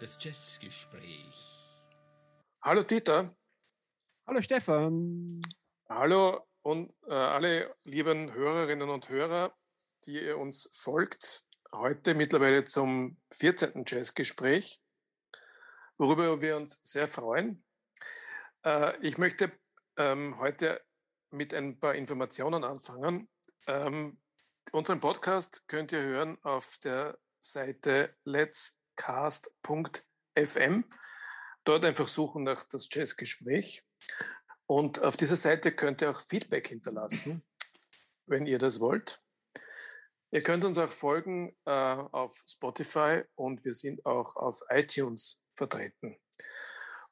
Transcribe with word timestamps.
Das 0.00 0.18
Jazzgespräch. 0.20 1.68
Hallo 2.62 2.82
Dieter. 2.82 3.36
Hallo 4.26 4.40
Stefan. 4.42 5.42
Hallo 5.88 6.46
und 6.62 6.94
äh, 7.06 7.14
alle 7.14 7.74
lieben 7.84 8.32
Hörerinnen 8.32 8.88
und 8.90 9.08
Hörer, 9.08 9.54
die 10.04 10.22
ihr 10.24 10.38
uns 10.38 10.70
folgt. 10.72 11.44
Heute 11.72 12.14
mittlerweile 12.14 12.64
zum 12.64 13.18
14. 13.32 13.84
Jazzgespräch, 13.86 14.80
worüber 15.98 16.40
wir 16.40 16.56
uns 16.56 16.80
sehr 16.82 17.06
freuen. 17.06 17.64
Äh, 18.64 18.96
ich 19.06 19.18
möchte 19.18 19.52
ähm, 19.96 20.38
heute 20.38 20.80
mit 21.30 21.54
ein 21.54 21.78
paar 21.78 21.94
Informationen 21.94 22.64
anfangen. 22.64 23.28
Ähm, 23.66 24.18
unseren 24.72 25.00
Podcast 25.00 25.66
könnt 25.68 25.92
ihr 25.92 26.02
hören 26.02 26.38
auf 26.42 26.78
der 26.78 27.18
Seite 27.40 28.16
letscast.fm. 28.24 30.84
Dort 31.64 31.84
einfach 31.84 32.08
suchen 32.08 32.44
nach 32.44 32.64
das 32.64 32.88
Jazzgespräch. 32.90 33.84
Und 34.66 35.02
auf 35.02 35.16
dieser 35.16 35.36
Seite 35.36 35.72
könnt 35.72 36.02
ihr 36.02 36.10
auch 36.10 36.20
Feedback 36.20 36.68
hinterlassen, 36.68 37.42
wenn 38.26 38.46
ihr 38.46 38.58
das 38.58 38.80
wollt. 38.80 39.22
Ihr 40.32 40.42
könnt 40.42 40.64
uns 40.64 40.78
auch 40.78 40.90
folgen 40.90 41.56
äh, 41.64 41.70
auf 41.70 42.42
Spotify 42.46 43.24
und 43.34 43.64
wir 43.64 43.74
sind 43.74 44.06
auch 44.06 44.36
auf 44.36 44.60
iTunes 44.68 45.42
vertreten. 45.56 46.20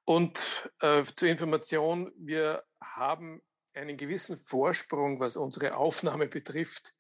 Und 0.05 0.71
äh, 0.81 1.03
zur 1.03 1.29
Information, 1.29 2.13
wir 2.17 2.65
haben 2.81 3.43
einen 3.79 3.97
gewissen 3.97 4.37
Vorsprung, 4.37 5.21
was 5.21 5.37
unsere 5.37 5.77
Aufnahme 5.77 6.27
betrifft, 6.27 6.95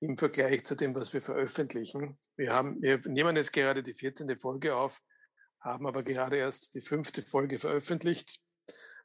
im 0.00 0.16
Vergleich 0.16 0.64
zu 0.64 0.74
dem, 0.74 0.94
was 0.94 1.12
wir 1.12 1.20
veröffentlichen. 1.20 2.18
Wir, 2.36 2.52
haben, 2.52 2.80
wir 2.82 3.00
nehmen 3.06 3.36
jetzt 3.36 3.52
gerade 3.52 3.82
die 3.82 3.94
14. 3.94 4.38
Folge 4.38 4.76
auf, 4.76 5.00
haben 5.60 5.86
aber 5.86 6.02
gerade 6.02 6.36
erst 6.36 6.74
die 6.74 6.80
fünfte 6.80 7.22
Folge 7.22 7.58
veröffentlicht. 7.58 8.40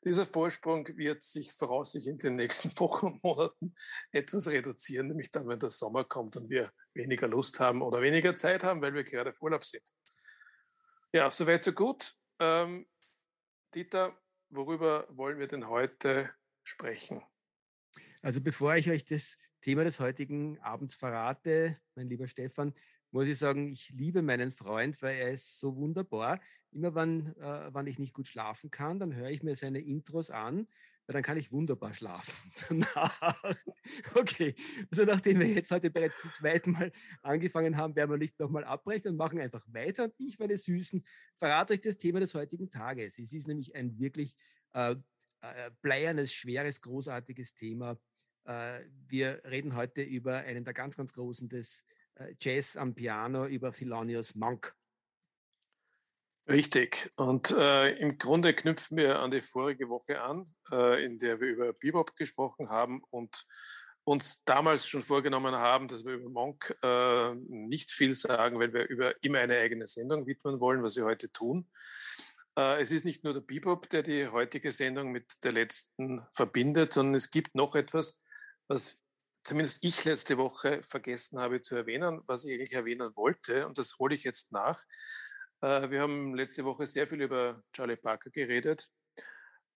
Dieser 0.03 0.25
Vorsprung 0.25 0.87
wird 0.97 1.21
sich 1.21 1.53
voraussichtlich 1.53 2.11
in 2.11 2.17
den 2.17 2.35
nächsten 2.35 2.69
Wochen 2.79 3.07
und 3.07 3.23
Monaten 3.23 3.75
etwas 4.11 4.47
reduzieren, 4.47 5.07
nämlich 5.07 5.31
dann, 5.31 5.47
wenn 5.47 5.59
der 5.59 5.69
Sommer 5.69 6.03
kommt 6.03 6.35
und 6.35 6.49
wir 6.49 6.71
weniger 6.93 7.27
Lust 7.27 7.59
haben 7.59 7.81
oder 7.81 8.01
weniger 8.01 8.35
Zeit 8.35 8.63
haben, 8.63 8.81
weil 8.81 8.93
wir 8.93 9.03
gerade 9.03 9.29
auf 9.29 9.41
Urlaub 9.41 9.63
sind. 9.63 9.83
Ja, 11.13 11.29
soweit, 11.29 11.63
so 11.63 11.73
gut. 11.73 12.13
Ähm, 12.39 12.87
Dieter, 13.75 14.17
worüber 14.49 15.07
wollen 15.09 15.39
wir 15.39 15.47
denn 15.47 15.67
heute 15.67 16.31
sprechen? 16.63 17.21
Also 18.21 18.41
bevor 18.41 18.75
ich 18.75 18.89
euch 18.89 19.05
das 19.05 19.37
Thema 19.61 19.83
des 19.83 19.99
heutigen 19.99 20.59
Abends 20.59 20.95
verrate, 20.95 21.79
mein 21.95 22.07
lieber 22.07 22.27
Stefan, 22.27 22.73
muss 23.11 23.27
ich 23.27 23.37
sagen, 23.37 23.67
ich 23.67 23.89
liebe 23.89 24.21
meinen 24.21 24.51
Freund, 24.51 25.01
weil 25.01 25.17
er 25.17 25.31
ist 25.31 25.59
so 25.59 25.75
wunderbar. 25.75 26.39
Immer 26.71 26.95
wenn, 26.95 27.35
äh, 27.35 27.73
wenn 27.73 27.87
ich 27.87 27.99
nicht 27.99 28.13
gut 28.13 28.27
schlafen 28.27 28.71
kann, 28.71 28.99
dann 28.99 29.13
höre 29.13 29.29
ich 29.29 29.43
mir 29.43 29.55
seine 29.55 29.79
Intros 29.79 30.31
an, 30.31 30.67
weil 31.05 31.13
dann 31.13 31.23
kann 31.23 31.35
ich 31.35 31.51
wunderbar 31.51 31.93
schlafen. 31.93 32.85
okay, 34.15 34.55
also 34.89 35.03
nachdem 35.03 35.39
wir 35.41 35.47
jetzt 35.47 35.71
heute 35.71 35.91
bereits 35.91 36.21
zum 36.21 36.31
zweiten 36.31 36.71
Mal 36.71 36.91
angefangen 37.21 37.75
haben, 37.75 37.95
werden 37.97 38.11
wir 38.11 38.17
nicht 38.17 38.39
nochmal 38.39 38.63
abbrechen 38.63 39.09
und 39.09 39.17
machen 39.17 39.39
einfach 39.39 39.65
weiter. 39.73 40.05
Und 40.05 40.13
ich, 40.17 40.39
meine 40.39 40.55
Süßen, 40.55 41.03
verrate 41.35 41.73
euch 41.73 41.81
das 41.81 41.97
Thema 41.97 42.21
des 42.21 42.33
heutigen 42.33 42.69
Tages. 42.69 43.19
Es 43.19 43.33
ist 43.33 43.47
nämlich 43.47 43.75
ein 43.75 43.99
wirklich 43.99 44.37
äh, 44.71 44.95
äh, 45.41 45.71
bleiernes, 45.81 46.33
schweres, 46.33 46.81
großartiges 46.81 47.55
Thema. 47.55 47.97
Äh, 48.45 48.81
wir 49.07 49.41
reden 49.45 49.75
heute 49.75 50.01
über 50.01 50.37
einen 50.37 50.63
der 50.63 50.73
ganz, 50.73 50.97
ganz 50.97 51.13
großen 51.13 51.49
des 51.49 51.85
äh, 52.15 52.33
Jazz 52.39 52.77
am 52.77 52.93
Piano 52.93 53.45
über 53.45 53.71
Thelonious 53.71 54.35
Monk. 54.35 54.75
Richtig. 56.49 57.11
Und 57.15 57.51
äh, 57.51 57.91
im 57.97 58.17
Grunde 58.17 58.53
knüpfen 58.53 58.97
wir 58.97 59.19
an 59.19 59.31
die 59.31 59.41
vorige 59.41 59.89
Woche 59.89 60.21
an, 60.21 60.45
äh, 60.71 61.05
in 61.05 61.17
der 61.17 61.39
wir 61.39 61.47
über 61.47 61.73
Bebop 61.73 62.15
gesprochen 62.15 62.69
haben 62.69 63.03
und 63.09 63.45
uns 64.03 64.43
damals 64.43 64.87
schon 64.87 65.03
vorgenommen 65.03 65.53
haben, 65.53 65.87
dass 65.87 66.03
wir 66.03 66.13
über 66.13 66.29
Monk 66.29 66.75
äh, 66.81 67.35
nicht 67.35 67.91
viel 67.91 68.15
sagen, 68.15 68.59
weil 68.59 68.73
wir 68.73 68.87
über 68.89 69.13
immer 69.23 69.39
eine 69.39 69.57
eigene 69.59 69.85
Sendung 69.85 70.25
widmen 70.25 70.59
wollen, 70.59 70.81
was 70.81 70.95
wir 70.95 71.05
heute 71.05 71.31
tun. 71.31 71.69
Äh, 72.57 72.81
es 72.81 72.91
ist 72.91 73.05
nicht 73.05 73.23
nur 73.23 73.33
der 73.33 73.41
Bebop, 73.41 73.89
der 73.89 74.03
die 74.03 74.27
heutige 74.27 74.71
Sendung 74.71 75.11
mit 75.11 75.43
der 75.43 75.51
letzten 75.51 76.25
verbindet, 76.31 76.93
sondern 76.93 77.15
es 77.15 77.31
gibt 77.31 77.55
noch 77.55 77.75
etwas, 77.75 78.19
was 78.67 79.03
zumindest 79.43 79.83
ich 79.83 80.03
letzte 80.05 80.37
Woche 80.37 80.83
vergessen 80.83 81.39
habe 81.39 81.61
zu 81.61 81.75
erwähnen, 81.75 82.21
was 82.27 82.45
ich 82.45 82.53
eigentlich 82.53 82.73
erwähnen 82.73 83.15
wollte. 83.15 83.67
Und 83.67 83.77
das 83.77 83.97
hole 83.99 84.13
ich 84.13 84.23
jetzt 84.23 84.51
nach. 84.51 84.83
Äh, 85.61 85.89
wir 85.89 86.01
haben 86.01 86.35
letzte 86.35 86.65
Woche 86.65 86.85
sehr 86.85 87.07
viel 87.07 87.21
über 87.21 87.63
Charlie 87.73 87.95
Parker 87.95 88.29
geredet. 88.29 88.89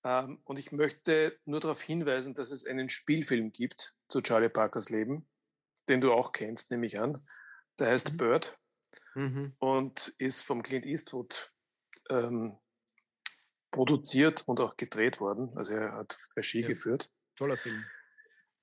Ähm, 0.03 0.39
und 0.43 0.59
ich 0.59 0.71
möchte 0.71 1.39
nur 1.45 1.59
darauf 1.59 1.81
hinweisen, 1.81 2.33
dass 2.33 2.51
es 2.51 2.65
einen 2.65 2.89
Spielfilm 2.89 3.51
gibt 3.51 3.95
zu 4.07 4.21
Charlie 4.21 4.49
Parkers 4.49 4.89
Leben, 4.89 5.27
den 5.89 6.01
du 6.01 6.13
auch 6.13 6.31
kennst, 6.31 6.71
nehme 6.71 6.85
ich 6.85 6.99
an. 6.99 7.27
Der 7.79 7.87
heißt 7.87 8.13
mhm. 8.13 8.17
Bird 8.17 8.59
mhm. 9.15 9.55
und 9.59 10.13
ist 10.17 10.41
vom 10.41 10.61
Clint 10.61 10.85
Eastwood 10.85 11.51
ähm, 12.09 12.57
produziert 13.71 14.43
und 14.47 14.59
auch 14.59 14.77
gedreht 14.77 15.19
worden. 15.19 15.51
Also 15.55 15.73
er 15.73 15.93
hat 15.93 16.17
Regie 16.35 16.61
ja. 16.61 16.67
geführt. 16.67 17.11
Toller 17.35 17.57
Film. 17.57 17.83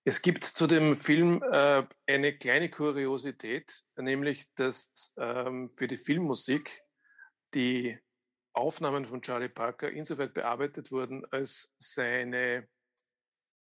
Es 0.05 0.21
gibt 0.21 0.43
zu 0.43 0.67
dem 0.67 0.97
Film 0.97 1.43
äh, 1.53 1.87
eine 2.07 2.37
kleine 2.37 2.71
Kuriosität, 2.71 3.85
nämlich 3.97 4.53
dass 4.55 5.15
ähm, 5.17 5.69
für 5.69 5.87
die 5.87 5.97
Filmmusik 5.97 6.81
die 7.55 7.99
Aufnahmen 8.53 9.07
von 9.07 9.23
Charlie 9.23 9.49
Parker 9.49 9.91
insoweit 9.91 10.35
bearbeitet 10.35 10.91
wurden, 10.91 11.25
als 11.31 11.75
seine, 11.79 12.69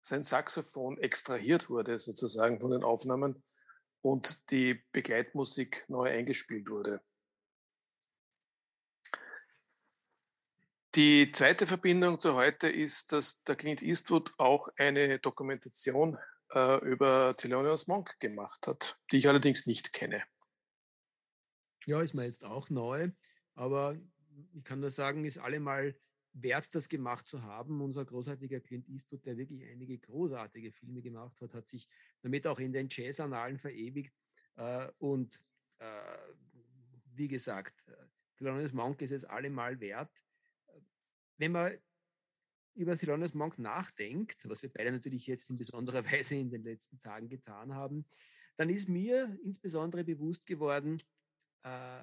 sein 0.03 0.23
Saxophon 0.23 0.99
extrahiert 0.99 1.71
wurde 1.71 1.99
sozusagen 1.99 2.61
von 2.61 2.71
den 2.71 2.85
Aufnahmen 2.85 3.43
und 4.03 4.51
die 4.51 4.83
Begleitmusik 4.93 5.85
neu 5.89 6.11
eingespielt 6.11 6.69
wurde. 6.69 7.01
Die 10.97 11.31
zweite 11.31 11.67
Verbindung 11.67 12.19
zu 12.19 12.37
heute 12.37 12.71
ist, 12.71 13.12
dass 13.12 13.43
der 13.43 13.55
Clint 13.55 13.83
Eastwood 13.83 14.33
auch 14.39 14.69
eine 14.79 15.19
Dokumentation 15.19 16.17
äh, 16.55 16.83
über 16.89 17.37
Thelonious 17.37 17.87
Monk 17.87 18.19
gemacht 18.19 18.67
hat, 18.67 18.99
die 19.12 19.19
ich 19.19 19.29
allerdings 19.29 19.67
nicht 19.67 19.93
kenne. 19.93 20.23
Ja, 21.85 22.01
ist 22.01 22.15
mir 22.15 22.25
jetzt 22.25 22.47
auch 22.47 22.71
neu, 22.71 23.11
aber 23.55 23.95
ich 24.55 24.65
kann 24.65 24.81
nur 24.81 24.89
sagen, 24.89 25.25
ist 25.25 25.37
allemal 25.37 25.95
wert, 26.33 26.75
das 26.75 26.89
gemacht 26.89 27.27
zu 27.27 27.43
haben. 27.43 27.83
Unser 27.83 28.06
großartiger 28.06 28.61
Clint 28.61 28.89
Eastwood, 28.89 29.27
der 29.27 29.37
wirklich 29.37 29.69
einige 29.71 29.99
großartige 29.99 30.73
Filme 30.73 31.03
gemacht 31.03 31.43
hat, 31.43 31.53
hat 31.53 31.69
sich 31.69 31.91
damit 32.23 32.47
auch 32.47 32.59
in 32.59 32.73
den 32.73 32.89
Jazz-Annalen 32.91 33.59
verewigt. 33.59 34.15
Äh, 34.56 34.89
und 34.97 35.39
äh, 35.79 36.19
wie 37.12 37.29
gesagt, 37.29 37.87
äh, 37.87 38.06
Thelonious 38.39 38.73
Monk 38.73 39.03
ist 39.03 39.12
es 39.12 39.27
allemal 39.27 39.79
wert 39.79 40.25
wenn 41.39 41.53
man 41.53 41.79
über 42.75 42.97
Thelonious 42.97 43.35
Monk 43.35 43.59
nachdenkt, 43.59 44.49
was 44.49 44.63
wir 44.63 44.71
beide 44.71 44.93
natürlich 44.93 45.27
jetzt 45.27 45.51
in 45.51 45.59
besonderer 45.59 46.05
Weise 46.13 46.37
in 46.37 46.51
den 46.51 46.63
letzten 46.63 46.99
Tagen 46.99 47.29
getan 47.29 47.75
haben, 47.75 48.05
dann 48.57 48.71
ist 48.71 48.89
mir 48.89 49.39
insbesondere 49.43 50.05
bewusst 50.05 50.47
geworden, 50.47 51.03
äh, 51.63 52.03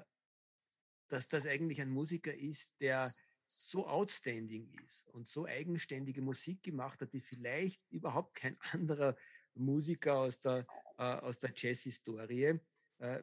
dass 1.09 1.27
das 1.27 1.45
eigentlich 1.45 1.81
ein 1.81 1.89
Musiker 1.89 2.33
ist, 2.33 2.79
der 2.81 3.11
so 3.45 3.87
outstanding 3.87 4.71
ist 4.83 5.07
und 5.09 5.27
so 5.27 5.45
eigenständige 5.45 6.21
Musik 6.21 6.63
gemacht 6.63 7.01
hat, 7.01 7.13
die 7.13 7.21
vielleicht 7.21 7.83
überhaupt 7.91 8.35
kein 8.35 8.57
anderer 8.71 9.15
Musiker 9.53 10.17
aus 10.17 10.39
der, 10.39 10.65
äh, 10.97 11.03
aus 11.03 11.37
der 11.37 11.53
Jazz-Historie 11.55 12.59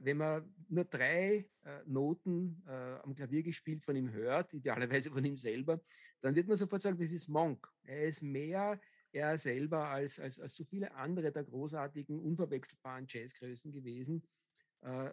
wenn 0.01 0.19
man 0.19 0.55
nur 0.69 0.85
drei 0.85 1.49
äh, 1.63 1.83
Noten 1.87 2.63
äh, 2.67 2.71
am 3.03 3.15
Klavier 3.15 3.43
gespielt 3.43 3.83
von 3.83 3.97
ihm 3.97 4.13
hört, 4.13 4.53
idealerweise 4.53 5.11
von 5.11 5.25
ihm 5.25 5.39
selber, 5.39 5.81
dann 6.21 6.35
wird 6.35 6.49
man 6.49 6.57
sofort 6.59 6.83
sagen, 6.83 6.99
das 6.99 7.13
ist 7.13 7.29
Monk. 7.29 7.67
Er 7.85 8.05
ist 8.05 8.23
mehr 8.23 8.79
er 9.13 9.39
selber 9.39 9.89
als, 9.89 10.21
als, 10.21 10.39
als 10.39 10.55
so 10.55 10.65
viele 10.65 10.95
andere 10.95 11.33
der 11.33 11.45
großartigen, 11.45 12.21
unverwechselbaren 12.21 13.07
Jazzgrößen 13.09 13.73
gewesen. 13.73 14.23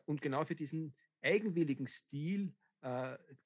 und 0.05 0.21
genau 0.21 0.45
für 0.45 0.53
diesen 0.53 0.93
eigenwilligen 1.19 1.87
Stil 1.87 2.53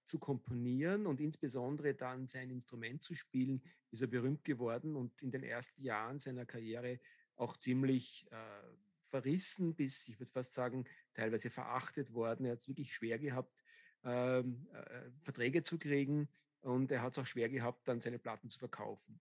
zu 0.04 0.20
komponieren 0.20 1.06
und 1.06 1.22
insbesondere 1.22 1.96
dann 1.96 2.28
sein 2.28 2.52
Instrument 2.52 3.02
zu 3.02 3.16
spielen, 3.16 3.64
ist 3.92 4.02
er 4.02 4.10
berühmt 4.10 4.44
geworden 4.44 4.98
und 4.98 5.22
in 5.22 5.32
den 5.32 5.44
ersten 5.44 5.82
Jahren 5.84 6.20
seiner 6.20 6.46
Karriere 6.46 7.00
auch 7.38 7.56
ziemlich 7.56 8.28
verrissen 9.12 9.76
bis, 9.76 10.08
ich 10.08 10.20
würde 10.20 10.32
fast 10.32 10.54
sagen, 10.54 10.86
teilweise 11.14 11.50
verachtet 11.50 12.14
worden. 12.14 12.46
Er 12.46 12.54
hat 12.54 12.60
es 12.60 12.68
wirklich 12.68 12.94
schwer 12.94 13.20
gehabt, 13.20 13.64
ähm, 14.04 14.68
äh, 14.74 15.12
Verträge 15.22 15.62
zu 15.62 15.78
kriegen 15.78 16.28
und 16.62 16.92
er 16.92 17.02
hat 17.04 17.14
es 17.14 17.22
auch 17.22 17.28
schwer 17.28 17.50
gehabt, 17.50 17.88
dann 17.88 18.02
seine 18.02 18.18
Platten 18.18 18.50
zu 18.50 18.58
verkaufen. 18.58 19.20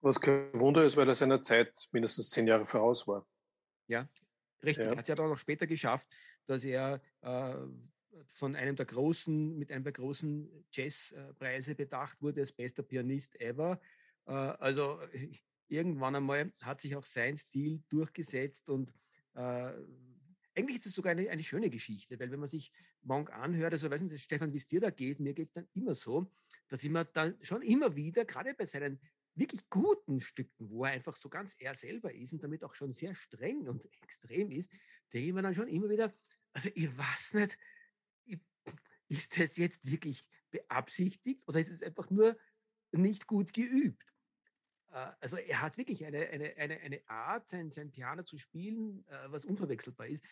Was 0.00 0.20
kein 0.20 0.52
Wunder 0.52 0.84
ist, 0.84 0.96
weil 0.96 1.08
er 1.08 1.14
seiner 1.14 1.42
Zeit 1.42 1.88
mindestens 1.92 2.30
zehn 2.30 2.46
Jahre 2.46 2.66
voraus 2.66 3.06
war. 3.08 3.26
Ja, 3.86 4.08
richtig. 4.62 4.84
Ja. 4.84 4.90
Hat 4.92 5.02
es 5.02 5.08
ja 5.08 5.14
dann 5.14 5.32
auch 5.32 5.38
später 5.38 5.66
geschafft, 5.66 6.08
dass 6.46 6.64
er 6.64 7.00
äh, 7.22 7.54
von 8.28 8.56
einem 8.56 8.76
der 8.76 8.86
großen, 8.86 9.58
mit 9.58 9.72
einem 9.72 9.84
der 9.84 9.92
großen 9.92 10.66
Jazzpreise 10.72 11.74
bedacht 11.74 12.20
wurde 12.20 12.40
als 12.40 12.52
bester 12.52 12.82
Pianist 12.82 13.40
ever. 13.40 13.80
Äh, 14.26 14.32
also 14.32 15.00
irgendwann 15.68 16.16
einmal 16.16 16.50
hat 16.62 16.80
sich 16.80 16.96
auch 16.96 17.04
sein 17.04 17.36
Stil 17.36 17.82
durchgesetzt 17.88 18.68
und 18.68 18.92
äh, 19.34 19.72
eigentlich 20.54 20.78
ist 20.78 20.86
es 20.86 20.94
sogar 20.94 21.12
eine, 21.12 21.30
eine 21.30 21.44
schöne 21.44 21.70
Geschichte, 21.70 22.18
weil 22.18 22.30
wenn 22.32 22.40
man 22.40 22.48
sich 22.48 22.72
Monk 23.02 23.30
anhört, 23.30 23.72
also 23.72 23.90
weiß 23.90 24.02
nicht, 24.02 24.24
Stefan, 24.24 24.52
wie 24.52 24.56
es 24.56 24.66
dir 24.66 24.80
da 24.80 24.90
geht, 24.90 25.20
mir 25.20 25.32
geht 25.32 25.46
es 25.46 25.52
dann 25.52 25.68
immer 25.74 25.94
so, 25.94 26.30
dass 26.68 26.82
ich 26.82 26.90
mir 26.90 27.04
dann 27.04 27.38
schon 27.42 27.62
immer 27.62 27.94
wieder, 27.94 28.24
gerade 28.24 28.54
bei 28.54 28.64
seinen 28.64 29.00
wirklich 29.34 29.68
guten 29.70 30.20
Stücken, 30.20 30.68
wo 30.68 30.84
er 30.84 30.92
einfach 30.92 31.14
so 31.14 31.28
ganz 31.28 31.54
er 31.58 31.74
selber 31.74 32.12
ist 32.12 32.32
und 32.32 32.42
damit 32.42 32.64
auch 32.64 32.74
schon 32.74 32.92
sehr 32.92 33.14
streng 33.14 33.68
und 33.68 33.88
extrem 34.02 34.50
ist, 34.50 34.70
denke 35.12 35.28
ich 35.28 35.32
mir 35.32 35.42
dann 35.42 35.54
schon 35.54 35.68
immer 35.68 35.88
wieder, 35.88 36.12
also 36.52 36.70
ich 36.74 36.98
weiß 36.98 37.34
nicht, 37.34 37.56
ist 39.08 39.38
das 39.38 39.56
jetzt 39.56 39.80
wirklich 39.88 40.28
beabsichtigt 40.50 41.46
oder 41.46 41.60
ist 41.60 41.70
es 41.70 41.82
einfach 41.82 42.10
nur 42.10 42.36
nicht 42.92 43.26
gut 43.26 43.52
geübt? 43.52 44.04
Äh, 44.92 45.10
also 45.20 45.36
er 45.36 45.62
hat 45.62 45.76
wirklich 45.76 46.04
eine, 46.04 46.28
eine, 46.28 46.56
eine, 46.56 46.80
eine 46.80 47.00
Art, 47.08 47.48
sein, 47.48 47.70
sein 47.70 47.90
Piano 47.90 48.22
zu 48.22 48.38
spielen, 48.38 49.04
äh, 49.08 49.30
was 49.30 49.44
unverwechselbar 49.44 50.06
ist. 50.08 50.24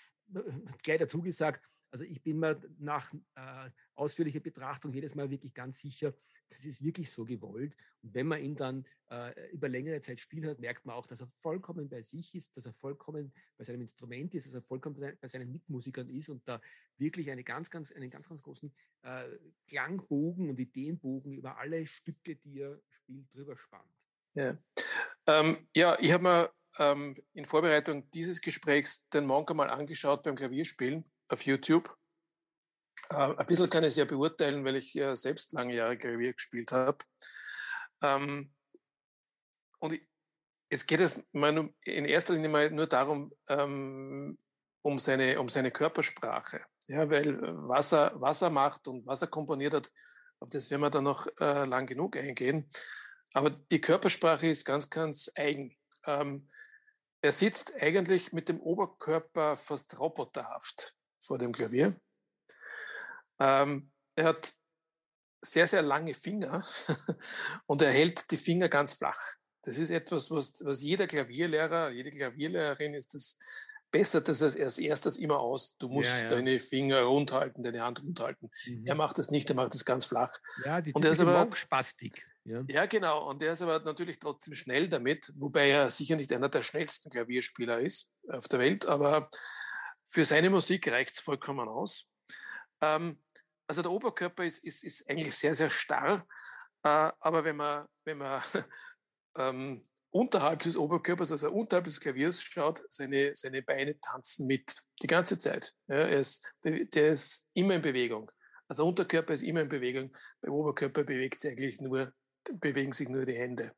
Gleich 0.83 0.99
dazu 0.99 1.23
gesagt, 1.23 1.65
also 1.93 2.03
ich 2.03 2.21
bin 2.21 2.41
mir 2.41 2.61
nach 2.79 3.15
äh, 3.37 3.71
ausführlicher 3.95 4.41
Betrachtung 4.41 4.93
jedes 4.93 5.15
Mal 5.15 5.31
wirklich 5.31 5.55
ganz 5.55 5.81
sicher, 5.81 6.13
das 6.49 6.65
ist 6.65 6.83
wirklich 6.83 7.13
so 7.13 7.25
gewollt. 7.25 7.77
Und 8.03 8.13
wenn 8.13 8.27
man 8.27 8.41
ihn 8.41 8.57
dann 8.57 8.85
äh, 9.09 9.51
über 9.53 9.69
längere 9.69 10.01
Zeit 10.01 10.19
spielen 10.19 10.47
hat, 10.47 10.59
merkt 10.59 10.85
man 10.85 10.97
auch, 10.97 11.07
dass 11.07 11.21
er 11.21 11.29
vollkommen 11.29 11.89
bei 11.89 12.03
sich 12.03 12.35
ist, 12.35 12.57
dass 12.57 12.67
er 12.67 12.73
vollkommen 12.73 13.33
bei 13.57 13.63
seinem 13.63 13.83
Instrument 13.83 14.35
ist, 14.35 14.47
dass 14.47 14.55
er 14.55 14.63
vollkommen 14.63 15.17
bei 15.21 15.29
seinen 15.29 15.53
Mitmusikern 15.53 16.09
ist 16.11 16.29
und 16.29 16.47
da 16.49 16.61
wirklich 16.97 17.31
eine 17.31 17.45
ganz, 17.45 17.71
ganz, 17.71 17.93
einen 17.93 18.11
ganz, 18.11 18.29
ganz 18.29 18.43
großen 18.43 18.75
äh, 19.03 19.29
Klangbogen 19.69 20.51
und 20.51 20.59
Ideenbogen 20.59 21.35
über 21.35 21.57
alle 21.57 21.87
Stücke, 21.87 22.35
die 22.35 22.63
er 22.63 22.81
spielt, 22.89 23.33
drüber 23.33 23.57
spannt. 23.57 23.96
Ja, 24.37 24.57
ähm, 25.27 25.67
ja 25.75 25.97
ich 25.99 26.13
habe 26.13 26.23
mir 26.23 26.51
ähm, 26.79 27.17
in 27.33 27.47
Vorbereitung 27.47 28.11
dieses 28.11 28.41
Gesprächs 28.41 29.09
den 29.09 29.25
Monk 29.25 29.53
mal 29.55 29.71
angeschaut 29.71 30.23
beim 30.23 30.37
Klavierspielen 30.37 31.05
auf 31.29 31.47
YouTube. 31.47 31.97
Äh, 33.09 33.35
ein 33.35 33.47
bisschen 33.47 33.71
kann 33.71 33.83
ich 33.83 33.89
es 33.89 33.97
ja 33.97 34.05
beurteilen, 34.05 34.65
weil 34.65 34.77
ich 34.77 34.93
ja 34.93 35.17
selbst 35.17 35.53
lange 35.53 35.75
Jahre 35.75 35.97
Klavier 35.97 36.35
gespielt 36.35 36.71
habe. 36.71 36.99
Ähm, 38.03 38.53
und 39.79 39.95
ich, 39.95 40.03
es 40.69 40.87
geht 40.87 41.01
es 41.01 41.23
in 41.33 42.05
erster 42.05 42.35
Linie 42.35 42.51
mal 42.51 42.71
nur 42.71 42.87
darum, 42.87 43.33
ähm, 43.49 44.39
um, 44.83 44.99
seine, 44.99 45.41
um 45.41 45.49
seine 45.49 45.71
Körpersprache. 45.71 46.61
Ja, 46.89 47.09
weil 47.09 47.41
was 47.41 47.93
er, 47.93 48.13
was 48.17 48.43
er 48.43 48.51
macht 48.51 48.87
und 48.87 49.07
was 49.07 49.23
er 49.23 49.29
komponiert 49.29 49.75
hat, 49.75 49.91
auf 50.41 50.51
das 50.51 50.71
werden 50.71 50.83
wir 50.83 50.91
dann 50.91 51.05
noch 51.05 51.27
äh, 51.41 51.65
lang 51.65 51.87
genug 51.87 52.17
eingehen. 52.17 52.69
Aber 53.37 53.51
die 53.51 53.83
Körpersprache 53.83 54.49
ist 54.49 54.65
ganz, 54.65 54.89
ganz 54.89 55.31
eigen. 55.35 55.77
Ähm, 56.07 56.49
er 57.21 57.33
sitzt 57.33 57.75
eigentlich 57.75 58.33
mit 58.33 58.49
dem 58.49 58.61
Oberkörper 58.61 59.57
fast 59.57 60.01
roboterhaft 60.01 60.95
vor 61.21 61.37
dem 61.37 61.53
Klavier. 61.53 62.01
Ähm, 63.39 63.93
er 64.15 64.25
hat 64.25 64.55
sehr, 65.45 65.67
sehr 65.67 65.83
lange 65.83 66.15
Finger 66.15 66.65
und 67.67 67.83
er 67.83 67.91
hält 67.91 68.31
die 68.31 68.39
Finger 68.39 68.71
ganz 68.71 68.95
flach. 68.95 69.21
Das 69.65 69.77
ist 69.77 69.91
etwas, 69.91 70.31
was, 70.31 70.65
was 70.65 70.83
jeder 70.83 71.07
Klavierlehrer, 71.07 71.91
jede 71.91 72.09
Klavierlehrerin 72.09 72.95
ist 72.95 73.13
das 73.13 73.37
bessert 73.91 74.29
das 74.29 74.43
als 74.43 74.79
erstes 74.79 75.19
immer 75.19 75.41
aus. 75.41 75.77
Du 75.77 75.89
musst 75.89 76.21
ja, 76.21 76.25
ja. 76.25 76.31
deine 76.31 76.59
Finger 76.59 77.03
rund 77.03 77.33
halten, 77.33 77.63
deine 77.63 77.83
Hand 77.83 78.03
rund 78.03 78.19
halten. 78.19 78.51
Mhm. 78.67 78.87
Er 78.87 78.95
macht 78.95 79.19
das 79.19 79.31
nicht, 79.31 79.49
er 79.51 79.57
macht 79.57 79.75
das 79.75 79.85
ganz 79.85 80.07
flach. 80.07 80.39
Ja, 80.65 80.81
die 80.81 80.93
und 80.93 81.05
er 81.05 81.11
ist 81.11 81.21
aber 81.21 81.55
Spastik. 81.55 82.27
Ja. 82.47 82.65
ja, 82.69 82.87
genau. 82.87 83.29
Und 83.29 83.43
er 83.43 83.53
ist 83.53 83.63
aber 83.63 83.81
natürlich 83.81 84.21
trotzdem 84.21 84.55
schnell 84.55 84.89
damit, 84.89 85.33
wobei 85.37 85.71
er 85.71 85.91
sicher 85.91 86.15
nicht 86.15 86.33
einer 86.33 86.49
der 86.49 86.63
schnellsten 86.63 87.11
Klavierspieler 87.11 87.81
ist 87.81 88.11
auf 88.29 88.47
der 88.47 88.61
Welt, 88.61 88.87
aber 88.87 89.29
für 90.05 90.25
seine 90.25 90.49
Musik 90.49 90.87
reicht 90.89 91.11
es 91.11 91.21
vollkommen 91.21 91.69
aus. 91.69 92.09
Ähm, 92.81 93.21
also 93.67 93.83
der 93.83 93.91
Oberkörper 93.91 94.45
ist, 94.45 94.65
ist, 94.65 94.85
ist 94.85 95.11
eigentlich 95.11 95.35
sehr, 95.35 95.57
sehr 95.57 95.71
starr, 95.71 96.25
äh, 96.85 97.11
aber 97.19 97.45
wenn 97.45 97.57
man, 97.57 97.87
wenn 98.05 98.19
man 98.19 98.41
ähm, 99.37 99.83
unterhalb 100.11 100.61
des 100.61 100.77
Oberkörpers, 100.77 101.33
also 101.33 101.51
unterhalb 101.51 101.85
des 101.85 102.01
Klaviers 102.01 102.43
schaut, 102.43 102.81
seine, 102.89 103.35
seine 103.35 103.63
Beine 103.63 103.99
tanzen 103.99 104.47
mit 104.47 104.73
die 105.03 105.09
ganze 105.09 105.37
Zeit. 105.37 105.75
Ja, 105.89 105.97
er 105.97 106.21
ist, 106.21 106.49
der 106.63 107.13
ist 107.13 107.51
immer 107.55 107.75
in 107.75 107.83
Bewegung. 107.83 108.31
Also 108.69 108.87
Unterkörper 108.87 109.35
ist 109.35 109.43
immer 109.43 109.63
in 109.63 109.69
Bewegung, 109.69 110.17
beim 110.41 110.53
Oberkörper 110.53 111.03
bewegt 111.03 111.41
sich 111.41 111.51
eigentlich 111.51 111.81
nur, 111.81 112.13
bewegen 112.55 112.93
sich 112.93 113.09
nur 113.09 113.25
die 113.25 113.35
Hände. 113.35 113.73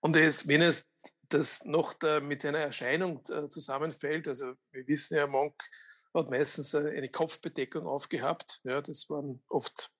Und 0.00 0.16
es, 0.16 0.48
wenn 0.48 0.62
es 0.62 0.92
das 1.28 1.64
noch 1.64 1.92
da 1.94 2.20
mit 2.20 2.42
seiner 2.42 2.58
Erscheinung 2.58 3.22
äh, 3.30 3.48
zusammenfällt, 3.48 4.28
also 4.28 4.54
wir 4.70 4.86
wissen 4.86 5.16
ja, 5.16 5.26
Monk 5.26 5.62
hat 6.14 6.30
meistens 6.30 6.74
eine 6.74 7.10
Kopfbedeckung 7.10 7.86
aufgehabt. 7.86 8.60
Ja, 8.64 8.80
das 8.80 9.10
waren 9.10 9.42
oft 9.48 9.92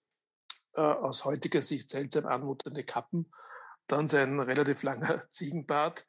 äh, 0.73 0.81
aus 0.81 1.25
heutiger 1.25 1.63
Sicht 1.63 1.91
seltsam 1.91 2.27
anmutende 2.27 2.83
Kappen 2.83 3.31
dann 3.89 4.07
sein 4.07 4.39
relativ 4.39 4.83
langer 4.83 5.21
Ziegenbart, 5.31 6.07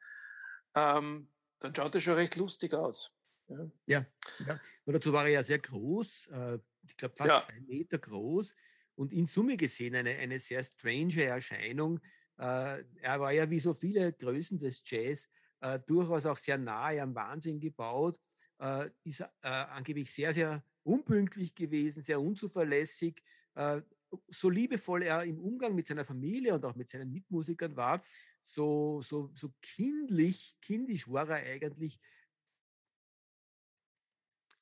ähm, 0.74 1.28
dann 1.58 1.74
schaut 1.74 1.94
er 1.94 2.00
schon 2.00 2.14
recht 2.14 2.36
lustig 2.36 2.74
aus. 2.74 3.12
Ja, 3.48 3.70
ja, 3.86 4.06
ja. 4.46 4.60
Und 4.84 4.94
dazu 4.94 5.12
war 5.12 5.24
er 5.24 5.32
ja 5.32 5.42
sehr 5.42 5.58
groß, 5.58 6.28
äh, 6.28 6.58
ich 6.82 6.96
glaube 6.96 7.16
fast 7.16 7.30
ja. 7.30 7.40
zwei 7.40 7.60
Meter 7.60 7.98
groß 7.98 8.54
und 9.00 9.14
in 9.14 9.26
Summe 9.26 9.56
gesehen 9.56 9.94
eine, 9.94 10.10
eine 10.10 10.38
sehr 10.38 10.62
strange 10.62 11.24
Erscheinung. 11.24 12.00
Äh, 12.36 12.84
er 13.00 13.18
war 13.18 13.32
ja 13.32 13.48
wie 13.48 13.58
so 13.58 13.72
viele 13.72 14.12
Größen 14.12 14.58
des 14.58 14.82
Jazz 14.84 15.30
äh, 15.60 15.80
durchaus 15.86 16.26
auch 16.26 16.36
sehr 16.36 16.58
nahe 16.58 17.00
am 17.00 17.14
Wahnsinn 17.14 17.58
gebaut, 17.58 18.20
äh, 18.58 18.90
ist 19.04 19.20
äh, 19.22 19.48
angeblich 19.48 20.12
sehr, 20.12 20.34
sehr 20.34 20.62
unpünktlich 20.82 21.54
gewesen, 21.54 22.02
sehr 22.02 22.20
unzuverlässig, 22.20 23.22
äh, 23.54 23.80
so 24.28 24.50
liebevoll 24.50 25.02
er 25.02 25.24
im 25.24 25.38
Umgang 25.40 25.74
mit 25.74 25.86
seiner 25.86 26.04
Familie 26.04 26.52
und 26.52 26.64
auch 26.66 26.74
mit 26.74 26.90
seinen 26.90 27.10
Mitmusikern 27.10 27.74
war, 27.76 28.02
so, 28.42 29.00
so, 29.00 29.30
so 29.34 29.54
kindlich, 29.62 30.58
kindisch 30.60 31.08
war 31.08 31.26
er 31.30 31.54
eigentlich 31.54 31.98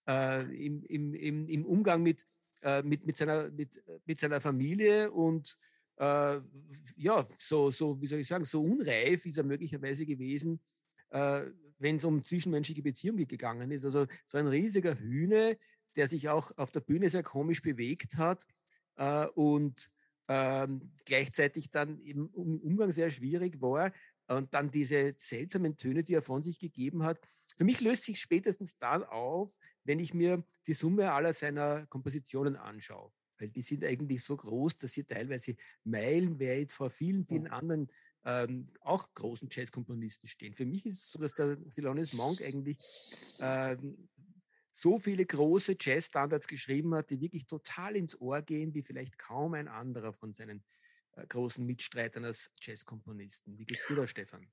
äh, 0.06 0.42
im, 0.64 0.84
im, 0.84 1.14
im, 1.14 1.48
im 1.48 1.66
Umgang 1.66 2.04
mit, 2.04 2.24
äh, 2.62 2.82
mit, 2.82 3.06
mit, 3.06 3.16
seiner, 3.16 3.50
mit, 3.50 3.82
mit 4.04 4.20
seiner 4.20 4.40
Familie 4.40 5.10
und 5.10 5.56
äh, 5.98 6.40
ja, 6.96 7.26
so, 7.38 7.70
so, 7.70 8.00
wie 8.00 8.06
soll 8.06 8.20
ich 8.20 8.28
sagen, 8.28 8.44
so 8.44 8.62
unreif 8.62 9.26
ist 9.26 9.38
er 9.38 9.44
möglicherweise 9.44 10.06
gewesen, 10.06 10.60
äh, 11.10 11.42
wenn 11.78 11.96
es 11.96 12.04
um 12.04 12.22
zwischenmenschliche 12.22 12.82
Beziehungen 12.82 13.26
gegangen 13.26 13.70
ist. 13.70 13.84
Also 13.84 14.06
so 14.24 14.38
ein 14.38 14.46
riesiger 14.46 14.98
Hühne, 14.98 15.58
der 15.96 16.08
sich 16.08 16.28
auch 16.28 16.56
auf 16.56 16.70
der 16.70 16.80
Bühne 16.80 17.10
sehr 17.10 17.22
komisch 17.22 17.62
bewegt 17.62 18.16
hat 18.16 18.46
äh, 18.96 19.26
und 19.26 19.90
ähm, 20.28 20.80
gleichzeitig 21.06 21.70
dann 21.70 21.98
im 22.00 22.26
Umgang 22.26 22.92
sehr 22.92 23.10
schwierig 23.10 23.60
war. 23.60 23.92
Und 24.28 24.52
dann 24.52 24.70
diese 24.70 25.14
seltsamen 25.16 25.76
Töne, 25.76 26.04
die 26.04 26.14
er 26.14 26.22
von 26.22 26.42
sich 26.42 26.58
gegeben 26.58 27.02
hat. 27.02 27.18
Für 27.56 27.64
mich 27.64 27.80
löst 27.80 28.04
sich 28.04 28.20
spätestens 28.20 28.76
dann 28.76 29.02
auf, 29.02 29.56
wenn 29.84 29.98
ich 29.98 30.12
mir 30.12 30.44
die 30.66 30.74
Summe 30.74 31.12
aller 31.12 31.32
seiner 31.32 31.86
Kompositionen 31.86 32.56
anschaue. 32.56 33.10
Weil 33.38 33.48
die 33.48 33.62
sind 33.62 33.84
eigentlich 33.84 34.22
so 34.22 34.36
groß, 34.36 34.76
dass 34.76 34.92
sie 34.92 35.04
teilweise 35.04 35.54
meilenweit 35.84 36.72
vor 36.72 36.90
vielen, 36.90 37.24
vielen 37.24 37.46
anderen 37.46 37.88
ähm, 38.24 38.66
auch 38.82 39.14
großen 39.14 39.48
Jazzkomponisten 39.50 40.28
stehen. 40.28 40.54
Für 40.54 40.66
mich 40.66 40.84
ist 40.84 40.98
es 40.98 41.12
so, 41.12 41.18
dass 41.20 41.34
der 41.34 41.56
Thelonious 41.70 42.14
Monk 42.14 42.42
eigentlich 42.42 42.76
ähm, 43.40 44.08
so 44.72 44.98
viele 44.98 45.24
große 45.24 45.76
Jazz-Standards 45.80 46.46
geschrieben 46.46 46.94
hat, 46.94 47.10
die 47.10 47.20
wirklich 47.20 47.46
total 47.46 47.96
ins 47.96 48.20
Ohr 48.20 48.42
gehen, 48.42 48.74
wie 48.74 48.82
vielleicht 48.82 49.18
kaum 49.18 49.54
ein 49.54 49.68
anderer 49.68 50.12
von 50.12 50.32
seinen 50.32 50.62
großen 51.26 51.64
Mitstreitern 51.64 52.24
als 52.24 52.50
Jazzkomponisten. 52.60 53.58
Wie 53.58 53.64
geht's 53.64 53.86
dir 53.86 53.96
da, 53.96 54.06
Stefan? 54.06 54.50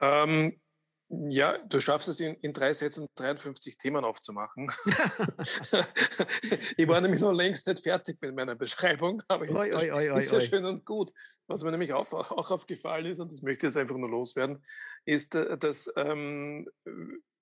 Ähm, 0.00 0.60
ja, 1.08 1.58
du 1.58 1.80
schaffst 1.80 2.08
es 2.08 2.18
in, 2.20 2.34
in, 2.36 2.52
drei 2.52 2.72
Sätzen 2.72 3.06
53 3.14 3.76
Themen 3.76 4.04
aufzumachen. 4.04 4.70
ich 6.76 6.88
war 6.88 7.00
nämlich 7.00 7.20
noch 7.20 7.32
längst 7.32 7.66
nicht 7.66 7.82
fertig 7.82 8.18
mit 8.20 8.34
meiner 8.34 8.54
Beschreibung, 8.54 9.22
aber 9.28 9.48
oi, 9.48 9.68
ja, 9.68 9.76
oi, 9.76 10.10
oi, 10.10 10.18
ist 10.18 10.32
ja 10.32 10.40
schön 10.40 10.64
und 10.64 10.84
gut. 10.84 11.12
Was 11.46 11.62
mir 11.62 11.70
nämlich 11.70 11.92
auch, 11.92 12.10
auch 12.12 12.50
aufgefallen 12.50 13.06
ist, 13.06 13.20
und 13.20 13.30
das 13.30 13.42
möchte 13.42 13.66
ich 13.66 13.74
jetzt 13.74 13.76
einfach 13.76 13.96
nur 13.96 14.08
loswerden, 14.08 14.64
ist, 15.04 15.34
äh, 15.34 15.58
dass 15.58 15.92
ähm, 15.96 16.68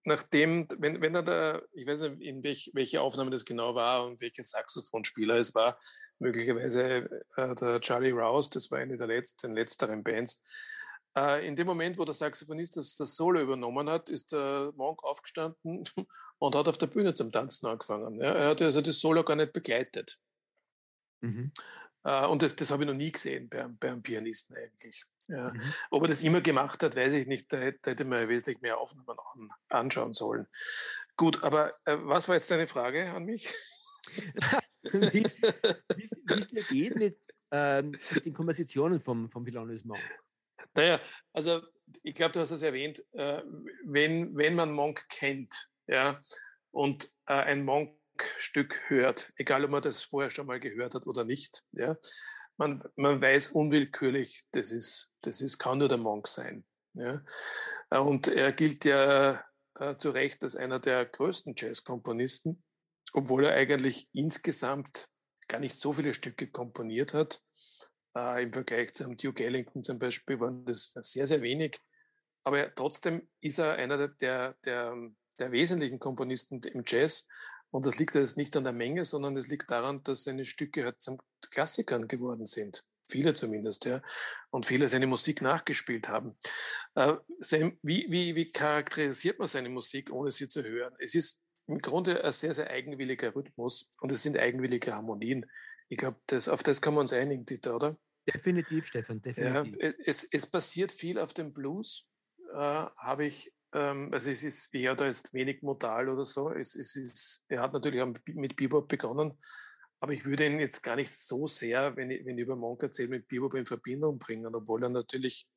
nachdem, 0.04 0.66
wenn, 0.78 1.00
wenn 1.00 1.14
er 1.14 1.23
da, 1.23 1.62
ich 1.73 1.87
weiß 1.87 2.02
nicht, 2.02 2.21
in 2.23 2.42
welch, 2.42 2.71
welche 2.75 3.00
Aufnahme 3.00 3.30
das 3.30 3.44
genau 3.44 3.75
war 3.75 4.06
und 4.06 4.21
welcher 4.21 4.44
Saxophonspieler 4.44 5.37
es 5.37 5.54
war, 5.54 5.78
möglicherweise 6.18 7.25
äh, 7.37 7.54
der 7.54 7.80
Charlie 7.80 8.11
Rouse, 8.11 8.50
das 8.50 8.71
war 8.71 8.78
eine 8.78 8.97
der 8.97 9.06
letzten, 9.06 9.52
letzteren 9.52 10.02
Bands, 10.02 10.40
Äh, 11.14 11.47
in 11.47 11.56
dem 11.56 11.66
Moment, 11.66 11.99
wo 11.99 12.04
der 12.04 12.14
Saxophonist 12.14 12.76
das, 12.76 12.97
das 12.97 13.16
Solo 13.16 13.40
übernommen 13.40 13.88
hat, 13.90 14.09
ist 14.09 14.32
der 14.32 14.73
Monk 14.76 15.04
aufgestanden 15.04 15.85
und 16.38 16.54
hat 16.54 16.68
auf 16.68 16.78
der 16.78 16.87
Bühne 16.87 17.14
zum 17.14 17.30
Tanzen 17.30 17.66
angefangen. 17.66 18.21
Ja, 18.21 18.32
er 18.32 18.49
hat 18.50 18.62
also 18.62 18.80
das 18.80 19.00
Solo 19.00 19.23
gar 19.23 19.37
nicht 19.37 19.52
begleitet. 19.52 20.18
Mhm. 21.21 21.52
Äh, 22.04 22.26
und 22.26 22.42
das, 22.42 22.56
das 22.56 22.71
habe 22.71 22.85
ich 22.85 22.87
noch 22.88 22.97
nie 22.97 23.12
gesehen 23.12 23.49
bei, 23.49 23.66
bei 23.68 23.88
einem 23.88 24.02
Pianisten 24.02 24.56
eigentlich. 24.56 25.04
Ja. 25.29 25.52
Mhm. 25.52 25.75
Ob 25.91 26.02
er 26.02 26.09
das 26.09 26.23
immer 26.23 26.41
gemacht 26.41 26.83
hat, 26.83 26.97
weiß 26.97 27.14
ich 27.14 27.26
nicht. 27.26 27.52
Da 27.52 27.59
hätte, 27.59 27.79
da 27.83 27.91
hätte 27.93 28.05
man 28.05 28.29
wesentlich 28.29 28.61
mehr 28.61 28.79
Aufnahmen 28.79 29.09
an, 29.09 29.50
anschauen 29.69 30.12
sollen. 30.12 30.47
Gut, 31.17 31.43
aber 31.43 31.71
äh, 31.85 31.97
was 32.00 32.29
war 32.29 32.35
jetzt 32.35 32.50
deine 32.50 32.67
Frage 32.67 33.11
an 33.12 33.25
mich? 33.25 33.55
wie 34.83 35.23
es 35.23 36.49
dir 36.49 36.62
geht 36.64 36.97
mit, 36.97 37.19
ähm, 37.50 37.97
mit 38.11 38.26
den 38.26 38.35
Kompositionen 38.35 38.99
vom, 38.99 39.31
vom 39.31 39.47
Villanueva 39.47 39.87
Monk? 39.87 40.00
Naja, 40.75 41.00
also 41.33 41.62
ich 42.02 42.14
glaube, 42.14 42.33
du 42.33 42.41
hast 42.41 42.50
es 42.50 42.62
erwähnt, 42.62 43.05
äh, 43.12 43.43
wenn, 43.85 44.37
wenn 44.37 44.55
man 44.55 44.73
Monk 44.73 45.07
kennt 45.09 45.69
ja, 45.87 46.21
und 46.71 47.12
äh, 47.26 47.35
ein 47.35 47.64
Monk-Stück 47.64 48.88
hört, 48.88 49.33
egal 49.37 49.64
ob 49.64 49.71
man 49.71 49.83
das 49.83 50.02
vorher 50.02 50.31
schon 50.31 50.47
mal 50.47 50.61
gehört 50.61 50.95
hat 50.95 51.07
oder 51.07 51.25
nicht, 51.25 51.62
ja, 51.73 51.97
man, 52.57 52.83
man 52.97 53.21
weiß 53.21 53.52
unwillkürlich, 53.52 54.45
das 54.52 54.73
ist, 54.73 55.12
das 55.23 55.41
ist, 55.41 55.59
kann 55.59 55.79
nur 55.79 55.88
der 55.88 55.99
Monk 55.99 56.29
sein. 56.29 56.64
Ja. 56.95 57.23
Und 57.91 58.29
er 58.29 58.52
gilt 58.52 58.85
ja 58.85 59.43
äh, 59.76 59.97
zu 59.97 60.11
Recht 60.11 60.43
als 60.45 60.57
einer 60.57 60.79
der 60.79 61.07
größten 61.07 61.55
Jazzkomponisten, 61.57 62.62
obwohl 63.12 63.47
er 63.47 63.55
eigentlich 63.55 64.09
insgesamt 64.12 65.09
gar 65.49 65.61
nicht 65.61 65.76
so 65.76 65.93
viele 65.93 66.14
Stücke 66.14 66.50
komponiert 66.50 67.14
hat. 67.14 67.43
Äh, 68.17 68.45
Im 68.45 68.52
Vergleich 68.52 68.93
zum 68.93 69.17
Duke 69.17 69.45
Ellington 69.45 69.83
zum 69.83 69.99
Beispiel 69.99 70.38
waren 70.41 70.64
das 70.64 70.93
sehr, 71.00 71.26
sehr 71.26 71.43
wenig. 71.43 71.81
Aber 72.45 72.59
er, 72.59 72.75
trotzdem 72.75 73.29
ist 73.41 73.59
er 73.59 73.75
einer 73.75 74.09
der, 74.09 74.55
der, 74.64 74.93
der 75.38 75.52
wesentlichen 75.52 75.99
Komponisten 75.99 76.61
im 76.62 76.83
Jazz. 76.87 77.26
Und 77.71 77.87
das 77.87 77.99
liegt 77.99 78.14
jetzt 78.14 78.37
nicht 78.37 78.57
an 78.57 78.64
der 78.64 78.73
Menge, 78.75 79.05
sondern 79.05 79.37
es 79.37 79.49
liegt 79.49 79.71
daran, 79.71 80.02
dass 80.02 80.25
seine 80.25 80.45
Stücke 80.45 80.85
halt 80.85 81.00
zum 81.00 81.21
Klassikern 81.50 82.07
geworden 82.07 82.45
sind. 82.45 82.85
Viele 83.09 83.35
zumindest, 83.35 83.85
ja. 83.85 84.02
Und 84.50 84.66
viele 84.66 84.88
seine 84.88 85.06
Musik 85.06 85.42
nachgespielt 85.42 86.09
haben. 86.09 86.37
Äh, 86.94 87.16
wie, 87.82 88.06
wie, 88.09 88.35
wie 88.35 88.50
charakterisiert 88.50 89.38
man 89.38 89.49
seine 89.49 89.68
Musik, 89.68 90.11
ohne 90.12 90.30
sie 90.30 90.49
zu 90.49 90.62
hören? 90.62 90.94
Es 90.99 91.14
ist 91.14 91.40
im 91.66 91.78
Grunde 91.78 92.25
ein 92.25 92.32
sehr, 92.32 92.54
sehr 92.54 92.71
eigenwilliger 92.71 93.35
Rhythmus 93.35 93.90
und 94.00 94.12
es 94.12 94.23
sind 94.23 94.38
eigenwillige 94.38 94.94
Harmonien. 94.94 95.47
Ich 95.88 95.99
glaube, 95.99 96.18
auf 96.49 96.62
das 96.62 96.80
kann 96.80 96.94
man 96.94 97.02
uns 97.02 97.12
einigen, 97.12 97.44
Dieter, 97.44 97.76
oder? 97.76 97.99
Definitiv, 98.26 98.87
Stefan, 98.87 99.21
definitiv. 99.21 99.76
Ja, 99.80 99.92
es, 100.04 100.25
es 100.30 100.50
passiert 100.50 100.92
viel 100.92 101.18
auf 101.18 101.35
dem 101.35 101.52
Blues, 101.52 102.06
äh, 102.52 102.56
habe 102.56 103.25
ich, 103.25 103.52
ähm, 103.73 104.11
also 104.12 104.30
es 104.30 104.44
ist 104.44 104.73
eher 104.75 104.94
da 104.94 105.06
ist 105.06 105.35
wenig 105.35 105.62
modal 105.62 106.09
oder 106.09 106.25
so. 106.25 106.50
Es, 106.50 106.76
es 106.76 106.94
ist, 106.94 107.44
er 107.49 107.62
hat 107.62 107.73
natürlich 107.73 108.02
mit 108.26 108.56
Bebop 108.56 108.88
begonnen, 108.88 109.38
aber 110.02 110.14
ich 110.14 110.25
würde 110.25 110.47
ihn 110.47 110.59
jetzt 110.59 110.82
gar 110.82 110.97
nicht 110.97 111.12
so 111.12 111.47
sehr, 111.47 111.94
wenn 111.94 112.11
ich, 112.11 112.26
wenn 112.26 112.37
ich 112.37 112.42
über 112.42 112.56
Monk 112.56 112.82
erzähle, 112.82 113.11
mit 113.11 113.28
Bebop 113.28 113.54
in 113.54 113.66
Verbindung 113.66 114.18
bringen, 114.18 114.52
obwohl 114.52 114.82
er 114.82 114.88
natürlich 114.88 115.49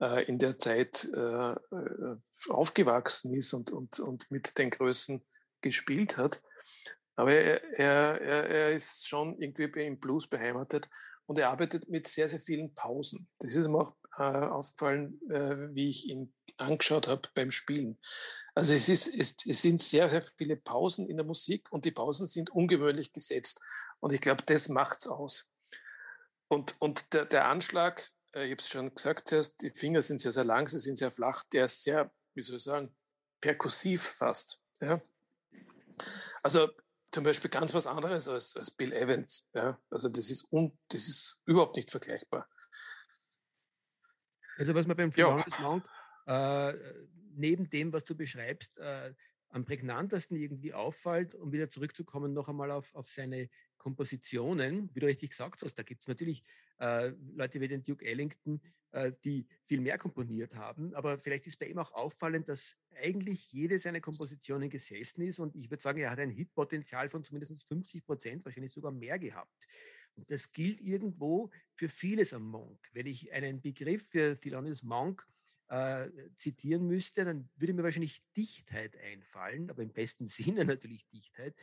äh, 0.00 0.24
in 0.24 0.36
der 0.40 0.58
Zeit 0.58 1.08
äh, 1.14 1.52
äh 1.52 2.16
aufgewachsen 2.48 3.32
ist 3.34 3.54
und, 3.54 3.70
und, 3.70 4.00
und 4.00 4.28
mit 4.32 4.58
den 4.58 4.70
Größen 4.70 5.24
gespielt 5.60 6.16
hat. 6.16 6.42
Aber 7.14 7.32
er, 7.32 7.62
er, 7.78 8.20
er 8.20 8.72
ist 8.72 9.08
schon 9.08 9.40
irgendwie 9.40 9.86
im 9.86 10.00
Blues 10.00 10.28
beheimatet 10.28 10.90
und 11.26 11.38
er 11.38 11.50
arbeitet 11.50 11.88
mit 11.88 12.08
sehr, 12.08 12.26
sehr 12.26 12.40
vielen 12.40 12.74
Pausen. 12.74 13.28
Das 13.38 13.54
ist 13.54 13.68
mir 13.68 13.78
auch 13.78 13.94
äh, 14.16 14.22
aufgefallen, 14.22 15.20
äh, 15.30 15.74
wie 15.74 15.88
ich 15.88 16.06
ihn 16.06 16.32
angeschaut 16.56 17.08
habe 17.08 17.28
beim 17.34 17.50
Spielen. 17.50 17.98
Also 18.54 18.72
es, 18.72 18.88
ist, 18.88 19.08
es, 19.08 19.36
es 19.46 19.62
sind 19.62 19.80
sehr, 19.80 20.08
sehr 20.10 20.22
viele 20.22 20.56
Pausen 20.56 21.08
in 21.08 21.16
der 21.16 21.26
Musik 21.26 21.70
und 21.72 21.84
die 21.84 21.90
Pausen 21.90 22.26
sind 22.26 22.50
ungewöhnlich 22.50 23.12
gesetzt. 23.12 23.60
Und 24.00 24.12
ich 24.12 24.20
glaube, 24.20 24.44
das 24.46 24.68
macht 24.68 24.98
es 25.00 25.08
aus. 25.08 25.48
Und, 26.48 26.76
und 26.80 27.12
der, 27.12 27.24
der 27.24 27.48
Anschlag, 27.48 28.08
äh, 28.34 28.44
ich 28.44 28.52
habe 28.52 28.60
es 28.60 28.68
schon 28.68 28.94
gesagt 28.94 29.28
zuerst, 29.28 29.62
die 29.62 29.70
Finger 29.70 30.02
sind 30.02 30.20
sehr, 30.20 30.32
sehr 30.32 30.44
lang, 30.44 30.68
sie 30.68 30.78
sind 30.78 30.96
sehr 30.96 31.10
flach, 31.10 31.42
der 31.52 31.64
ist 31.64 31.82
sehr, 31.82 32.12
wie 32.34 32.42
soll 32.42 32.56
ich 32.56 32.62
sagen, 32.62 32.94
perkussiv 33.40 34.02
fast. 34.02 34.60
Ja? 34.80 35.02
Also 36.42 36.68
zum 37.10 37.24
Beispiel 37.24 37.50
ganz 37.50 37.74
was 37.74 37.86
anderes 37.86 38.28
als, 38.28 38.56
als 38.56 38.70
Bill 38.70 38.92
Evans. 38.92 39.48
Ja? 39.54 39.80
Also 39.90 40.08
das 40.08 40.30
ist, 40.30 40.46
un, 40.52 40.78
das 40.88 41.08
ist 41.08 41.40
überhaupt 41.44 41.76
nicht 41.76 41.90
vergleichbar. 41.90 42.48
Also 44.56 44.74
was 44.74 44.86
man 44.86 44.96
beim 44.96 45.12
Florence 45.12 45.58
Monk 45.60 45.84
äh, 46.26 46.72
neben 47.36 47.68
dem, 47.68 47.92
was 47.92 48.04
du 48.04 48.14
beschreibst, 48.14 48.78
äh, 48.78 49.14
am 49.48 49.64
prägnantesten 49.64 50.36
irgendwie 50.36 50.74
auffällt, 50.74 51.34
um 51.34 51.52
wieder 51.52 51.70
zurückzukommen, 51.70 52.32
noch 52.32 52.48
einmal 52.48 52.72
auf, 52.72 52.94
auf 52.94 53.08
seine 53.08 53.48
Kompositionen, 53.78 54.90
wie 54.94 55.00
du 55.00 55.06
richtig 55.06 55.30
gesagt 55.30 55.62
hast, 55.62 55.74
da 55.74 55.82
gibt 55.82 56.00
es 56.02 56.08
natürlich 56.08 56.42
äh, 56.80 57.12
Leute 57.34 57.60
wie 57.60 57.68
den 57.68 57.82
Duke 57.82 58.04
Ellington, 58.04 58.60
äh, 58.90 59.12
die 59.24 59.46
viel 59.62 59.80
mehr 59.80 59.96
komponiert 59.96 60.56
haben, 60.56 60.92
aber 60.94 61.18
vielleicht 61.18 61.46
ist 61.46 61.60
bei 61.60 61.66
ihm 61.66 61.78
auch 61.78 61.92
auffallend, 61.92 62.48
dass 62.48 62.78
eigentlich 63.00 63.52
jede 63.52 63.78
seiner 63.78 64.00
Kompositionen 64.00 64.70
gesessen 64.70 65.22
ist 65.22 65.38
und 65.38 65.54
ich 65.54 65.70
würde 65.70 65.82
sagen, 65.82 66.00
er 66.00 66.10
hat 66.10 66.18
ein 66.18 66.30
Hitpotenzial 66.30 67.08
von 67.08 67.22
zumindest 67.22 67.68
50 67.68 68.04
Prozent, 68.04 68.44
wahrscheinlich 68.44 68.72
sogar 68.72 68.90
mehr 68.90 69.18
gehabt. 69.18 69.68
Und 70.16 70.30
das 70.30 70.52
gilt 70.52 70.80
irgendwo 70.80 71.50
für 71.74 71.88
vieles 71.88 72.32
am 72.32 72.48
Monk. 72.48 72.88
Wenn 72.92 73.06
ich 73.06 73.32
einen 73.32 73.60
Begriff 73.60 74.08
für 74.08 74.36
Thelonious 74.38 74.82
Monk 74.82 75.26
äh, 75.68 76.08
zitieren 76.36 76.86
müsste, 76.86 77.24
dann 77.24 77.48
würde 77.56 77.74
mir 77.74 77.82
wahrscheinlich 77.82 78.22
Dichtheit 78.36 78.96
einfallen, 78.96 79.70
aber 79.70 79.82
im 79.82 79.92
besten 79.92 80.26
Sinne 80.26 80.64
natürlich 80.64 81.06
Dichtheit 81.08 81.56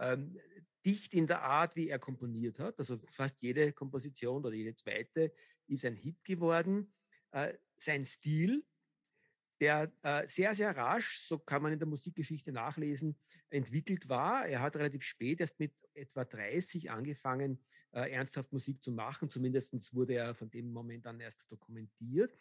ähm, 0.00 0.38
dicht 0.84 1.14
in 1.14 1.26
der 1.26 1.42
Art, 1.42 1.76
wie 1.76 1.88
er 1.88 1.98
komponiert 1.98 2.58
hat. 2.58 2.78
Also 2.78 2.98
fast 2.98 3.42
jede 3.42 3.72
Komposition 3.72 4.44
oder 4.44 4.54
jede 4.54 4.74
zweite 4.74 5.32
ist 5.66 5.84
ein 5.84 5.94
Hit 5.94 6.24
geworden. 6.24 6.92
Äh, 7.32 7.54
sein 7.76 8.04
Stil, 8.04 8.64
der 9.60 9.92
äh, 10.02 10.26
sehr, 10.26 10.54
sehr 10.54 10.74
rasch, 10.76 11.18
so 11.18 11.38
kann 11.38 11.62
man 11.62 11.72
in 11.72 11.78
der 11.78 11.88
Musikgeschichte 11.88 12.50
nachlesen, 12.50 13.16
entwickelt 13.50 14.08
war. 14.08 14.46
Er 14.46 14.60
hat 14.60 14.76
relativ 14.76 15.02
spät, 15.02 15.40
erst 15.40 15.60
mit 15.60 15.72
etwa 15.94 16.24
30 16.24 16.90
angefangen, 16.90 17.60
äh, 17.92 18.10
ernsthaft 18.10 18.52
Musik 18.52 18.82
zu 18.82 18.92
machen. 18.92 19.28
Zumindest 19.28 19.94
wurde 19.94 20.14
er 20.14 20.34
von 20.34 20.50
dem 20.50 20.72
Moment 20.72 21.06
an 21.06 21.20
erst 21.20 21.50
dokumentiert. 21.52 22.32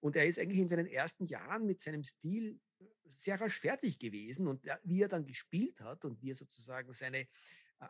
Und 0.00 0.16
er 0.16 0.26
ist 0.26 0.38
eigentlich 0.38 0.60
in 0.60 0.68
seinen 0.68 0.86
ersten 0.86 1.24
Jahren 1.24 1.66
mit 1.66 1.80
seinem 1.80 2.04
Stil 2.04 2.60
sehr 3.10 3.40
rasch 3.40 3.58
fertig 3.58 3.98
gewesen 3.98 4.46
und 4.46 4.62
wie 4.84 5.02
er 5.02 5.08
dann 5.08 5.24
gespielt 5.24 5.80
hat 5.80 6.04
und 6.04 6.20
wie 6.22 6.30
er 6.30 6.34
sozusagen 6.34 6.92
seine 6.92 7.20
äh, 7.20 7.26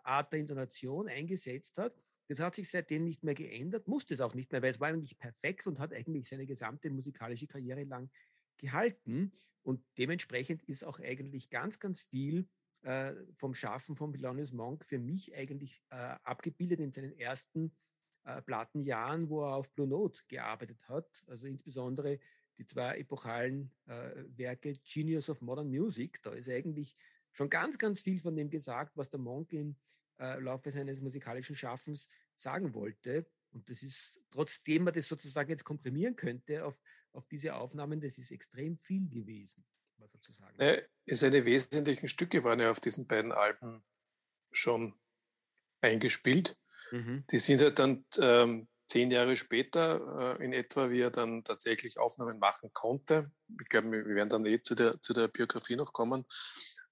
Art 0.05 0.33
der 0.33 0.41
Intonation 0.41 1.09
eingesetzt 1.09 1.79
hat, 1.79 1.95
das 2.29 2.41
hat 2.41 2.55
sich 2.55 2.71
seitdem 2.71 3.05
nicht 3.05 3.25
mehr 3.25 3.35
geändert, 3.35 3.89
musste 3.89 4.15
es 4.15 4.21
auch 4.21 4.35
nicht 4.35 4.53
mehr, 4.53 4.63
weil 4.63 4.71
es 4.71 4.81
war 4.81 4.89
eigentlich 4.89 5.19
perfekt 5.19 5.67
und 5.67 5.81
hat 5.81 5.93
eigentlich 5.93 6.29
seine 6.29 6.47
gesamte 6.47 6.91
musikalische 6.91 7.47
Karriere 7.47 7.85
lang 7.85 8.11
gehalten. 8.59 9.31
Und 9.63 9.83
dementsprechend 9.99 10.63
ist 10.65 10.85
auch 10.85 11.01
eigentlich 11.01 11.51
ganz, 11.51 11.79
ganz 11.79 12.03
viel 12.03 12.49
äh, 12.83 13.15
vom 13.35 13.55
Schaffen 13.55 13.97
von 13.97 14.13
Thelonious 14.13 14.53
Monk 14.53 14.85
für 14.85 14.99
mich 14.99 15.35
eigentlich 15.37 15.83
äh, 15.91 16.17
abgebildet 16.25 16.81
in 16.81 16.93
seinen 16.93 17.13
ersten 17.13 17.73
äh, 18.25 18.43
Plattenjahren, 18.43 19.29
wo 19.29 19.43
er 19.43 19.57
auf 19.57 19.73
Blue 19.73 19.89
Note 19.89 20.23
gearbeitet 20.29 20.89
hat. 20.89 21.25
Also 21.27 21.47
insbesondere 21.47 22.19
die 22.59 22.67
zwei 22.67 22.99
epochalen 22.99 23.71
äh, 23.87 24.25
Werke 24.37 24.75
Genius 24.85 25.31
of 25.31 25.43
Modern 25.43 25.69
Music. 25.69 26.21
Da 26.23 26.33
ist 26.33 26.49
eigentlich 26.49 26.97
schon 27.33 27.51
ganz, 27.51 27.79
ganz 27.79 28.01
viel 28.01 28.21
von 28.21 28.37
dem 28.37 28.51
gesagt, 28.51 28.97
was 28.97 29.09
der 29.09 29.21
Monk 29.21 29.53
im 29.53 29.77
äh, 30.19 30.39
Laufe 30.41 30.71
seines 30.71 31.01
musikalischen 31.01 31.57
Schaffens 31.57 32.09
sagen 32.35 32.75
wollte. 32.75 33.27
Und 33.51 33.69
das 33.71 33.83
ist, 33.83 34.21
trotzdem 34.31 34.85
man 34.85 34.95
das 34.95 35.09
sozusagen 35.09 35.51
jetzt 35.51 35.65
komprimieren 35.65 36.17
könnte 36.17 36.65
auf, 36.65 36.81
auf 37.13 37.27
diese 37.29 37.55
Aufnahmen, 37.55 38.01
das 38.01 38.19
ist 38.19 38.31
extrem 38.31 38.77
viel 38.77 39.09
gewesen, 39.09 39.65
was 39.97 40.15
er 40.15 40.21
zu 40.21 40.33
sagen 40.33 40.59
hat. 40.59 40.89
Ja, 41.07 41.15
seine 41.15 41.45
wesentlichen 41.45 42.09
Stücke 42.09 42.45
waren 42.45 42.61
ja 42.61 42.71
auf 42.71 42.81
diesen 42.81 43.07
beiden 43.07 43.33
Alben 43.33 43.83
schon 44.51 44.95
eingespielt. 45.81 46.57
Mhm. 46.91 47.25
Die 47.31 47.39
sind 47.39 47.63
halt 47.63 47.79
dann 47.79 48.05
ähm, 48.19 48.69
zehn 48.87 49.11
Jahre 49.11 49.37
später 49.37 50.37
äh, 50.39 50.45
in 50.45 50.53
etwa, 50.53 50.91
wie 50.91 51.01
er 51.01 51.11
dann 51.11 51.45
tatsächlich 51.45 51.99
Aufnahmen 51.99 52.39
machen 52.39 52.71
konnte. 52.73 53.31
Ich 53.61 53.69
glaube, 53.69 53.91
wir 53.91 54.15
werden 54.15 54.31
dann 54.31 54.47
eh 54.47 54.61
zu 54.63 54.75
der, 54.75 55.01
zu 55.01 55.13
der 55.13 55.29
Biografie 55.29 55.77
noch 55.77 55.93
kommen. 55.93 56.27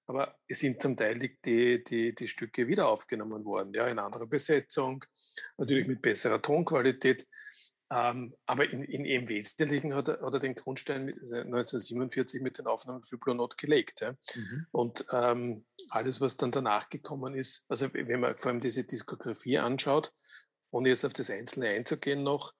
Aber 0.07 0.35
es 0.47 0.59
sind 0.59 0.81
zum 0.81 0.95
Teil 0.95 1.19
die, 1.19 1.37
die, 1.43 1.83
die, 1.83 2.15
die 2.15 2.27
Stücke 2.27 2.67
wieder 2.67 2.87
aufgenommen 2.87 3.43
worden, 3.45 3.73
ja, 3.73 3.87
in 3.87 3.99
anderer 3.99 4.25
Besetzung, 4.25 5.03
natürlich 5.57 5.87
mit 5.87 6.01
besserer 6.01 6.41
Tonqualität. 6.41 7.27
Ähm, 7.89 8.35
aber 8.45 8.69
in, 8.69 8.83
in, 8.83 9.05
im 9.05 9.29
Wesentlichen 9.29 9.93
hat 9.93 10.09
er, 10.09 10.21
hat 10.21 10.33
er 10.33 10.39
den 10.39 10.55
Grundstein 10.55 11.07
1947 11.09 12.41
mit 12.41 12.57
den 12.57 12.67
Aufnahmen 12.67 13.03
für 13.03 13.17
Blue 13.17 13.35
Note 13.35 13.55
gelegt. 13.57 14.01
Ja. 14.01 14.11
Mhm. 14.35 14.67
Und 14.71 15.05
ähm, 15.11 15.65
alles, 15.89 16.19
was 16.19 16.35
dann 16.35 16.51
danach 16.51 16.89
gekommen 16.89 17.35
ist, 17.35 17.65
also 17.69 17.93
wenn 17.93 18.19
man 18.19 18.37
vor 18.37 18.51
allem 18.51 18.59
diese 18.59 18.83
Diskografie 18.83 19.59
anschaut, 19.59 20.11
ohne 20.71 20.89
jetzt 20.89 21.05
auf 21.05 21.13
das 21.13 21.29
Einzelne 21.29 21.69
einzugehen 21.69 22.23
noch, 22.23 22.53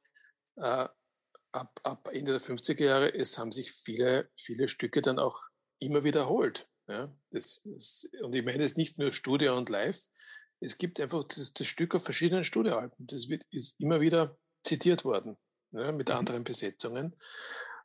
äh, 0.56 0.88
ab, 1.52 1.80
ab 1.84 2.10
Ende 2.12 2.32
der 2.32 2.42
50er 2.42 2.84
Jahre, 2.84 3.14
es 3.14 3.38
haben 3.38 3.52
sich 3.52 3.72
viele, 3.72 4.30
viele 4.38 4.68
Stücke 4.68 5.02
dann 5.02 5.20
auch 5.20 5.40
immer 5.80 6.04
wiederholt. 6.04 6.70
Ja, 6.88 7.14
das, 7.32 7.62
das, 7.66 8.10
und 8.22 8.34
ich 8.34 8.46
meine 8.46 8.64
es 8.64 8.78
nicht 8.78 8.98
nur 8.98 9.12
Studio 9.12 9.58
und 9.58 9.70
Live, 9.70 10.08
es 10.60 10.78
gibt 10.78 11.00
einfach 11.00 11.24
das, 11.26 11.54
das 11.54 11.68
Stück 11.68 11.94
auf 11.96 12.04
verschiedenen 12.04 12.44
Studioalben. 12.44 13.08
Das 13.08 13.28
wird, 13.30 13.46
ist 13.52 13.80
immer 13.80 14.00
wieder 14.00 14.38
zitiert 14.64 15.06
worden, 15.06 15.38
ja, 15.72 15.92
mit 15.92 16.10
mhm. 16.10 16.16
anderen 16.16 16.44
Besetzungen. 16.44 17.16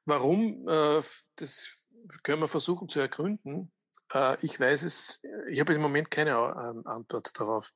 Warum, 0.04 0.68
äh, 0.68 1.02
das 1.36 1.88
können 2.22 2.42
wir 2.42 2.48
versuchen 2.48 2.88
zu 2.88 3.00
ergründen. 3.00 3.72
Äh, 4.12 4.36
ich 4.40 4.58
weiß 4.58 4.82
es, 4.84 5.20
ich 5.50 5.60
habe 5.60 5.74
im 5.74 5.82
Moment 5.82 6.10
keine 6.10 6.30
äh, 6.30 6.88
Antwort 6.88 7.38
darauf. 7.38 7.70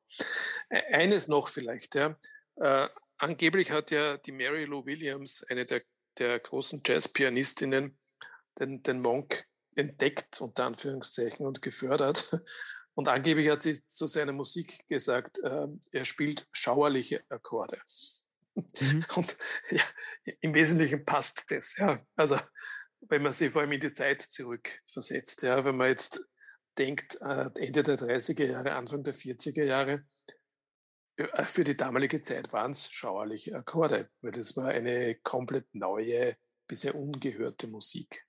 Eines 0.92 1.28
noch 1.28 1.48
vielleicht, 1.48 1.94
ja. 1.94 2.16
Äh, 2.56 2.86
angeblich 3.18 3.70
hat 3.70 3.90
ja 3.90 4.16
die 4.16 4.32
Mary 4.32 4.64
Lou 4.64 4.86
Williams, 4.86 5.44
eine 5.50 5.64
der, 5.64 5.82
der 6.18 6.38
großen 6.40 6.82
Jazz-Pianistinnen, 6.84 7.98
den, 8.58 8.82
den 8.82 9.02
Monk 9.02 9.45
entdeckt, 9.76 10.40
unter 10.40 10.64
Anführungszeichen, 10.64 11.46
und 11.46 11.62
gefördert. 11.62 12.30
Und 12.94 13.08
angeblich 13.08 13.50
hat 13.50 13.62
sie 13.62 13.86
zu 13.86 14.06
seiner 14.06 14.32
Musik 14.32 14.88
gesagt, 14.88 15.38
äh, 15.40 15.66
er 15.92 16.04
spielt 16.06 16.48
schauerliche 16.50 17.22
Akkorde. 17.28 17.78
Mhm. 18.54 19.04
Und 19.16 19.36
ja, 19.70 19.82
im 20.40 20.54
Wesentlichen 20.54 21.04
passt 21.04 21.44
das. 21.50 21.76
Ja. 21.76 22.00
Also 22.16 22.38
wenn 23.02 23.22
man 23.22 23.34
sich 23.34 23.52
vor 23.52 23.60
allem 23.60 23.72
in 23.72 23.80
die 23.80 23.92
Zeit 23.92 24.22
zurückversetzt, 24.22 25.42
ja, 25.42 25.62
wenn 25.64 25.76
man 25.76 25.88
jetzt 25.88 26.26
denkt, 26.78 27.18
äh, 27.20 27.50
Ende 27.56 27.82
der 27.82 27.98
30er 27.98 28.46
Jahre, 28.46 28.74
Anfang 28.74 29.04
der 29.04 29.14
40er 29.14 29.64
Jahre, 29.64 30.06
äh, 31.16 31.44
für 31.44 31.64
die 31.64 31.76
damalige 31.76 32.22
Zeit 32.22 32.52
waren 32.52 32.72
es 32.72 32.90
schauerliche 32.90 33.54
Akkorde, 33.54 34.10
weil 34.20 34.32
das 34.32 34.56
war 34.56 34.68
eine 34.68 35.16
komplett 35.16 35.74
neue, 35.74 36.36
bisher 36.66 36.94
ungehörte 36.94 37.68
Musik. 37.68 38.26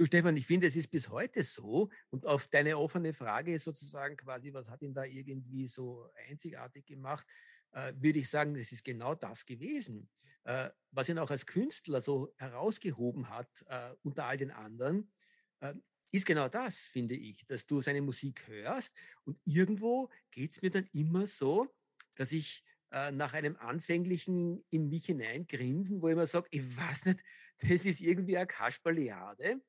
Du 0.00 0.06
Stefan, 0.06 0.34
ich 0.34 0.46
finde, 0.46 0.66
es 0.66 0.76
ist 0.76 0.88
bis 0.88 1.10
heute 1.10 1.42
so 1.42 1.90
und 2.08 2.24
auf 2.24 2.46
deine 2.46 2.78
offene 2.78 3.12
Frage 3.12 3.58
sozusagen 3.58 4.16
quasi, 4.16 4.50
was 4.54 4.70
hat 4.70 4.80
ihn 4.80 4.94
da 4.94 5.04
irgendwie 5.04 5.66
so 5.66 6.08
einzigartig 6.26 6.86
gemacht, 6.86 7.28
äh, 7.72 7.92
würde 7.96 8.20
ich 8.20 8.30
sagen, 8.30 8.54
das 8.54 8.72
ist 8.72 8.82
genau 8.82 9.14
das 9.14 9.44
gewesen, 9.44 10.08
äh, 10.44 10.70
was 10.90 11.10
ihn 11.10 11.18
auch 11.18 11.30
als 11.30 11.44
Künstler 11.44 12.00
so 12.00 12.32
herausgehoben 12.38 13.28
hat 13.28 13.50
äh, 13.68 13.90
unter 14.02 14.24
all 14.24 14.38
den 14.38 14.50
anderen, 14.52 15.12
äh, 15.60 15.74
ist 16.12 16.24
genau 16.24 16.48
das, 16.48 16.86
finde 16.86 17.14
ich, 17.14 17.44
dass 17.44 17.66
du 17.66 17.82
seine 17.82 18.00
Musik 18.00 18.48
hörst 18.48 18.96
und 19.24 19.38
irgendwo 19.44 20.08
geht 20.30 20.52
es 20.52 20.62
mir 20.62 20.70
dann 20.70 20.88
immer 20.94 21.26
so, 21.26 21.68
dass 22.14 22.32
ich 22.32 22.64
äh, 22.92 23.12
nach 23.12 23.34
einem 23.34 23.56
anfänglichen 23.56 24.64
in 24.70 24.88
mich 24.88 25.06
hineingrinsen, 25.06 26.02
wo 26.02 26.08
ich 26.08 26.16
mir 26.16 26.26
sage, 26.26 26.48
ich 26.50 26.76
weiß 26.76 27.04
nicht, 27.06 27.22
das 27.60 27.84
ist 27.84 28.00
irgendwie 28.00 28.36
eine 28.36 28.46
Kasperliade, 28.46 29.60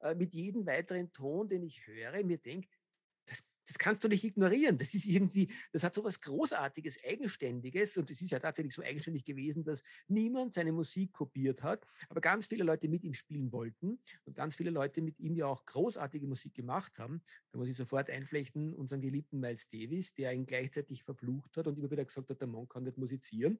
äh, 0.00 0.14
mit 0.14 0.34
jedem 0.34 0.66
weiteren 0.66 1.12
Ton, 1.12 1.48
den 1.48 1.62
ich 1.62 1.86
höre, 1.86 2.22
mir 2.24 2.38
denke, 2.38 2.68
das, 3.26 3.44
das 3.66 3.78
kannst 3.78 4.04
du 4.04 4.08
nicht 4.08 4.22
ignorieren. 4.22 4.78
Das 4.78 4.94
ist 4.94 5.06
irgendwie, 5.06 5.52
das 5.72 5.82
hat 5.82 5.94
so 5.94 6.04
was 6.04 6.20
Großartiges, 6.20 7.00
Eigenständiges 7.04 7.96
und 7.96 8.10
es 8.10 8.20
ist 8.20 8.30
ja 8.30 8.38
tatsächlich 8.38 8.74
so 8.74 8.82
eigenständig 8.82 9.24
gewesen, 9.24 9.64
dass 9.64 9.82
niemand 10.06 10.54
seine 10.54 10.72
Musik 10.72 11.12
kopiert 11.12 11.62
hat, 11.62 11.84
aber 12.08 12.20
ganz 12.20 12.46
viele 12.46 12.64
Leute 12.64 12.88
mit 12.88 13.04
ihm 13.04 13.14
spielen 13.14 13.52
wollten 13.52 13.98
und 14.24 14.36
ganz 14.36 14.56
viele 14.56 14.70
Leute 14.70 15.02
mit 15.02 15.18
ihm 15.18 15.34
ja 15.34 15.46
auch 15.46 15.64
großartige 15.64 16.26
Musik 16.26 16.54
gemacht 16.54 16.98
haben. 16.98 17.22
Da 17.50 17.58
muss 17.58 17.68
ich 17.68 17.76
sofort 17.76 18.08
einflechten, 18.10 18.74
unseren 18.74 19.00
geliebten 19.00 19.40
Miles 19.40 19.66
Davis, 19.68 20.14
der 20.14 20.32
ihn 20.32 20.46
gleichzeitig 20.46 21.02
verflucht 21.02 21.56
hat 21.56 21.66
und 21.66 21.78
immer 21.78 21.90
wieder 21.90 22.04
gesagt 22.04 22.30
hat, 22.30 22.40
der 22.40 22.48
Mann 22.48 22.68
kann 22.68 22.84
nicht 22.84 22.98
musizieren. 22.98 23.58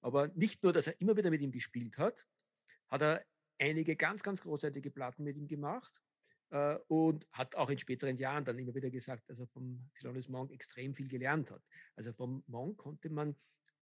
Aber 0.00 0.28
nicht 0.28 0.62
nur, 0.62 0.72
dass 0.72 0.88
er 0.88 1.00
immer 1.00 1.16
wieder 1.16 1.30
mit 1.30 1.40
ihm 1.40 1.52
gespielt 1.52 1.98
hat, 1.98 2.26
hat 2.88 3.02
er 3.02 3.24
einige 3.58 3.96
ganz, 3.96 4.22
ganz 4.22 4.40
großartige 4.42 4.90
Platten 4.90 5.24
mit 5.24 5.36
ihm 5.36 5.46
gemacht 5.46 6.02
äh, 6.50 6.76
und 6.88 7.26
hat 7.32 7.56
auch 7.56 7.70
in 7.70 7.78
späteren 7.78 8.16
Jahren 8.16 8.44
dann 8.44 8.58
immer 8.58 8.74
wieder 8.74 8.90
gesagt, 8.90 9.28
dass 9.28 9.40
er 9.40 9.46
vom 9.46 9.88
Thelonious 9.94 10.28
Monk 10.28 10.52
extrem 10.52 10.94
viel 10.94 11.08
gelernt 11.08 11.50
hat. 11.50 11.62
Also 11.94 12.12
vom 12.12 12.44
Monk 12.46 12.78
konnte 12.78 13.10
man 13.10 13.36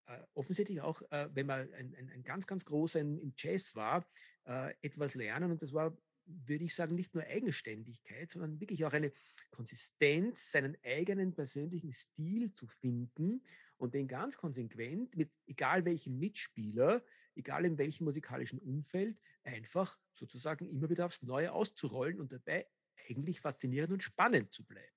äh, 0.07 0.19
offensichtlich 0.35 0.81
auch, 0.81 1.03
äh, 1.11 1.29
wenn 1.33 1.47
man 1.47 1.73
ein, 1.75 1.95
ein, 1.95 2.11
ein, 2.11 2.23
ganz, 2.23 2.47
ganz 2.47 2.65
großer 2.65 3.01
im 3.01 3.33
Jazz 3.37 3.75
war, 3.75 4.07
äh, 4.47 4.75
etwas 4.83 5.15
lernen 5.15 5.51
und 5.51 5.63
das 5.63 5.73
war 5.73 5.97
würde 6.27 6.65
ich 6.65 6.75
sagen, 6.75 6.95
nicht 6.95 7.15
nur 7.15 7.25
Eigenständigkeit, 7.25 8.31
sondern 8.31 8.61
wirklich 8.61 8.85
auch 8.85 8.93
eine 8.93 9.13
Konsistenz, 9.51 10.51
seinen 10.53 10.77
eigenen 10.83 11.35
persönlichen 11.35 11.93
Stil 11.93 12.53
zu 12.53 12.67
finden 12.67 13.43
und 13.77 13.95
den 13.95 14.09
ganz 14.09 14.37
konsequent 14.37 15.17
mit 15.17 15.31
egal 15.47 15.85
welchem 15.85 16.19
Mitspieler, 16.19 17.05
egal 17.35 17.65
in 17.65 17.79
welchem 17.79 18.05
musikalischen 18.05 18.59
Umfeld, 18.59 19.19
einfach 19.45 19.97
sozusagen 20.13 20.67
immer 20.67 20.89
wieder 20.91 21.07
aufs 21.07 21.23
Neue 21.23 21.53
auszurollen 21.53 22.21
und 22.21 22.33
dabei 22.33 22.67
eigentlich 23.09 23.41
faszinierend 23.41 23.93
und 23.93 24.03
spannend 24.03 24.53
zu 24.53 24.65
bleiben. 24.65 24.95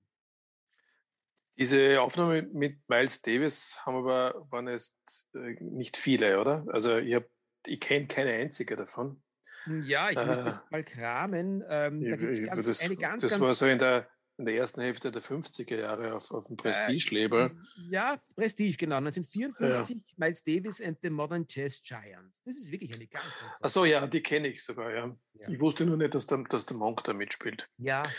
Diese 1.58 2.02
Aufnahme 2.02 2.44
mit 2.44 2.88
Miles 2.88 3.22
Davis 3.22 3.78
haben 3.86 3.98
aber 3.98 4.46
waren 4.52 4.68
jetzt 4.68 5.28
äh, 5.34 5.58
nicht 5.60 5.98
viele, 5.98 6.40
oder? 6.40 6.66
Also 6.70 6.98
ich, 6.98 7.18
ich 7.66 7.80
kenne 7.80 8.08
keine 8.08 8.32
einzige 8.34 8.76
davon. 8.76 9.24
Hm, 9.64 9.82
ja, 9.82 10.10
ich 10.10 10.24
muss 10.24 10.38
äh, 10.38 10.54
mal 10.70 10.84
kramen. 10.84 11.64
Ähm, 11.68 12.02
da 12.04 12.16
gibt 12.16 12.32
es 12.32 12.66
das, 12.66 12.86
eine 12.86 12.96
ganz, 12.96 13.24
das 13.24 13.32
ganz, 13.32 13.42
war 13.42 13.56
so 13.56 13.66
in 13.66 13.80
der 13.80 14.08
in 14.38 14.46
der 14.46 14.56
ersten 14.56 14.82
Hälfte 14.82 15.12
der 15.12 15.22
50er 15.22 15.78
Jahre 15.78 16.14
auf, 16.14 16.32
auf 16.32 16.48
dem 16.48 16.58
Prestige-Label. 16.58 17.50
Äh, 17.50 17.94
ja, 17.94 18.16
Prestige, 18.36 18.78
genau. 18.78 18.98
1954, 18.98 19.98
ja. 19.98 20.04
Miles 20.18 20.44
Davis 20.44 20.82
and 20.82 20.98
the 21.02 21.10
Modern 21.10 21.46
Jazz 21.50 21.82
Giants. 21.82 22.44
Das 22.44 22.56
ist 22.56 22.72
wirklich 22.72 22.94
eine 22.94 23.08
ganz, 23.08 23.26
ganz 23.26 23.54
Ach 23.62 23.70
so, 23.70 23.86
ja, 23.86 24.06
die 24.06 24.22
kenne 24.22 24.50
ich 24.50 24.64
sogar, 24.64 24.92
ja. 24.92 25.18
ja. 25.34 25.50
Ich 25.50 25.60
wusste 25.60 25.86
nur 25.86 25.98
nicht, 25.98 26.14
dass 26.14 26.28
der, 26.28 26.44
dass 26.50 26.66
der 26.66 26.78
Monk 26.78 27.04
da 27.04 27.14
mitspielt. 27.14 27.68
Ja, 27.78 28.04
ja. 28.04 28.12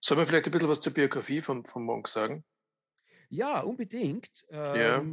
Sollen 0.00 0.18
wir 0.18 0.26
vielleicht 0.26 0.46
ein 0.46 0.52
bisschen 0.52 0.68
was 0.68 0.80
zur 0.80 0.94
Biografie 0.94 1.40
von, 1.40 1.64
von 1.64 1.84
Monk 1.84 2.08
sagen? 2.08 2.44
Ja, 3.28 3.60
unbedingt. 3.60 4.30
Ähm, 4.50 4.80
ja. 4.80 5.04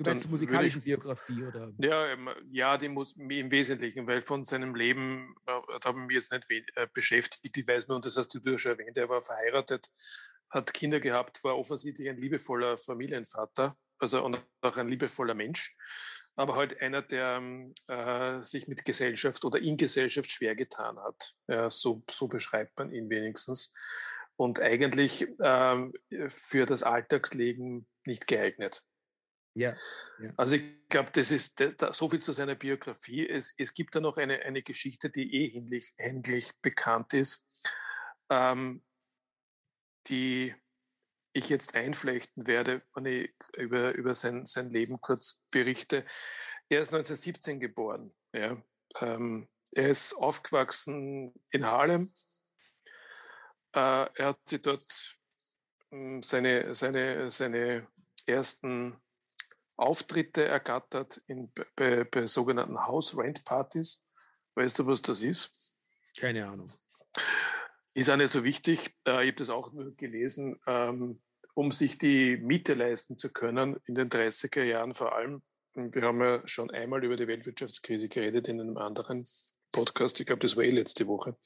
Du 0.00 0.04
meinst 0.04 0.22
zur 0.22 0.30
musikalischen 0.30 0.78
ich, 0.78 0.84
Biografie, 0.84 1.42
oder? 1.44 1.72
Ja, 1.78 2.06
ähm, 2.06 2.30
ja 2.50 2.78
die 2.78 2.88
muss, 2.88 3.12
im 3.12 3.50
Wesentlichen, 3.50 4.06
weil 4.06 4.22
von 4.22 4.44
seinem 4.44 4.74
Leben 4.74 5.34
äh, 5.46 5.60
haben 5.84 6.08
wir 6.08 6.16
jetzt 6.16 6.32
nicht 6.32 6.46
äh, 6.74 6.86
beschäftigt. 6.92 7.54
Ich 7.54 7.68
weiß 7.68 7.88
nur, 7.88 7.96
und 7.96 8.06
das 8.06 8.16
hast 8.16 8.28
du 8.28 8.58
schon 8.58 8.72
erwähnt, 8.72 8.96
er 8.96 9.10
war 9.10 9.20
verheiratet, 9.20 9.90
hat 10.48 10.72
Kinder 10.72 11.00
gehabt, 11.00 11.44
war 11.44 11.58
offensichtlich 11.58 12.08
ein 12.08 12.16
liebevoller 12.16 12.78
Familienvater, 12.78 13.76
also 13.98 14.24
und 14.24 14.42
auch 14.62 14.76
ein 14.78 14.88
liebevoller 14.88 15.34
Mensch, 15.34 15.76
aber 16.34 16.56
halt 16.56 16.80
einer, 16.80 17.02
der 17.02 17.36
ähm, 17.36 17.74
äh, 17.86 18.42
sich 18.42 18.68
mit 18.68 18.86
Gesellschaft 18.86 19.44
oder 19.44 19.58
in 19.58 19.76
Gesellschaft 19.76 20.30
schwer 20.30 20.56
getan 20.56 20.98
hat. 20.98 21.34
Ja, 21.46 21.70
so, 21.70 22.02
so 22.10 22.26
beschreibt 22.26 22.78
man 22.78 22.90
ihn 22.90 23.10
wenigstens. 23.10 23.74
Und 24.36 24.60
eigentlich 24.60 25.28
äh, 25.40 25.90
für 26.28 26.64
das 26.64 26.82
Alltagsleben 26.84 27.86
nicht 28.06 28.26
geeignet. 28.26 28.82
Ja, 29.54 29.74
ja. 30.20 30.32
Also 30.36 30.56
ich 30.56 30.88
glaube, 30.88 31.10
das 31.12 31.30
ist 31.30 31.60
da, 31.78 31.92
so 31.92 32.08
viel 32.08 32.20
zu 32.20 32.32
seiner 32.32 32.54
Biografie. 32.54 33.28
Es, 33.28 33.54
es 33.56 33.74
gibt 33.74 33.94
da 33.94 34.00
noch 34.00 34.16
eine, 34.16 34.40
eine 34.40 34.62
Geschichte, 34.62 35.10
die 35.10 35.34
eh 35.34 35.56
ähnlich, 35.56 35.92
ähnlich 35.98 36.52
bekannt 36.62 37.14
ist, 37.14 37.46
ähm, 38.30 38.82
die 40.06 40.54
ich 41.32 41.48
jetzt 41.48 41.74
einflechten 41.74 42.46
werde, 42.46 42.82
wenn 42.94 43.06
ich 43.06 43.34
über, 43.56 43.92
über 43.92 44.14
sein, 44.14 44.46
sein 44.46 44.70
Leben 44.70 45.00
kurz 45.00 45.42
berichte. 45.50 46.04
Er 46.68 46.80
ist 46.80 46.92
1917 46.92 47.60
geboren. 47.60 48.12
Ja. 48.32 48.62
Ähm, 49.00 49.48
er 49.72 49.88
ist 49.88 50.14
aufgewachsen 50.14 51.32
in 51.50 51.66
Harlem. 51.66 52.10
Äh, 53.72 54.06
er 54.14 54.26
hat 54.26 54.48
sich 54.48 54.62
dort 54.62 55.16
hm, 55.90 56.22
seine, 56.22 56.74
seine, 56.74 57.30
seine 57.30 57.86
ersten 58.26 59.00
Auftritte 59.80 60.44
ergattert 60.44 61.22
in, 61.26 61.50
bei, 61.74 62.04
bei 62.04 62.26
sogenannten 62.26 62.86
House-Rent-Partys. 62.86 64.04
Weißt 64.54 64.78
du, 64.78 64.86
was 64.86 65.02
das 65.02 65.22
ist? 65.22 65.78
Keine 66.18 66.46
Ahnung. 66.46 66.68
Ist 67.94 68.10
auch 68.10 68.16
nicht 68.16 68.30
so 68.30 68.44
wichtig. 68.44 68.94
Äh, 69.06 69.22
ich 69.22 69.28
habe 69.28 69.32
das 69.32 69.50
auch 69.50 69.72
nur 69.72 69.94
gelesen, 69.96 70.60
ähm, 70.66 71.20
um 71.54 71.72
sich 71.72 71.98
die 71.98 72.36
Miete 72.36 72.74
leisten 72.74 73.18
zu 73.18 73.32
können, 73.32 73.80
in 73.86 73.94
den 73.94 74.08
30er 74.08 74.62
Jahren 74.62 74.94
vor 74.94 75.14
allem. 75.14 75.42
Wir 75.74 76.02
haben 76.02 76.20
ja 76.20 76.46
schon 76.46 76.70
einmal 76.70 77.04
über 77.04 77.16
die 77.16 77.26
Weltwirtschaftskrise 77.26 78.08
geredet 78.08 78.48
in 78.48 78.60
einem 78.60 78.76
anderen 78.76 79.24
Podcast. 79.72 80.18
Ich 80.20 80.26
glaube, 80.26 80.40
das 80.40 80.56
war 80.56 80.64
eh 80.64 80.68
letzte 80.68 81.06
Woche. 81.06 81.36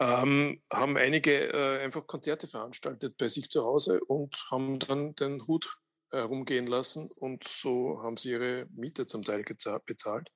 Ähm, 0.00 0.60
haben 0.72 0.96
einige 0.96 1.52
äh, 1.52 1.82
einfach 1.82 2.06
Konzerte 2.06 2.46
veranstaltet 2.46 3.16
bei 3.16 3.28
sich 3.28 3.48
zu 3.48 3.64
Hause 3.64 4.00
und 4.04 4.46
haben 4.50 4.78
dann 4.80 5.14
den 5.14 5.46
Hut 5.46 5.78
herumgehen 6.10 6.66
lassen 6.66 7.08
und 7.18 7.44
so 7.44 8.02
haben 8.02 8.16
sie 8.16 8.30
ihre 8.30 8.66
Miete 8.70 9.06
zum 9.06 9.24
Teil 9.24 9.44
bezahlt. 9.44 10.30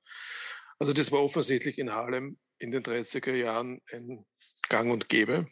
Also 0.79 0.93
das 0.93 1.11
war 1.11 1.23
offensichtlich 1.23 1.77
in 1.77 1.91
Harlem 1.91 2.37
in 2.59 2.71
den 2.71 2.83
30er 2.83 3.33
Jahren 3.33 3.81
ein 3.91 4.25
Gang 4.69 4.91
und 4.91 5.09
Gäbe. 5.09 5.47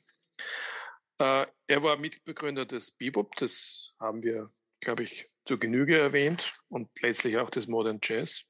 Äh, 1.20 1.46
er 1.68 1.84
war 1.84 1.98
Mitbegründer 1.98 2.66
des 2.66 2.92
Bebop, 2.92 3.36
das 3.36 3.96
haben 4.00 4.24
wir, 4.24 4.50
glaube 4.80 5.04
ich, 5.04 5.30
zur 5.46 5.60
Genüge 5.60 5.98
erwähnt 5.98 6.54
und 6.70 6.90
letztlich 7.02 7.38
auch 7.38 7.50
des 7.50 7.68
Modern 7.68 8.00
Jazz. 8.02 8.46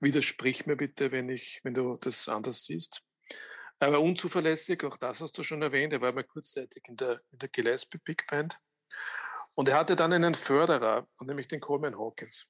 Widersprich 0.00 0.66
mir 0.66 0.76
bitte, 0.76 1.12
wenn, 1.12 1.28
ich, 1.28 1.60
wenn 1.62 1.74
du 1.74 1.96
das 2.00 2.28
anders 2.28 2.64
siehst. 2.64 3.02
Aber 3.80 4.00
unzuverlässig, 4.00 4.82
auch 4.84 4.96
das 4.96 5.20
hast 5.20 5.38
du 5.38 5.42
schon 5.42 5.62
erwähnt. 5.62 5.92
Er 5.92 6.00
war 6.00 6.12
mal 6.12 6.24
kurzzeitig 6.24 6.82
in 6.88 6.96
der, 6.96 7.20
in 7.30 7.38
der 7.38 7.48
Gillespie 7.48 7.98
Big 7.98 8.26
Band. 8.26 8.58
Und 9.58 9.68
er 9.68 9.76
hatte 9.76 9.96
dann 9.96 10.12
einen 10.12 10.36
Förderer, 10.36 11.08
nämlich 11.20 11.48
den 11.48 11.58
Coleman 11.58 11.98
Hawkins. 11.98 12.48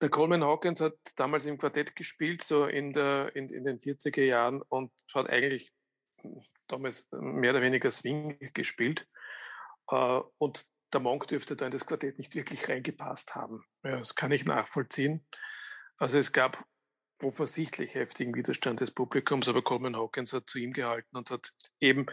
Der 0.00 0.10
Coleman 0.10 0.44
Hawkins 0.44 0.80
hat 0.80 0.94
damals 1.16 1.44
im 1.46 1.58
Quartett 1.58 1.96
gespielt, 1.96 2.44
so 2.44 2.66
in, 2.66 2.92
der, 2.92 3.34
in, 3.34 3.48
in 3.48 3.64
den 3.64 3.80
40er 3.80 4.22
Jahren 4.22 4.62
und 4.62 4.92
hat 5.12 5.28
eigentlich 5.28 5.72
damals 6.68 7.08
mehr 7.10 7.50
oder 7.50 7.62
weniger 7.62 7.90
Swing 7.90 8.38
gespielt. 8.54 9.08
Äh, 9.90 10.20
und 10.38 10.66
der 10.92 11.00
Monk 11.00 11.26
dürfte 11.26 11.56
da 11.56 11.64
in 11.66 11.72
das 11.72 11.86
Quartett 11.86 12.18
nicht 12.18 12.36
wirklich 12.36 12.68
reingepasst 12.68 13.34
haben. 13.34 13.64
Ja, 13.82 13.98
das 13.98 14.14
kann 14.14 14.30
ich 14.30 14.44
nachvollziehen. 14.44 15.26
Also 15.98 16.16
es 16.16 16.32
gab 16.32 16.64
offensichtlich 17.20 17.96
heftigen 17.96 18.36
Widerstand 18.36 18.78
des 18.78 18.92
Publikums, 18.92 19.48
aber 19.48 19.62
Coleman 19.62 19.96
Hawkins 19.96 20.32
hat 20.32 20.48
zu 20.48 20.60
ihm 20.60 20.72
gehalten 20.72 21.16
und 21.16 21.32
hat 21.32 21.50
eben 21.80 22.06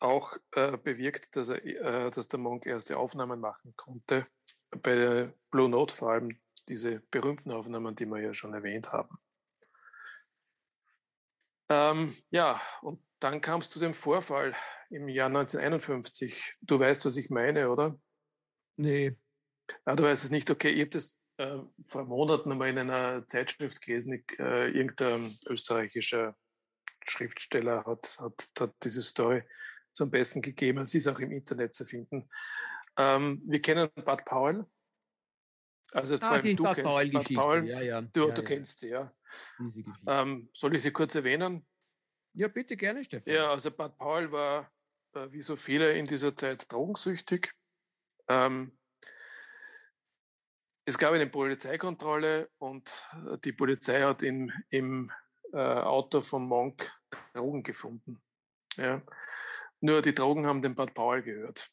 auch 0.00 0.36
äh, 0.52 0.76
bewirkt, 0.76 1.36
dass, 1.36 1.50
er, 1.50 1.64
äh, 1.64 2.10
dass 2.10 2.28
der 2.28 2.40
Monk 2.40 2.66
erste 2.66 2.96
Aufnahmen 2.98 3.40
machen 3.40 3.74
konnte. 3.76 4.26
Bei 4.70 4.94
der 4.94 5.34
Blue 5.50 5.68
Note 5.68 5.94
vor 5.94 6.12
allem 6.12 6.40
diese 6.68 7.00
berühmten 7.10 7.50
Aufnahmen, 7.52 7.94
die 7.94 8.06
wir 8.06 8.20
ja 8.20 8.32
schon 8.32 8.54
erwähnt 8.54 8.92
haben. 8.92 9.18
Ähm, 11.68 12.14
ja, 12.30 12.60
und 12.82 13.00
dann 13.20 13.40
kam 13.40 13.60
es 13.60 13.70
zu 13.70 13.78
dem 13.78 13.94
Vorfall 13.94 14.54
im 14.88 15.08
Jahr 15.08 15.28
1951. 15.28 16.56
Du 16.60 16.80
weißt, 16.80 17.04
was 17.04 17.16
ich 17.16 17.30
meine, 17.30 17.70
oder? 17.70 17.98
Nee. 18.76 19.16
Ah, 19.84 19.94
du 19.94 20.02
weißt 20.02 20.24
es 20.24 20.30
nicht. 20.30 20.50
Okay, 20.50 20.70
ich 20.70 20.80
habe 20.80 20.90
das 20.90 21.20
äh, 21.36 21.58
vor 21.86 22.04
Monaten 22.04 22.50
einmal 22.50 22.68
in 22.70 22.78
einer 22.78 23.26
Zeitschrift 23.26 23.84
gelesen. 23.84 24.14
Ich, 24.14 24.38
äh, 24.38 24.70
irgendein 24.70 25.30
österreichischer 25.46 26.36
Schriftsteller 27.06 27.84
hat, 27.84 28.18
hat, 28.20 28.50
hat 28.58 28.74
diese 28.82 29.02
Story 29.02 29.42
zum 29.92 30.10
Besten 30.10 30.42
gegeben. 30.42 30.84
Sie 30.84 30.98
ist 30.98 31.08
auch 31.08 31.18
im 31.20 31.32
Internet 31.32 31.74
zu 31.74 31.84
finden. 31.84 32.28
Ähm, 32.96 33.42
wir 33.46 33.60
kennen 33.60 33.88
Bud 33.94 34.24
Powell. 34.24 34.66
Also 35.92 36.16
ah, 36.16 36.18
vor 36.18 36.30
allem 36.30 36.56
du 36.56 36.64
Bud 36.64 36.74
kennst 36.74 36.90
Powell 36.90 37.10
Bud 37.10 37.34
Powell. 37.34 37.66
Ja, 37.66 37.80
ja. 37.80 38.00
Du, 38.02 38.28
ja, 38.28 38.34
du 38.34 38.42
kennst 38.42 38.82
die, 38.82 38.88
ja. 38.88 39.12
Ähm, 40.06 40.48
soll 40.52 40.74
ich 40.74 40.82
sie 40.82 40.92
kurz 40.92 41.14
erwähnen? 41.14 41.66
ja, 42.34 42.48
bitte 42.48 42.76
gerne, 42.76 43.02
Stefan. 43.04 43.34
Ja, 43.34 43.50
also 43.50 43.70
Bud 43.70 43.96
Powell 43.96 44.30
war, 44.32 44.70
äh, 45.14 45.30
wie 45.30 45.42
so 45.42 45.56
viele 45.56 45.92
in 45.92 46.06
dieser 46.06 46.36
Zeit, 46.36 46.70
drogensüchtig. 46.70 47.52
Ähm, 48.28 48.78
es 50.84 50.98
gab 50.98 51.12
eine 51.12 51.26
Polizeikontrolle 51.26 52.50
und 52.58 53.06
äh, 53.26 53.38
die 53.44 53.52
Polizei 53.52 54.02
hat 54.02 54.22
in, 54.22 54.52
im 54.70 55.10
äh, 55.52 55.58
Auto 55.58 56.20
von 56.20 56.46
Monk 56.46 56.92
Drogen 57.34 57.62
gefunden. 57.62 58.22
Ja. 58.76 59.02
Nur 59.80 60.02
die 60.02 60.14
Drogen 60.14 60.46
haben 60.46 60.62
den 60.62 60.74
Bud 60.74 60.92
Powell 60.94 61.22
gehört. 61.22 61.70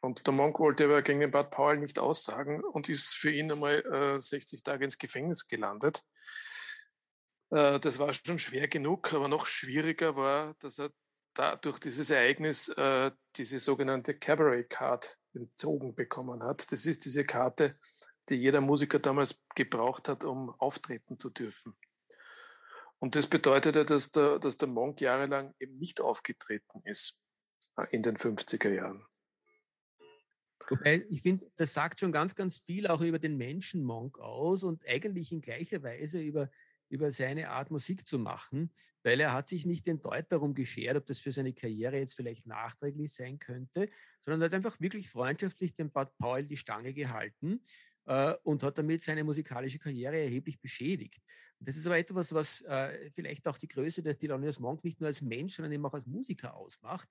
Und 0.00 0.26
der 0.26 0.32
Monk 0.32 0.58
wollte 0.58 0.84
aber 0.84 1.02
gegen 1.02 1.20
den 1.20 1.30
Bud 1.30 1.50
Powell 1.50 1.78
nicht 1.78 1.98
aussagen 1.98 2.62
und 2.62 2.88
ist 2.88 3.14
für 3.14 3.30
ihn 3.30 3.52
einmal 3.52 3.84
äh, 4.16 4.20
60 4.20 4.62
Tage 4.62 4.84
ins 4.84 4.98
Gefängnis 4.98 5.46
gelandet. 5.46 6.02
Äh, 7.50 7.78
das 7.80 7.98
war 7.98 8.12
schon 8.12 8.38
schwer 8.38 8.68
genug, 8.68 9.12
aber 9.12 9.28
noch 9.28 9.46
schwieriger 9.46 10.16
war, 10.16 10.54
dass 10.60 10.78
er 10.78 10.90
da 11.34 11.56
durch 11.56 11.78
dieses 11.78 12.08
Ereignis 12.10 12.68
äh, 12.68 13.10
diese 13.36 13.58
sogenannte 13.58 14.18
Cabaret 14.18 14.70
Card 14.70 15.18
entzogen 15.34 15.94
bekommen 15.94 16.42
hat. 16.42 16.72
Das 16.72 16.86
ist 16.86 17.04
diese 17.04 17.24
Karte, 17.24 17.76
die 18.30 18.36
jeder 18.36 18.62
Musiker 18.62 18.98
damals 18.98 19.42
gebraucht 19.54 20.08
hat, 20.08 20.24
um 20.24 20.50
auftreten 20.58 21.18
zu 21.18 21.28
dürfen. 21.28 21.76
Und 22.98 23.14
das 23.14 23.26
bedeutete, 23.26 23.84
dass 23.84 24.10
der, 24.10 24.38
dass 24.38 24.56
der 24.56 24.68
Monk 24.68 25.02
jahrelang 25.02 25.54
eben 25.58 25.76
nicht 25.78 26.00
aufgetreten 26.00 26.80
ist 26.84 27.20
in 27.90 28.02
den 28.02 28.16
50er 28.16 28.72
Jahren. 28.72 29.04
Ich 31.10 31.22
finde, 31.22 31.50
das 31.56 31.74
sagt 31.74 32.00
schon 32.00 32.12
ganz, 32.12 32.34
ganz 32.34 32.58
viel 32.58 32.86
auch 32.86 33.00
über 33.00 33.18
den 33.18 33.36
Menschen 33.36 33.84
Monk 33.84 34.18
aus 34.18 34.64
und 34.64 34.86
eigentlich 34.88 35.30
in 35.30 35.40
gleicher 35.40 35.82
Weise 35.82 36.20
über, 36.20 36.50
über 36.88 37.10
seine 37.10 37.50
Art 37.50 37.70
Musik 37.70 38.06
zu 38.06 38.18
machen, 38.18 38.70
weil 39.02 39.20
er 39.20 39.32
hat 39.32 39.48
sich 39.48 39.66
nicht 39.66 39.86
den 39.86 40.00
Deut 40.00 40.32
darum 40.32 40.54
geschert, 40.54 40.96
ob 40.96 41.06
das 41.06 41.20
für 41.20 41.30
seine 41.30 41.52
Karriere 41.52 41.98
jetzt 41.98 42.14
vielleicht 42.14 42.46
nachträglich 42.46 43.14
sein 43.14 43.38
könnte, 43.38 43.88
sondern 44.22 44.42
hat 44.42 44.54
einfach 44.54 44.80
wirklich 44.80 45.08
freundschaftlich 45.08 45.74
dem 45.74 45.92
Bud 45.92 46.08
Powell 46.18 46.48
die 46.48 46.56
Stange 46.56 46.92
gehalten 46.94 47.60
äh, 48.06 48.34
und 48.42 48.62
hat 48.62 48.78
damit 48.78 49.02
seine 49.02 49.24
musikalische 49.24 49.78
Karriere 49.78 50.18
erheblich 50.18 50.60
beschädigt. 50.60 51.22
Das 51.58 51.76
ist 51.76 51.86
aber 51.86 51.96
etwas, 51.96 52.34
was 52.34 52.60
äh, 52.62 53.10
vielleicht 53.10 53.48
auch 53.48 53.56
die 53.56 53.68
Größe 53.68 54.02
des 54.02 54.18
Thelonious 54.18 54.60
Monk 54.60 54.84
nicht 54.84 55.00
nur 55.00 55.08
als 55.08 55.22
Mensch, 55.22 55.54
sondern 55.54 55.72
eben 55.72 55.86
auch 55.86 55.94
als 55.94 56.06
Musiker 56.06 56.54
ausmacht, 56.54 57.08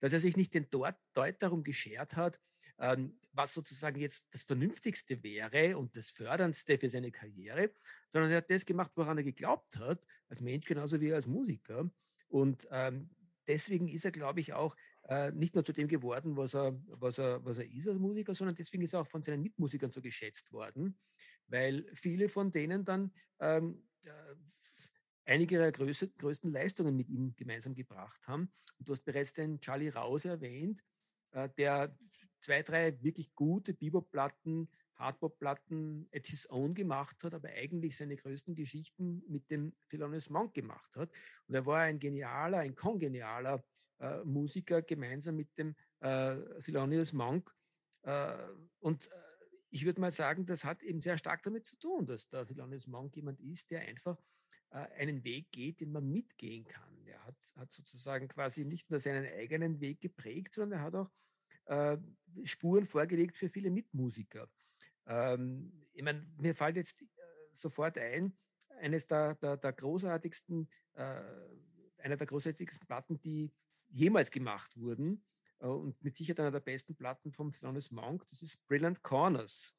dass 0.00 0.12
er 0.12 0.20
sich 0.20 0.36
nicht 0.36 0.54
den 0.54 0.66
Deut 0.70 0.96
darum 1.38 1.62
geschert 1.62 2.16
hat, 2.16 2.40
ähm, 2.78 3.18
was 3.32 3.54
sozusagen 3.54 4.00
jetzt 4.00 4.26
das 4.30 4.44
Vernünftigste 4.44 5.22
wäre 5.22 5.76
und 5.76 5.94
das 5.96 6.10
Förderndste 6.10 6.78
für 6.78 6.88
seine 6.88 7.12
Karriere, 7.12 7.72
sondern 8.08 8.30
er 8.30 8.38
hat 8.38 8.50
das 8.50 8.64
gemacht, 8.64 8.92
woran 8.96 9.18
er 9.18 9.24
geglaubt 9.24 9.76
hat, 9.78 10.06
als 10.28 10.40
Mensch 10.40 10.66
genauso 10.66 11.00
wie 11.00 11.12
als 11.12 11.26
Musiker. 11.26 11.90
Und 12.28 12.66
ähm, 12.70 13.10
deswegen 13.46 13.88
ist 13.88 14.04
er, 14.04 14.10
glaube 14.10 14.40
ich, 14.40 14.54
auch 14.54 14.74
äh, 15.08 15.32
nicht 15.32 15.54
nur 15.54 15.64
zu 15.64 15.72
dem 15.72 15.88
geworden, 15.88 16.36
was 16.36 16.54
er, 16.54 16.80
was, 16.86 17.18
er, 17.18 17.44
was 17.44 17.58
er 17.58 17.70
ist 17.70 17.88
als 17.88 17.98
Musiker, 17.98 18.34
sondern 18.34 18.54
deswegen 18.54 18.84
ist 18.84 18.94
er 18.94 19.00
auch 19.00 19.06
von 19.06 19.22
seinen 19.22 19.42
Mitmusikern 19.42 19.90
so 19.90 20.00
geschätzt 20.00 20.52
worden, 20.52 20.96
weil 21.52 21.86
viele 21.94 22.28
von 22.28 22.50
denen 22.50 22.84
dann 22.84 23.12
ähm, 23.38 23.84
äh, 24.06 24.10
einige 25.26 25.56
ihrer 25.56 25.70
größte, 25.70 26.08
größten 26.08 26.50
Leistungen 26.50 26.96
mit 26.96 27.10
ihm 27.10 27.34
gemeinsam 27.36 27.74
gebracht 27.74 28.26
haben. 28.26 28.50
Und 28.78 28.88
du 28.88 28.92
hast 28.92 29.04
bereits 29.04 29.34
den 29.34 29.60
Charlie 29.60 29.90
Rouse 29.90 30.24
erwähnt, 30.24 30.82
äh, 31.32 31.50
der 31.58 31.94
zwei, 32.40 32.62
drei 32.62 33.00
wirklich 33.02 33.34
gute 33.34 33.74
Bebop-Platten, 33.74 34.68
Hardbop-Platten 34.94 36.08
at 36.14 36.26
his 36.26 36.48
own 36.50 36.74
gemacht 36.74 37.22
hat, 37.22 37.34
aber 37.34 37.50
eigentlich 37.50 37.96
seine 37.96 38.16
größten 38.16 38.54
Geschichten 38.54 39.22
mit 39.28 39.50
dem 39.50 39.74
Thelonious 39.90 40.30
Monk 40.30 40.54
gemacht 40.54 40.96
hat. 40.96 41.10
Und 41.48 41.54
er 41.54 41.66
war 41.66 41.80
ein 41.80 41.98
genialer, 41.98 42.58
ein 42.58 42.74
kongenialer 42.74 43.62
äh, 43.98 44.24
Musiker 44.24 44.80
gemeinsam 44.80 45.36
mit 45.36 45.56
dem 45.58 45.74
äh, 46.00 46.36
Thelonious 46.60 47.12
Monk. 47.12 47.54
Äh, 48.04 48.36
und 48.80 49.06
äh, 49.06 49.31
ich 49.72 49.86
würde 49.86 50.02
mal 50.02 50.12
sagen, 50.12 50.44
das 50.44 50.64
hat 50.64 50.82
eben 50.82 51.00
sehr 51.00 51.16
stark 51.16 51.42
damit 51.42 51.66
zu 51.66 51.76
tun, 51.76 52.06
dass 52.06 52.28
der 52.28 52.46
Thelonious 52.46 52.86
Monk 52.88 53.16
jemand 53.16 53.40
ist, 53.40 53.70
der 53.70 53.80
einfach 53.80 54.18
äh, 54.70 54.86
einen 54.98 55.24
Weg 55.24 55.50
geht, 55.50 55.80
den 55.80 55.92
man 55.92 56.06
mitgehen 56.06 56.66
kann. 56.66 57.04
Der 57.06 57.24
hat, 57.24 57.36
hat 57.56 57.72
sozusagen 57.72 58.28
quasi 58.28 58.66
nicht 58.66 58.90
nur 58.90 59.00
seinen 59.00 59.26
eigenen 59.26 59.80
Weg 59.80 60.02
geprägt, 60.02 60.54
sondern 60.54 60.80
er 60.80 60.84
hat 60.84 60.94
auch 60.94 61.10
äh, 61.64 61.96
Spuren 62.44 62.84
vorgelegt 62.84 63.38
für 63.38 63.48
viele 63.48 63.70
Mitmusiker. 63.70 64.46
Ähm, 65.06 65.72
ich 65.94 66.02
meine, 66.02 66.26
mir 66.36 66.54
fällt 66.54 66.76
jetzt 66.76 67.00
äh, 67.00 67.06
sofort 67.54 67.96
ein, 67.96 68.36
eines 68.78 69.06
der, 69.06 69.36
der, 69.36 69.56
der 69.56 69.72
großartigsten, 69.72 70.68
äh, 70.92 71.22
einer 71.96 72.16
der 72.16 72.26
großartigsten 72.26 72.86
Platten, 72.86 73.18
die 73.22 73.50
jemals 73.88 74.30
gemacht 74.30 74.76
wurden 74.76 75.24
und 75.68 76.02
mit 76.02 76.16
Sicherheit 76.16 76.40
einer 76.40 76.50
der 76.50 76.60
besten 76.60 76.94
Platten 76.96 77.32
vom 77.32 77.52
Thelonious 77.52 77.90
Monk, 77.90 78.26
das 78.28 78.42
ist 78.42 78.66
Brilliant 78.66 79.02
Corners. 79.02 79.74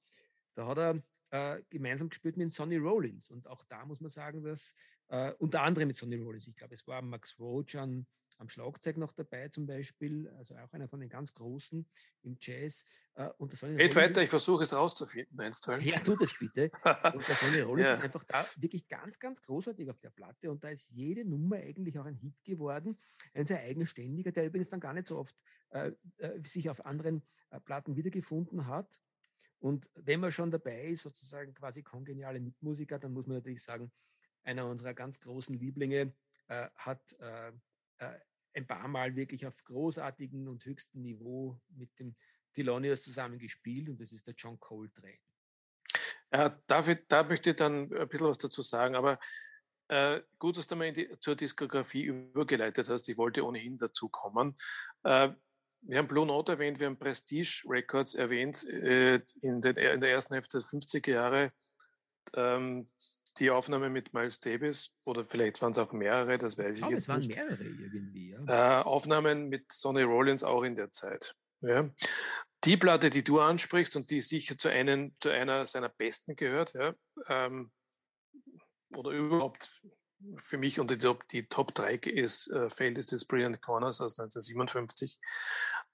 Da 0.53 0.67
hat 0.67 0.77
er 0.77 1.03
äh, 1.31 1.61
gemeinsam 1.69 2.09
gespielt 2.09 2.37
mit 2.37 2.51
Sonny 2.51 2.77
Rollins 2.77 3.29
und 3.29 3.47
auch 3.47 3.63
da 3.63 3.85
muss 3.85 3.99
man 3.99 4.09
sagen, 4.09 4.43
dass 4.43 4.75
äh, 5.09 5.33
unter 5.39 5.63
anderem 5.63 5.87
mit 5.87 5.97
Sonny 5.97 6.15
Rollins, 6.15 6.47
ich 6.47 6.55
glaube, 6.55 6.73
es 6.73 6.87
war 6.87 7.01
Max 7.01 7.39
Roach 7.39 7.75
an, 7.75 8.05
am 8.39 8.49
Schlagzeug 8.49 8.97
noch 8.97 9.11
dabei 9.13 9.49
zum 9.49 9.65
Beispiel, 9.65 10.29
also 10.37 10.55
auch 10.55 10.73
einer 10.73 10.87
von 10.87 10.99
den 10.99 11.09
ganz 11.09 11.33
Großen 11.33 11.85
im 12.23 12.37
Jazz. 12.39 12.85
Äh, 13.15 13.29
und 13.37 13.53
Red 13.53 13.61
Rollins- 13.79 13.95
weiter, 13.95 14.23
ich 14.23 14.29
versuche 14.29 14.63
es 14.63 14.73
rauszufinden, 14.73 15.39
einstweilen. 15.39 15.83
ja, 15.83 15.99
tu 15.99 16.15
das 16.17 16.37
bitte. 16.39 16.71
Und 16.83 17.13
der 17.15 17.21
Sonny 17.21 17.61
Rollins 17.61 17.89
Ja. 17.89 17.93
ist 17.95 18.01
einfach 18.03 18.23
da 18.23 18.43
wirklich 18.57 18.87
ganz, 18.87 19.19
ganz 19.19 19.41
großartig 19.41 19.89
auf 19.89 19.99
der 20.01 20.09
Platte. 20.09 20.49
Und 20.49 20.63
da 20.63 20.69
ist 20.69 20.89
jede 20.89 21.23
Nummer 21.25 21.57
eigentlich 21.57 21.97
auch 21.99 22.05
ein 22.05 22.15
Hit 22.15 22.43
geworden. 22.43 22.97
Ein 23.33 23.45
sehr 23.45 23.59
eigenständiger, 23.61 24.31
der 24.31 24.45
übrigens 24.47 24.69
dann 24.69 24.79
gar 24.79 24.93
nicht 24.93 25.07
so 25.07 25.19
oft 25.19 25.35
äh, 25.69 25.91
äh, 26.17 26.41
sich 26.47 26.69
auf 26.69 26.85
anderen 26.85 27.21
äh, 27.51 27.59
Platten 27.59 27.95
wiedergefunden 27.95 28.67
hat. 28.67 28.99
Und 29.59 29.89
wenn 29.95 30.19
man 30.19 30.31
schon 30.31 30.51
dabei 30.51 30.87
ist, 30.87 31.03
sozusagen 31.03 31.53
quasi 31.53 31.83
kongeniale 31.83 32.39
Mitmusiker, 32.39 32.99
dann 32.99 33.13
muss 33.13 33.27
man 33.27 33.37
natürlich 33.37 33.63
sagen, 33.63 33.91
einer 34.43 34.67
unserer 34.67 34.93
ganz 34.93 35.19
großen 35.21 35.55
Lieblinge 35.55 36.13
äh, 36.47 36.67
hat 36.75 37.13
äh, 37.19 37.53
ein 37.99 38.67
paar 38.67 38.87
Mal 38.87 39.15
wirklich 39.15 39.45
auf 39.47 39.63
großartigem 39.63 40.47
und 40.47 40.65
höchstem 40.65 41.01
Niveau 41.01 41.59
mit 41.69 41.97
dem 41.99 42.15
Thelonious 42.53 43.03
zusammen 43.03 43.39
gespielt 43.39 43.89
und 43.89 43.99
das 43.99 44.11
ist 44.11 44.27
der 44.27 44.35
John 44.37 44.59
Coltrane. 44.59 45.17
Ja, 46.31 46.49
David, 46.67 47.05
da 47.07 47.23
möchte 47.23 47.51
ich 47.51 47.55
dann 47.55 47.93
ein 47.93 48.07
bisschen 48.07 48.27
was 48.27 48.37
dazu 48.37 48.61
sagen, 48.61 48.95
aber 48.95 49.19
äh, 49.87 50.21
gut, 50.39 50.57
dass 50.57 50.67
du 50.67 50.75
mal 50.75 50.91
die, 50.91 51.09
zur 51.19 51.35
Diskografie 51.35 52.03
übergeleitet 52.03 52.89
hast. 52.89 53.07
Ich 53.09 53.17
wollte 53.17 53.45
ohnehin 53.45 53.77
dazu 53.77 54.09
kommen. 54.09 54.55
Äh, 55.03 55.29
wir 55.81 55.97
haben 55.97 56.07
Blue 56.07 56.25
Note 56.25 56.53
erwähnt, 56.53 56.79
wir 56.79 56.87
haben 56.87 56.97
Prestige 56.97 57.63
Records 57.67 58.15
erwähnt. 58.15 58.63
Äh, 58.63 59.21
in, 59.41 59.61
den, 59.61 59.75
in 59.75 60.01
der 60.01 60.11
ersten 60.11 60.33
Hälfte 60.33 60.57
der 60.57 60.65
50er 60.65 61.11
Jahre 61.11 61.51
ähm, 62.35 62.87
die 63.39 63.51
Aufnahme 63.51 63.89
mit 63.89 64.13
Miles 64.13 64.39
Davis, 64.39 64.93
oder 65.05 65.25
vielleicht 65.25 65.61
waren 65.61 65.71
es 65.71 65.77
auch 65.77 65.93
mehrere, 65.93 66.37
das 66.37 66.57
weiß 66.57 66.77
ich 66.77 66.85
oh, 66.85 66.89
jetzt 66.89 67.03
es 67.03 67.09
waren 67.09 67.19
nicht. 67.19 67.35
mehrere 67.35 67.63
irgendwie, 67.63 68.31
ja. 68.31 68.79
Äh, 68.79 68.83
Aufnahmen 68.83 69.49
mit 69.49 69.71
Sonny 69.71 70.03
Rollins 70.03 70.43
auch 70.43 70.63
in 70.63 70.75
der 70.75 70.91
Zeit. 70.91 71.35
Ja. 71.61 71.89
Die 72.63 72.77
Platte, 72.77 73.09
die 73.09 73.23
du 73.23 73.39
ansprichst 73.39 73.95
und 73.95 74.09
die 74.09 74.21
sicher 74.21 74.57
zu, 74.57 74.69
einen, 74.69 75.15
zu 75.19 75.29
einer 75.29 75.65
seiner 75.65 75.89
besten 75.89 76.35
gehört, 76.35 76.73
ja, 76.73 76.93
ähm, 77.27 77.71
oder 78.95 79.11
überhaupt 79.11 79.69
für 80.37 80.57
mich 80.57 80.79
unter 80.79 80.95
die 80.95 81.03
Top, 81.03 81.27
die 81.29 81.47
Top 81.47 81.73
3 81.73 81.95
ist, 81.95 82.49
äh, 82.51 82.69
fällt, 82.69 82.97
ist 82.97 83.11
das 83.11 83.25
Brilliant 83.25 83.61
Corners 83.61 83.99
aus 83.99 84.17
1957. 84.17 85.19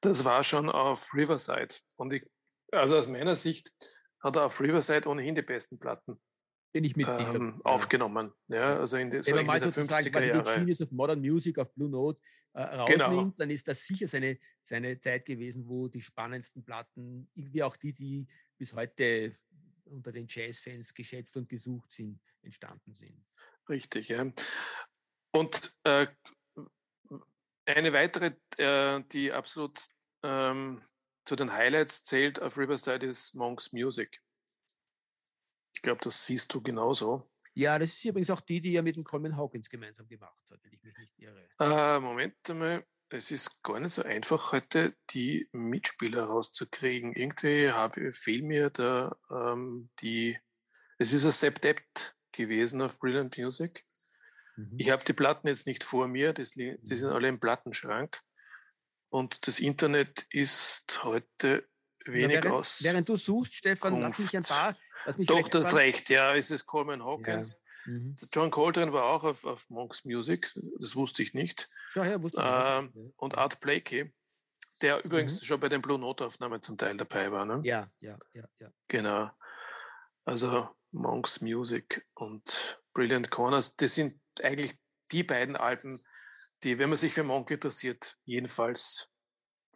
Das 0.02 0.26
war 0.26 0.44
schon 0.44 0.70
auf 0.70 1.14
Riverside. 1.14 1.76
Und 1.96 2.14
ich, 2.14 2.26
also 2.72 2.98
aus 2.98 3.08
meiner 3.08 3.36
Sicht 3.36 3.72
hat 4.20 4.36
er 4.36 4.46
auf 4.46 4.62
Riverside 4.62 5.08
ohnehin 5.08 5.36
die 5.36 5.42
besten 5.42 5.80
Platten 5.80 6.22
Bin 6.72 6.84
ich 6.84 6.96
mit 6.96 7.08
dir. 7.08 7.34
ähm, 7.34 7.62
aufgenommen. 7.64 8.32
Ja, 8.48 8.78
also 8.78 8.98
in 8.98 9.10
den 9.10 9.26
Wenn 9.26 9.36
man 9.38 9.46
mal 9.46 9.62
sozusagen 9.62 10.06
50er 10.06 10.12
quasi 10.12 10.32
die. 10.32 10.60
Genius 10.60 10.82
of 10.82 10.92
Modern 10.92 11.20
Music 11.20 11.58
auf 11.58 11.74
Blue 11.74 11.90
Note 11.90 12.20
äh, 12.54 12.86
Genau. 12.86 13.06
rausnimmt, 13.06 13.40
dann 13.40 13.50
ist 13.50 13.68
das 13.68 13.86
sicher 13.86 14.08
seine, 14.08 14.38
seine 14.62 15.00
Zeit 15.00 15.26
gewesen, 15.26 15.68
wo 15.68 15.88
die 15.88 16.02
spannendsten 16.02 16.64
Platten, 16.64 17.28
irgendwie 17.34 17.64
auch 17.64 17.76
die, 17.76 17.94
die 17.94 18.28
bis 18.58 18.74
heute 18.74 19.34
unter 19.86 20.12
den 20.12 20.28
Jazzfans 20.30 20.94
geschätzt 20.94 21.36
und 21.38 21.50
gesucht 21.50 21.92
sind, 21.92 22.20
entstanden 22.44 22.94
sind. 22.94 23.26
Richtig, 23.68 24.10
ja. 24.10 24.32
Und 25.32 25.76
äh, 25.84 26.08
eine 27.66 27.94
weitere, 27.94 28.34
äh, 28.58 29.02
die 29.12 29.32
absolut 29.32 29.80
ähm, 30.24 30.82
zu 31.26 31.36
den 31.36 31.54
Highlights 31.54 32.04
zählt 32.04 32.42
auf 32.42 32.58
Riverside 32.58 33.06
ist 33.06 33.36
Monk's 33.36 33.72
Music. 33.72 34.22
Ich 35.80 35.84
glaube, 35.84 36.02
das 36.04 36.26
siehst 36.26 36.54
du 36.54 36.62
genauso. 36.62 37.32
Ja, 37.54 37.80
das 37.80 37.94
ist 37.94 38.04
übrigens 38.04 38.30
auch 38.32 38.42
die, 38.42 38.60
die 38.60 38.76
er 38.76 38.84
mit 38.84 38.98
dem 38.98 39.06
Coleman 39.06 39.38
Hawkins 39.38 39.70
gemeinsam 39.70 40.10
gemacht 40.10 40.44
hat, 40.52 40.60
wenn 40.62 40.74
ich 40.74 40.84
mich 40.84 40.98
nicht 40.98 41.18
irre. 41.18 41.48
Äh, 41.58 42.02
Moment 42.02 42.36
einmal, 42.50 42.86
es 43.08 43.32
ist 43.32 43.64
gar 43.64 43.80
nicht 43.80 43.94
so 43.94 44.04
einfach, 44.04 44.52
heute 44.52 44.94
die 45.12 45.48
Mitspieler 45.54 46.26
rauszukriegen. 46.26 47.14
Irgendwie 47.14 47.72
habe, 47.72 48.12
fehlt 48.12 48.44
mir 48.44 48.72
da 48.72 49.16
ähm, 49.32 49.90
die. 50.02 50.38
Es 50.98 51.14
ist 51.14 51.24
ein 51.24 51.32
Septept 51.32 52.18
gewesen 52.34 52.82
auf 52.82 53.00
Brilliant 53.00 53.38
Music. 53.38 53.86
Mhm. 54.58 54.76
Ich 54.78 54.90
habe 54.90 55.06
die 55.06 55.14
Platten 55.14 55.48
jetzt 55.48 55.66
nicht 55.66 55.86
vor 55.86 56.10
mir, 56.10 56.34
das, 56.34 56.56
die 56.56 56.78
sind 56.84 57.10
alle 57.10 57.30
im 57.30 57.40
Plattenschrank. 57.40 58.22
Und 59.08 59.48
das 59.48 59.60
Internet 59.60 60.28
ist 60.30 61.06
heute 61.06 61.70
wenig 62.06 62.44
während, 62.44 62.48
aus. 62.48 62.84
während 62.84 63.08
du 63.08 63.16
suchst, 63.16 63.56
Stefan, 63.56 64.02
lass 64.02 64.20
mich 64.20 64.36
ein 64.36 64.44
Kunft. 64.44 64.50
paar. 64.50 64.78
Doch, 65.18 65.38
hast 65.38 65.56
ein 65.56 65.62
paar- 65.64 65.74
recht, 65.76 66.10
ja, 66.10 66.36
es 66.36 66.52
ist 66.52 66.66
Coleman 66.66 67.04
Hawkins. 67.04 67.60
Mhm. 67.86 68.16
John 68.34 68.52
Coltrane 68.52 68.94
war 68.94 69.06
auch 69.06 69.24
auf, 69.24 69.46
auf 69.46 69.70
Monk's 69.70 70.06
Music, 70.06 70.52
das 70.80 70.96
wusste 70.96 71.24
ich 71.24 71.34
nicht. 71.34 71.70
Schau 71.90 72.04
her, 72.04 72.22
wusste 72.22 72.42
ich 72.42 72.46
Ähm, 72.48 72.86
nicht. 72.86 72.96
Ja. 72.96 73.12
Und 73.18 73.38
Art 73.38 73.60
Blakey, 73.62 74.14
der 74.82 75.04
übrigens 75.04 75.42
Mhm. 75.42 75.46
schon 75.46 75.60
bei 75.60 75.70
den 75.70 75.82
Blue 75.82 75.98
Note 75.98 76.26
Aufnahmen 76.26 76.62
zum 76.62 76.78
Teil 76.78 76.98
dabei 76.98 77.32
war. 77.32 77.46
Ne? 77.46 77.62
Ja, 77.64 77.88
ja, 78.02 78.18
ja, 78.34 78.44
ja. 78.60 78.72
Genau. 78.88 79.32
Also 80.26 80.70
Monk's 80.92 81.42
Music 81.42 82.06
und 82.16 82.82
Brilliant 82.94 83.32
Corners, 83.32 83.76
das 83.76 83.96
sind 83.96 84.20
eigentlich 84.44 84.74
die 85.12 85.24
beiden 85.24 85.56
Alben, 85.56 86.04
die, 86.64 86.78
wenn 86.78 86.90
man 86.90 86.98
sich 86.98 87.14
für 87.14 87.24
Monk 87.24 87.50
interessiert, 87.52 88.18
jedenfalls 88.26 89.10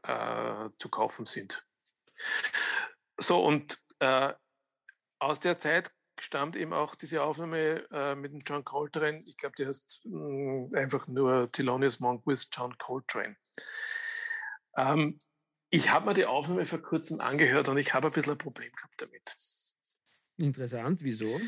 äh, 0.04 0.70
zu 0.78 0.90
kaufen 0.90 1.26
sind. 1.26 1.66
So, 3.18 3.44
und 3.44 3.78
äh, 4.00 4.34
aus 5.24 5.40
der 5.40 5.58
Zeit 5.58 5.92
stammt 6.20 6.56
eben 6.56 6.74
auch 6.74 6.96
diese 6.96 7.24
Aufnahme 7.24 7.88
äh, 7.92 8.16
mit 8.16 8.34
dem 8.34 8.40
John 8.46 8.64
Coltrane. 8.64 9.24
Ich 9.26 9.38
glaube, 9.38 9.56
die 9.58 9.66
heißt 9.66 10.02
mh, 10.06 10.78
einfach 10.78 11.08
nur 11.08 11.52
Thelonious 11.52 12.00
Monk 12.00 12.26
with 12.28 12.48
John 12.52 12.78
Coltrane. 12.78 13.36
Ähm, 14.78 15.18
ich 15.70 15.90
habe 15.90 16.06
mir 16.06 16.14
die 16.14 16.26
Aufnahme 16.26 16.66
vor 16.66 16.80
kurzem 16.80 17.20
angehört 17.20 17.68
und 17.68 17.78
ich 17.78 17.94
habe 17.94 18.08
ein 18.08 18.14
bisschen 18.14 18.34
ein 18.34 18.38
Problem 18.38 18.72
gehabt 18.72 19.02
damit 19.02 19.36
Interessant, 20.38 21.02
wieso? 21.04 21.40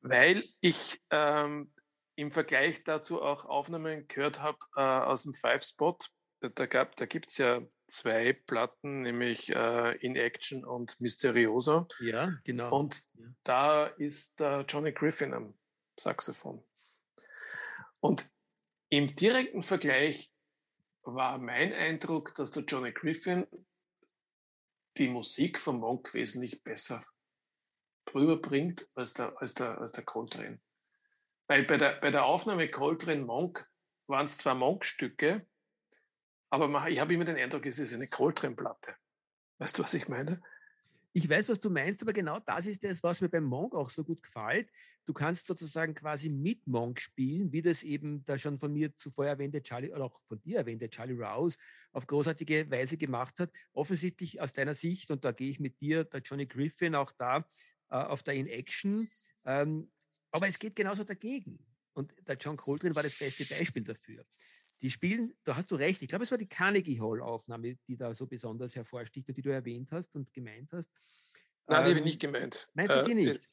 weil 0.00 0.42
ich 0.60 1.00
ähm, 1.10 1.72
im 2.16 2.30
Vergleich 2.30 2.84
dazu 2.84 3.22
auch 3.22 3.44
Aufnahmen 3.44 4.06
gehört 4.08 4.40
habe 4.40 4.58
äh, 4.76 4.80
aus 4.80 5.24
dem 5.24 5.34
Five 5.34 5.62
Spot. 5.62 5.98
Da, 6.40 6.66
gab, 6.66 6.96
da 6.96 7.06
gibt 7.06 7.30
es 7.30 7.38
ja 7.38 7.60
zwei 7.86 8.32
Platten, 8.32 9.02
nämlich 9.02 9.54
äh, 9.54 9.96
In 9.98 10.16
Action 10.16 10.64
und 10.64 11.00
Misterioso. 11.00 11.86
Ja, 12.00 12.32
genau. 12.44 12.76
Und 12.76 13.02
Ja. 13.14 13.26
da 13.44 13.86
ist 13.86 14.40
äh, 14.40 14.60
Johnny 14.62 14.92
Griffin 14.92 15.32
am 15.34 15.58
Saxophon. 15.98 16.64
Und 18.00 18.28
im 18.88 19.06
direkten 19.14 19.62
Vergleich 19.62 20.32
war 21.02 21.38
mein 21.38 21.72
Eindruck, 21.72 22.34
dass 22.34 22.50
der 22.50 22.64
Johnny 22.64 22.92
Griffin 22.92 23.46
die 24.96 25.08
Musik 25.08 25.58
von 25.58 25.78
Monk 25.78 26.14
wesentlich 26.14 26.62
besser 26.62 27.04
rüberbringt 28.14 28.88
als 28.94 29.14
der, 29.14 29.40
als 29.40 29.54
der, 29.54 29.78
als 29.78 29.92
der 29.92 30.04
Coltrane. 30.04 30.60
Weil 31.48 31.64
bei 31.64 31.76
der, 31.76 32.00
bei 32.00 32.10
der 32.10 32.24
Aufnahme 32.24 32.70
Coltrane 32.70 33.24
Monk 33.24 33.68
waren 34.06 34.26
es 34.26 34.38
zwar 34.38 34.54
Monk-Stücke, 34.54 35.46
aber 36.56 36.68
man, 36.68 36.90
ich 36.90 36.98
habe 36.98 37.12
immer 37.12 37.26
den 37.26 37.36
Eindruck, 37.36 37.66
es 37.66 37.78
ist 37.78 37.92
eine 37.92 38.06
Coltrane-Platte. 38.06 38.94
Weißt 39.58 39.76
du, 39.76 39.82
was 39.82 39.92
ich 39.92 40.08
meine? 40.08 40.40
Ich 41.12 41.28
weiß, 41.28 41.50
was 41.50 41.60
du 41.60 41.68
meinst, 41.68 42.00
aber 42.00 42.14
genau 42.14 42.40
das 42.40 42.66
ist 42.66 42.82
es, 42.82 43.02
was 43.02 43.20
mir 43.20 43.28
beim 43.28 43.44
Monk 43.44 43.74
auch 43.74 43.90
so 43.90 44.02
gut 44.04 44.22
gefällt. 44.22 44.70
Du 45.04 45.12
kannst 45.12 45.46
sozusagen 45.46 45.94
quasi 45.94 46.30
mit 46.30 46.66
Monk 46.66 46.98
spielen, 46.98 47.52
wie 47.52 47.60
das 47.60 47.82
eben 47.82 48.24
der 48.24 48.38
schon 48.38 48.58
von 48.58 48.72
mir 48.72 48.96
zuvor 48.96 49.26
erwähnte 49.26 49.62
Charlie, 49.62 49.92
oder 49.92 50.04
auch 50.04 50.18
von 50.20 50.40
dir 50.40 50.56
erwähnte 50.56 50.88
Charlie 50.88 51.12
Rouse 51.12 51.58
auf 51.92 52.06
großartige 52.06 52.70
Weise 52.70 52.96
gemacht 52.96 53.38
hat. 53.38 53.50
Offensichtlich 53.74 54.40
aus 54.40 54.54
deiner 54.54 54.74
Sicht, 54.74 55.10
und 55.10 55.26
da 55.26 55.32
gehe 55.32 55.50
ich 55.50 55.60
mit 55.60 55.78
dir, 55.82 56.04
der 56.04 56.20
Johnny 56.20 56.46
Griffin 56.46 56.94
auch 56.94 57.12
da 57.12 57.46
äh, 57.90 57.96
auf 57.96 58.22
der 58.22 58.32
In-Action. 58.32 59.06
Ähm, 59.44 59.90
aber 60.30 60.46
es 60.46 60.58
geht 60.58 60.74
genauso 60.74 61.04
dagegen. 61.04 61.58
Und 61.92 62.14
der 62.26 62.36
John 62.36 62.56
Coltrane 62.56 62.94
war 62.94 63.02
das 63.02 63.18
beste 63.18 63.44
Beispiel 63.54 63.84
dafür. 63.84 64.22
Die 64.82 64.90
spielen, 64.90 65.32
da 65.44 65.56
hast 65.56 65.70
du 65.70 65.76
recht, 65.76 66.02
ich 66.02 66.08
glaube, 66.08 66.24
es 66.24 66.30
war 66.30 66.38
die 66.38 66.48
Carnegie 66.48 67.00
Hall-Aufnahme, 67.00 67.76
die 67.88 67.96
da 67.96 68.14
so 68.14 68.26
besonders 68.26 68.76
hervorsticht 68.76 69.28
und 69.28 69.36
die 69.36 69.42
du 69.42 69.50
erwähnt 69.50 69.90
hast 69.92 70.16
und 70.16 70.32
gemeint 70.34 70.72
hast. 70.72 70.90
Nein, 71.68 71.82
die 71.84 71.88
habe 71.88 71.90
ich 71.90 71.96
Ähm, 71.98 72.04
nicht 72.04 72.20
gemeint. 72.20 72.68
Meinst 72.74 72.94
du 72.94 73.00
Äh, 73.00 73.04
die 73.04 73.14
nicht? 73.14 73.48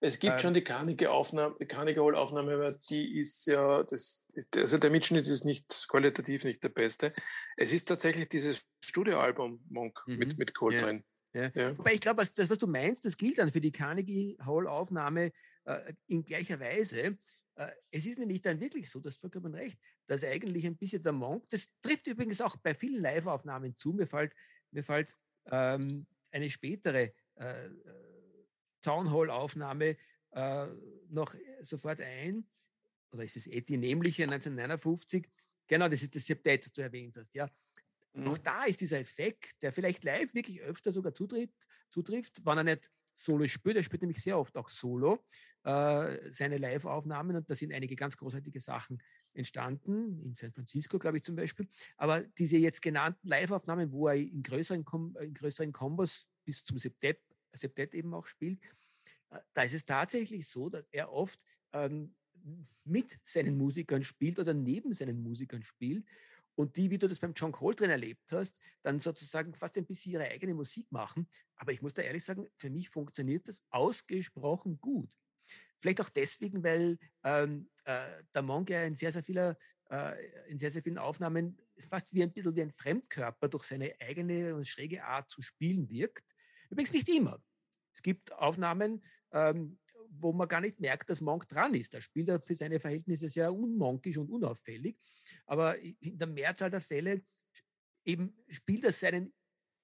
Es 0.00 0.18
gibt 0.18 0.34
Ähm, 0.34 0.38
schon 0.40 0.54
die 0.54 0.64
Carnegie 0.64 1.06
Aufnahme, 1.06 1.56
Carnegie 1.66 2.00
Hall 2.00 2.14
Aufnahme, 2.16 2.54
aber 2.54 2.72
die 2.72 3.18
ist 3.18 3.46
ja, 3.46 3.84
das, 3.84 4.26
also 4.56 4.76
der 4.78 4.90
Mitschnitt 4.90 5.26
ist 5.26 5.44
nicht 5.44 5.86
qualitativ 5.88 6.44
nicht 6.44 6.62
der 6.62 6.68
beste. 6.70 7.14
Es 7.56 7.72
ist 7.72 7.86
tatsächlich 7.86 8.28
dieses 8.28 8.68
Studioalbum 8.84 9.64
Monk 9.70 10.02
mit, 10.06 10.32
Mhm. 10.32 10.38
mit 10.38 10.54
Coltrane. 10.54 11.04
Ja. 11.32 11.50
Ja. 11.54 11.78
Wobei 11.78 11.94
ich 11.94 12.00
glaube, 12.00 12.20
was, 12.20 12.32
das, 12.34 12.50
was 12.50 12.58
du 12.58 12.66
meinst, 12.66 13.04
das 13.04 13.16
gilt 13.16 13.38
dann 13.38 13.50
für 13.50 13.60
die 13.60 13.72
Carnegie 13.72 14.36
Hall-Aufnahme 14.44 15.32
äh, 15.64 15.94
in 16.06 16.24
gleicher 16.24 16.60
Weise. 16.60 17.16
Äh, 17.56 17.70
es 17.90 18.06
ist 18.06 18.18
nämlich 18.18 18.42
dann 18.42 18.60
wirklich 18.60 18.90
so, 18.90 19.00
das 19.00 19.16
vollkommen 19.16 19.54
recht, 19.54 19.78
dass 20.06 20.24
eigentlich 20.24 20.66
ein 20.66 20.76
bisschen 20.76 21.02
der 21.02 21.12
Monk, 21.12 21.48
das 21.50 21.70
trifft 21.80 22.06
übrigens 22.06 22.40
auch 22.40 22.56
bei 22.56 22.74
vielen 22.74 23.02
Live-Aufnahmen 23.02 23.74
zu. 23.74 23.92
Mir 23.92 24.06
fällt, 24.06 24.34
mir 24.70 24.82
fällt 24.82 25.16
ähm, 25.46 26.06
eine 26.30 26.50
spätere 26.50 27.12
äh, 27.36 27.70
Town 28.82 29.10
Hall-Aufnahme 29.10 29.96
äh, 30.32 30.66
noch 31.08 31.34
sofort 31.62 32.00
ein, 32.00 32.46
oder 33.12 33.24
ist 33.24 33.36
es 33.36 33.46
eh 33.46 33.60
die 33.60 33.76
nämliche 33.76 34.24
1959? 34.24 35.28
Genau, 35.68 35.88
das 35.88 36.02
ist 36.02 36.14
das 36.14 36.26
Septett, 36.26 36.64
das 36.64 36.72
du 36.72 36.82
erwähnt 36.82 37.16
hast, 37.16 37.34
ja. 37.34 37.48
Mhm. 38.12 38.28
Auch 38.28 38.38
da 38.38 38.64
ist 38.64 38.80
dieser 38.80 39.00
Effekt, 39.00 39.62
der 39.62 39.72
vielleicht 39.72 40.04
live 40.04 40.34
wirklich 40.34 40.60
öfter 40.60 40.92
sogar 40.92 41.14
zutritt, 41.14 41.52
zutrifft, 41.90 42.44
wenn 42.44 42.58
er 42.58 42.64
nicht 42.64 42.90
solo 43.12 43.46
spielt. 43.46 43.76
Er 43.76 43.82
spielt 43.84 44.02
nämlich 44.02 44.22
sehr 44.22 44.38
oft 44.38 44.56
auch 44.56 44.68
solo 44.68 45.24
äh, 45.64 46.30
seine 46.30 46.58
Live-Aufnahmen 46.58 47.36
und 47.36 47.48
da 47.48 47.54
sind 47.54 47.72
einige 47.72 47.96
ganz 47.96 48.16
großartige 48.16 48.60
Sachen 48.60 49.02
entstanden, 49.32 50.22
in 50.22 50.34
San 50.34 50.52
Francisco, 50.52 50.98
glaube 50.98 51.16
ich 51.16 51.24
zum 51.24 51.36
Beispiel. 51.36 51.66
Aber 51.96 52.22
diese 52.38 52.58
jetzt 52.58 52.82
genannten 52.82 53.26
Live-Aufnahmen, 53.26 53.90
wo 53.90 54.08
er 54.08 54.14
in 54.14 54.42
größeren, 54.42 54.84
in 55.20 55.34
größeren 55.34 55.72
Kombos 55.72 56.30
bis 56.44 56.64
zum 56.64 56.78
Septett, 56.78 57.20
Septett 57.52 57.94
eben 57.94 58.12
auch 58.14 58.26
spielt, 58.26 58.60
äh, 59.30 59.38
da 59.52 59.62
ist 59.62 59.74
es 59.74 59.84
tatsächlich 59.84 60.46
so, 60.46 60.68
dass 60.68 60.86
er 60.92 61.10
oft 61.12 61.40
ähm, 61.72 62.14
mit 62.84 63.18
seinen 63.22 63.56
Musikern 63.56 64.04
spielt 64.04 64.38
oder 64.38 64.52
neben 64.52 64.92
seinen 64.92 65.22
Musikern 65.22 65.62
spielt 65.62 66.04
und 66.56 66.76
die, 66.76 66.90
wie 66.90 66.98
du 66.98 67.08
das 67.08 67.20
beim 67.20 67.32
John 67.34 67.52
Coltrane 67.52 67.92
erlebt 67.92 68.30
hast, 68.32 68.60
dann 68.82 69.00
sozusagen 69.00 69.54
fast 69.54 69.76
ein 69.76 69.86
bisschen 69.86 70.12
ihre 70.12 70.24
eigene 70.24 70.54
Musik 70.54 70.90
machen. 70.92 71.26
Aber 71.56 71.72
ich 71.72 71.82
muss 71.82 71.94
da 71.94 72.02
ehrlich 72.02 72.24
sagen, 72.24 72.46
für 72.54 72.70
mich 72.70 72.88
funktioniert 72.88 73.48
das 73.48 73.62
ausgesprochen 73.70 74.78
gut. 74.80 75.10
Vielleicht 75.76 76.00
auch 76.00 76.08
deswegen, 76.08 76.62
weil 76.62 76.98
ähm, 77.24 77.68
äh, 77.84 78.22
der 78.34 78.42
Monk 78.42 78.70
ja 78.70 78.84
in 78.84 78.94
sehr, 78.94 79.12
sehr, 79.12 79.22
vieler, 79.22 79.56
äh, 79.90 80.14
in 80.48 80.58
sehr, 80.58 80.70
sehr 80.70 80.82
vielen 80.82 80.98
Aufnahmen 80.98 81.58
fast 81.78 82.12
wie 82.14 82.22
ein 82.22 82.32
bisschen 82.32 82.56
wie 82.56 82.62
ein 82.62 82.72
Fremdkörper 82.72 83.48
durch 83.48 83.64
seine 83.64 83.94
eigene 84.00 84.54
und 84.54 84.66
schräge 84.66 85.04
Art 85.04 85.30
zu 85.30 85.42
spielen 85.42 85.88
wirkt. 85.90 86.34
Übrigens 86.70 86.92
nicht 86.92 87.08
immer. 87.08 87.42
Es 87.92 88.02
gibt 88.02 88.32
Aufnahmen, 88.32 89.04
ähm, 89.32 89.78
wo 90.10 90.32
man 90.32 90.48
gar 90.48 90.60
nicht 90.60 90.80
merkt, 90.80 91.10
dass 91.10 91.20
Monk 91.20 91.48
dran 91.48 91.74
ist. 91.74 91.94
Da 91.94 92.00
spielt 92.00 92.28
er 92.28 92.40
für 92.40 92.54
seine 92.54 92.80
Verhältnisse 92.80 93.28
sehr 93.28 93.52
unmonkisch 93.52 94.16
und 94.16 94.30
unauffällig. 94.30 94.96
Aber 95.46 95.78
in 95.78 96.18
der 96.18 96.28
Mehrzahl 96.28 96.70
der 96.70 96.80
Fälle 96.80 97.22
eben 98.04 98.36
spielt 98.48 98.84
er 98.84 98.92
seinen 98.92 99.32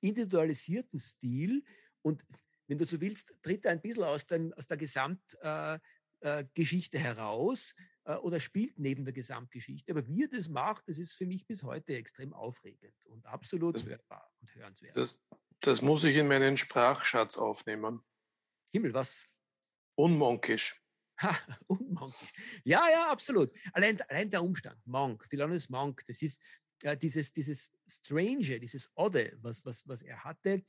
individualisierten 0.00 0.98
Stil 0.98 1.64
und 2.02 2.24
wenn 2.70 2.78
du 2.78 2.84
so 2.84 3.00
willst, 3.00 3.34
tritt 3.42 3.66
er 3.66 3.72
ein 3.72 3.80
bisschen 3.80 4.04
aus, 4.04 4.24
den, 4.26 4.54
aus 4.54 4.68
der 4.68 4.76
Gesamtgeschichte 4.76 5.80
äh, 6.22 7.00
äh, 7.00 7.02
heraus 7.02 7.74
äh, 8.04 8.14
oder 8.14 8.38
spielt 8.38 8.78
neben 8.78 9.04
der 9.04 9.12
Gesamtgeschichte. 9.12 9.90
Aber 9.90 10.06
wie 10.06 10.22
er 10.22 10.28
das 10.28 10.48
macht, 10.48 10.88
das 10.88 10.98
ist 10.98 11.14
für 11.14 11.26
mich 11.26 11.44
bis 11.48 11.64
heute 11.64 11.96
extrem 11.96 12.32
aufregend 12.32 12.94
und 13.06 13.26
absolut 13.26 13.74
das, 13.74 13.84
hörbar 13.84 14.32
und 14.40 14.54
hörenswert. 14.54 14.96
Das, 14.96 15.18
das 15.58 15.82
muss 15.82 16.04
ich 16.04 16.14
in 16.16 16.28
meinen 16.28 16.56
Sprachschatz 16.56 17.36
aufnehmen. 17.38 18.02
Himmel, 18.70 18.94
was? 18.94 19.26
Unmonkisch. 19.96 20.80
Ha, 21.22 21.36
unmonkisch. 21.66 22.34
Ja, 22.62 22.88
ja, 22.88 23.10
absolut. 23.10 23.52
Allein, 23.72 24.00
allein 24.02 24.30
der 24.30 24.44
Umstand, 24.44 24.80
Monk, 24.86 25.24
Philonis 25.24 25.68
Monk, 25.68 26.04
das 26.06 26.22
ist 26.22 26.40
äh, 26.84 26.96
dieses, 26.96 27.32
dieses 27.32 27.72
Strange, 27.88 28.60
dieses 28.60 28.92
Odde, 28.94 29.36
was, 29.40 29.66
was, 29.66 29.88
was 29.88 30.02
er 30.02 30.22
hatte, 30.22 30.62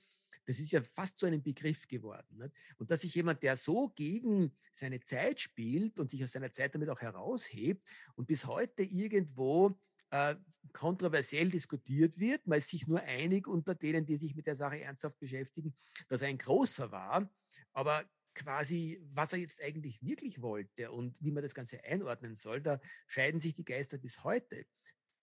das 0.45 0.59
ist 0.59 0.71
ja 0.71 0.81
fast 0.81 1.17
so 1.17 1.27
ein 1.27 1.41
Begriff 1.41 1.87
geworden. 1.87 2.37
Nicht? 2.37 2.53
Und 2.77 2.91
dass 2.91 3.01
sich 3.01 3.15
jemand, 3.15 3.43
der 3.43 3.55
so 3.55 3.89
gegen 3.89 4.55
seine 4.71 4.99
Zeit 5.01 5.39
spielt 5.39 5.99
und 5.99 6.09
sich 6.11 6.23
aus 6.23 6.31
seiner 6.31 6.51
Zeit 6.51 6.75
damit 6.75 6.89
auch 6.89 7.01
heraushebt 7.01 7.87
und 8.15 8.27
bis 8.27 8.45
heute 8.45 8.83
irgendwo 8.83 9.79
äh, 10.09 10.35
kontroversiell 10.73 11.49
diskutiert 11.49 12.19
wird, 12.19 12.45
man 12.47 12.57
ist 12.57 12.69
sich 12.69 12.87
nur 12.87 13.01
einig 13.01 13.47
unter 13.47 13.75
denen, 13.75 14.05
die 14.05 14.17
sich 14.17 14.35
mit 14.35 14.47
der 14.47 14.55
Sache 14.55 14.79
ernsthaft 14.79 15.19
beschäftigen, 15.19 15.73
dass 16.07 16.21
er 16.21 16.29
ein 16.29 16.37
großer 16.37 16.91
war, 16.91 17.29
aber 17.73 18.05
quasi, 18.33 19.01
was 19.11 19.33
er 19.33 19.39
jetzt 19.39 19.61
eigentlich 19.61 20.01
wirklich 20.01 20.41
wollte 20.41 20.91
und 20.91 21.21
wie 21.21 21.31
man 21.31 21.43
das 21.43 21.53
Ganze 21.53 21.83
einordnen 21.83 22.35
soll, 22.35 22.61
da 22.61 22.79
scheiden 23.07 23.39
sich 23.39 23.53
die 23.53 23.65
Geister 23.65 23.97
bis 23.97 24.23
heute. 24.23 24.65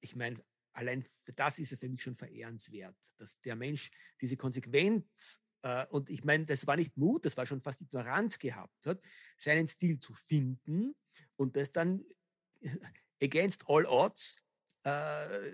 Ich 0.01 0.15
meine, 0.17 0.43
allein 0.79 1.05
das 1.35 1.59
ist 1.59 1.79
für 1.79 1.89
mich 1.89 2.03
schon 2.03 2.15
verehrenswert, 2.15 2.97
dass 3.19 3.41
der 3.41 3.57
Mensch 3.57 3.91
diese 4.21 4.37
Konsequenz, 4.37 5.41
äh, 5.63 5.87
und 5.87 6.09
ich 6.09 6.25
meine, 6.25 6.47
das 6.47 6.67
war 6.67 6.77
nicht 6.77 6.97
Mut, 6.97 7.25
das 7.25 7.37
war 7.37 7.47
schon 7.47 7.61
fast 7.61 7.81
Ignoranz 7.81 8.39
gehabt 8.39 8.87
hat, 8.87 9.03
seinen 9.37 9.67
Stil 9.67 9.99
zu 9.99 10.15
finden 10.15 10.95
und 11.37 11.57
das 11.57 11.73
dann 11.73 12.05
against 13.23 13.69
all 13.69 13.85
odds 13.87 14.37
äh, 14.85 15.53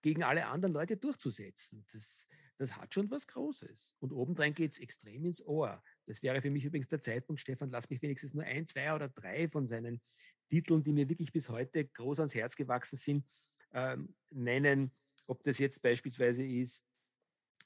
gegen 0.00 0.22
alle 0.22 0.46
anderen 0.46 0.74
Leute 0.74 0.96
durchzusetzen. 0.96 1.84
Das, 1.92 2.26
das 2.56 2.76
hat 2.76 2.94
schon 2.94 3.10
was 3.10 3.26
Großes. 3.26 3.96
Und 4.00 4.12
obendrein 4.12 4.54
geht 4.54 4.72
es 4.72 4.78
extrem 4.78 5.24
ins 5.26 5.44
Ohr. 5.44 5.82
Das 6.06 6.22
wäre 6.22 6.40
für 6.40 6.50
mich 6.50 6.64
übrigens 6.64 6.88
der 6.88 7.00
Zeitpunkt, 7.00 7.40
Stefan, 7.40 7.70
lass 7.70 7.90
mich 7.90 8.00
wenigstens 8.00 8.32
nur 8.32 8.44
ein, 8.44 8.66
zwei 8.66 8.94
oder 8.94 9.08
drei 9.08 9.48
von 9.48 9.66
seinen 9.66 10.00
Titeln, 10.48 10.82
die 10.84 10.92
mir 10.92 11.08
wirklich 11.08 11.32
bis 11.32 11.48
heute 11.48 11.86
groß 11.86 12.20
ans 12.20 12.34
Herz 12.34 12.56
gewachsen 12.56 12.96
sind, 12.96 13.26
ähm, 13.74 14.14
nennen. 14.30 14.90
Ob 15.26 15.42
das 15.42 15.58
jetzt 15.58 15.82
beispielsweise 15.82 16.44
ist 16.44 16.82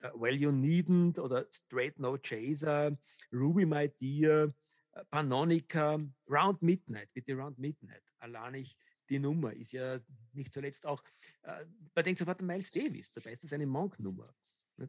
uh, 0.03 0.21
Well 0.21 0.35
You 0.35 0.51
Needn't 0.51 1.21
oder 1.21 1.47
Straight 1.51 1.99
No 1.99 2.19
Chaser, 2.19 2.97
Ruby 3.33 3.65
My 3.65 3.89
Dear, 4.01 4.49
uh, 4.97 5.05
Panonica, 5.11 5.99
Round 6.29 6.63
Midnight, 6.63 7.13
bitte 7.15 7.35
Round 7.35 7.59
Midnight. 7.59 8.03
Allein 8.19 8.55
ich 8.55 8.77
die 9.09 9.19
Nummer 9.19 9.53
ist 9.55 9.73
ja 9.73 9.99
nicht 10.33 10.53
zuletzt 10.53 10.87
auch, 10.87 11.03
äh, 11.43 11.65
man 11.95 12.05
denkt 12.05 12.19
sofort 12.19 12.41
an 12.41 12.47
Miles 12.47 12.71
Davis, 12.71 13.11
dabei 13.13 13.33
ist 13.33 13.45
das 13.45 13.53
eine 13.53 13.67
Monk-Nummer. 13.67 14.35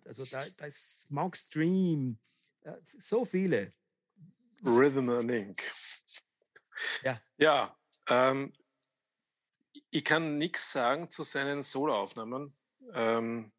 Also 0.05 0.25
da, 0.25 0.45
da 0.57 0.65
ist 0.65 1.09
Monk 1.09 1.35
Stream, 1.35 2.19
äh, 2.61 2.73
so 2.83 3.25
viele. 3.25 3.71
Rhythm 4.65 5.09
and 5.09 5.31
Ink. 5.31 5.63
Ja. 7.03 7.21
Ja, 7.37 7.77
ähm, 8.07 8.53
ich 9.91 10.03
kann 10.05 10.37
nichts 10.37 10.71
sagen 10.71 11.09
zu 11.09 11.23
seinen 11.23 11.63
Soloaufnahmen. 11.63 12.53
Ähm, 12.93 13.51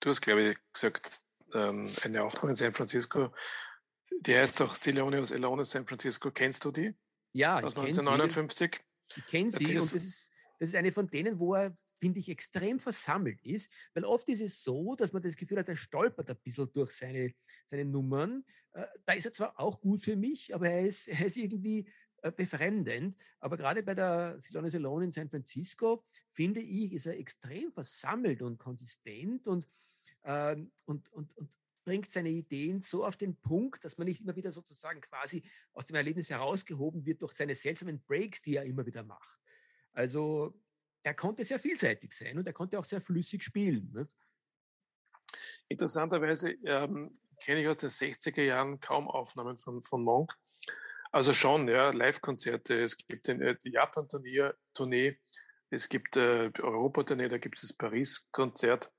du 0.00 0.10
hast, 0.10 0.20
glaube 0.20 0.50
ich, 0.50 0.58
gesagt, 0.72 1.20
ähm, 1.54 1.88
eine 2.02 2.24
Aufnahme 2.24 2.50
in 2.50 2.54
San 2.54 2.72
Francisco. 2.72 3.32
Die 4.20 4.36
heißt 4.36 4.62
auch 4.62 4.76
Thelonious 4.76 5.32
Alone 5.32 5.62
in 5.62 5.66
San 5.66 5.86
Francisco. 5.86 6.30
Kennst 6.30 6.64
du 6.64 6.70
die? 6.70 6.94
Ja, 7.32 7.58
ich 7.58 7.74
kenne 7.74 7.88
1959. 7.88 8.72
Sie. 8.74 9.20
Ich 9.20 9.26
kenne 9.26 9.52
sie 9.52 9.66
und 9.66 9.74
das 9.74 9.92
ist, 9.92 10.32
das 10.58 10.68
ist 10.70 10.74
eine 10.76 10.92
von 10.92 11.08
denen, 11.08 11.38
wo 11.38 11.54
er, 11.54 11.74
finde 11.98 12.20
ich, 12.20 12.28
extrem 12.28 12.78
versammelt 12.78 13.42
ist, 13.42 13.70
weil 13.94 14.04
oft 14.04 14.28
ist 14.28 14.40
es 14.40 14.62
so, 14.62 14.94
dass 14.94 15.12
man 15.12 15.22
das 15.22 15.36
Gefühl 15.36 15.58
hat, 15.58 15.68
er 15.68 15.76
stolpert 15.76 16.30
ein 16.30 16.36
bisschen 16.42 16.70
durch 16.72 16.92
seine, 16.92 17.34
seine 17.66 17.84
Nummern. 17.84 18.44
Äh, 18.72 18.86
da 19.04 19.12
ist 19.14 19.26
er 19.26 19.32
zwar 19.32 19.58
auch 19.58 19.80
gut 19.80 20.02
für 20.02 20.16
mich, 20.16 20.54
aber 20.54 20.68
er 20.68 20.82
ist, 20.82 21.08
er 21.08 21.26
ist 21.26 21.36
irgendwie 21.36 21.88
befremdend. 22.30 23.16
Aber 23.40 23.56
gerade 23.56 23.82
bei 23.82 23.94
der 23.94 24.38
Thelonious 24.38 24.76
Alone 24.76 25.06
in 25.06 25.10
San 25.10 25.28
Francisco, 25.28 26.04
finde 26.30 26.60
ich, 26.60 26.92
ist 26.92 27.06
er 27.06 27.18
extrem 27.18 27.72
versammelt 27.72 28.42
und 28.42 28.58
konsistent 28.58 29.48
und, 29.48 29.66
ähm, 30.24 30.70
und, 30.84 31.12
und, 31.12 31.36
und 31.36 31.56
bringt 31.84 32.10
seine 32.10 32.28
Ideen 32.28 32.80
so 32.82 33.04
auf 33.04 33.16
den 33.16 33.36
Punkt, 33.36 33.84
dass 33.84 33.98
man 33.98 34.06
nicht 34.06 34.20
immer 34.20 34.36
wieder 34.36 34.52
sozusagen 34.52 35.00
quasi 35.00 35.42
aus 35.72 35.86
dem 35.86 35.96
Erlebnis 35.96 36.30
herausgehoben 36.30 37.04
wird 37.04 37.22
durch 37.22 37.32
seine 37.32 37.54
seltsamen 37.54 38.00
Breaks, 38.02 38.40
die 38.42 38.56
er 38.56 38.64
immer 38.64 38.86
wieder 38.86 39.02
macht. 39.02 39.40
Also 39.92 40.54
er 41.02 41.14
konnte 41.14 41.44
sehr 41.44 41.58
vielseitig 41.58 42.12
sein 42.12 42.38
und 42.38 42.46
er 42.46 42.52
konnte 42.52 42.78
auch 42.78 42.84
sehr 42.84 43.00
flüssig 43.00 43.42
spielen. 43.42 43.90
Nicht? 43.92 44.10
Interessanterweise 45.68 46.52
ähm, 46.64 47.18
kenne 47.40 47.62
ich 47.62 47.68
aus 47.68 47.78
den 47.78 47.90
60er 47.90 48.42
Jahren 48.42 48.78
kaum 48.78 49.08
Aufnahmen 49.08 49.56
von, 49.56 49.82
von 49.82 50.02
Monk. 50.02 50.36
Also 51.12 51.34
schon, 51.34 51.68
ja, 51.68 51.90
Live-Konzerte. 51.90 52.82
Es 52.82 52.96
gibt 52.96 53.28
den, 53.28 53.42
äh, 53.42 53.54
die 53.62 53.70
Japan-Tournee, 53.70 55.18
es 55.68 55.88
gibt 55.90 56.16
äh, 56.16 56.50
Europa-Tournee, 56.58 57.28
da 57.28 57.36
gibt 57.36 57.56
es 57.56 57.68
das 57.68 57.72
Paris-Konzert. 57.74 58.90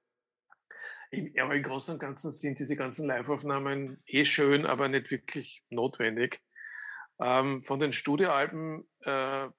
Aber 1.42 1.56
im 1.56 1.64
Großen 1.64 1.96
und 1.96 2.00
Ganzen 2.00 2.32
sind 2.32 2.60
diese 2.60 2.76
ganzen 2.76 3.08
Live-Aufnahmen 3.08 4.02
eh 4.06 4.26
schön, 4.26 4.66
aber 4.66 4.90
nicht 4.90 5.12
wirklich 5.12 5.64
notwendig. 5.70 6.40
Ähm, 7.20 7.64
von 7.64 7.80
den 7.80 7.94
Studioalben 7.94 8.88
äh, 9.02 9.50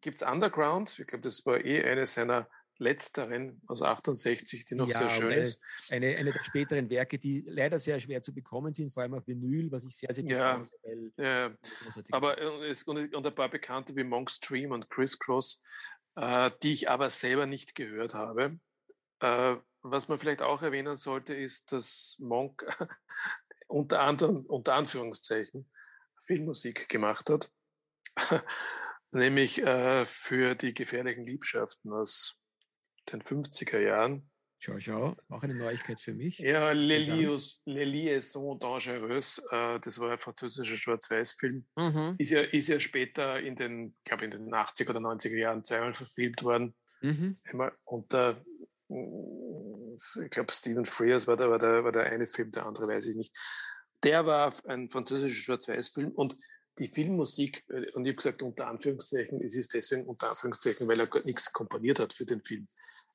gibt 0.00 0.16
es 0.16 0.22
Underground. 0.22 0.98
Ich 0.98 1.06
glaube, 1.06 1.22
das 1.22 1.44
war 1.46 1.62
eh 1.64 1.84
eine 1.84 2.06
seiner 2.06 2.48
letzteren 2.80 3.60
aus 3.66 3.82
68, 3.82 4.64
die 4.64 4.74
noch 4.74 4.88
ja, 4.88 4.98
sehr 4.98 5.10
schön 5.10 5.30
eine, 5.30 5.40
ist. 5.40 5.62
Eine, 5.90 6.16
eine 6.16 6.32
der 6.32 6.42
späteren 6.42 6.90
Werke, 6.90 7.18
die 7.18 7.44
leider 7.46 7.78
sehr 7.78 8.00
schwer 8.00 8.22
zu 8.22 8.34
bekommen 8.34 8.72
sind, 8.72 8.92
vor 8.92 9.02
allem 9.02 9.14
auf 9.14 9.26
Vinyl, 9.26 9.70
was 9.70 9.84
ich 9.84 9.96
sehr, 9.96 10.12
sehr 10.12 10.24
ja, 10.24 10.66
finde. 10.82 11.12
Ja, 11.16 11.50
aber 12.10 12.38
äh, 12.38 12.68
es, 12.68 12.82
und, 12.84 13.14
und, 13.14 13.26
ein 13.26 13.34
paar 13.34 13.48
Bekannte 13.48 13.94
wie 13.94 14.04
Monk 14.04 14.30
Stream 14.30 14.72
und 14.72 14.90
Crisscross, 14.90 15.60
äh, 16.16 16.50
die 16.62 16.72
ich 16.72 16.90
aber 16.90 17.10
selber 17.10 17.46
nicht 17.46 17.74
gehört 17.74 18.14
habe. 18.14 18.58
Äh, 19.20 19.56
was 19.82 20.08
man 20.08 20.18
vielleicht 20.18 20.42
auch 20.42 20.62
erwähnen 20.62 20.96
sollte, 20.96 21.34
ist, 21.34 21.72
dass 21.72 22.18
Monk 22.20 22.64
unter 23.68 24.00
anderem, 24.00 24.46
unter 24.46 24.74
Anführungszeichen, 24.74 25.70
Filmmusik 26.24 26.88
gemacht 26.88 27.30
hat. 27.30 27.50
nämlich 29.12 29.62
äh, 29.62 30.04
für 30.04 30.54
die 30.54 30.74
gefährlichen 30.74 31.24
Liebschaften 31.24 31.92
aus 31.92 32.39
den 33.12 33.22
50er 33.22 33.78
Jahren. 33.78 34.30
Schau, 34.62 34.78
schau, 34.78 35.16
auch 35.30 35.42
eine 35.42 35.54
Neuigkeit 35.54 35.98
für 35.98 36.12
mich. 36.12 36.38
Ja, 36.38 36.70
Les 36.72 37.06
Liaisons 37.64 38.58
Dangereuses, 38.60 39.38
äh, 39.50 39.80
das 39.80 39.98
war 40.00 40.12
ein 40.12 40.18
französischer 40.18 40.76
Schwarz-Weiß-Film. 40.76 41.64
Mhm. 41.76 42.16
Ist, 42.18 42.30
ja, 42.30 42.42
ist 42.42 42.68
ja 42.68 42.78
später 42.78 43.40
in 43.40 43.56
den, 43.56 43.96
glaube 44.04 44.26
in 44.26 44.30
den 44.32 44.50
80er 44.52 44.90
oder 44.90 45.00
90er 45.00 45.36
Jahren 45.36 45.64
zweimal 45.64 45.94
verfilmt 45.94 46.42
worden. 46.42 46.74
Mhm. 47.00 47.38
Und 47.84 48.12
äh, 48.12 48.34
ich 50.24 50.30
glaube, 50.30 50.52
Stephen 50.52 50.84
Frears 50.84 51.26
war, 51.26 51.38
der, 51.38 51.48
war, 51.48 51.58
der, 51.58 51.82
war 51.82 51.92
der 51.92 52.12
eine 52.12 52.26
Film, 52.26 52.50
der 52.50 52.66
andere 52.66 52.86
weiß 52.86 53.06
ich 53.06 53.16
nicht. 53.16 53.34
Der 54.02 54.26
war 54.26 54.52
ein 54.66 54.90
französischer 54.90 55.42
Schwarz-Weiß-Film 55.42 56.10
und 56.10 56.36
die 56.78 56.88
Filmmusik, 56.88 57.64
äh, 57.68 57.90
und 57.92 58.04
ich 58.04 58.10
habe 58.10 58.16
gesagt 58.16 58.42
unter 58.42 58.66
Anführungszeichen, 58.66 59.40
es 59.42 59.54
ist 59.54 59.72
deswegen 59.72 60.04
unter 60.04 60.28
Anführungszeichen, 60.28 60.86
weil 60.86 61.00
er 61.00 61.08
nichts 61.24 61.52
komponiert 61.52 61.98
hat 61.98 62.12
für 62.12 62.26
den 62.26 62.42
Film. 62.42 62.68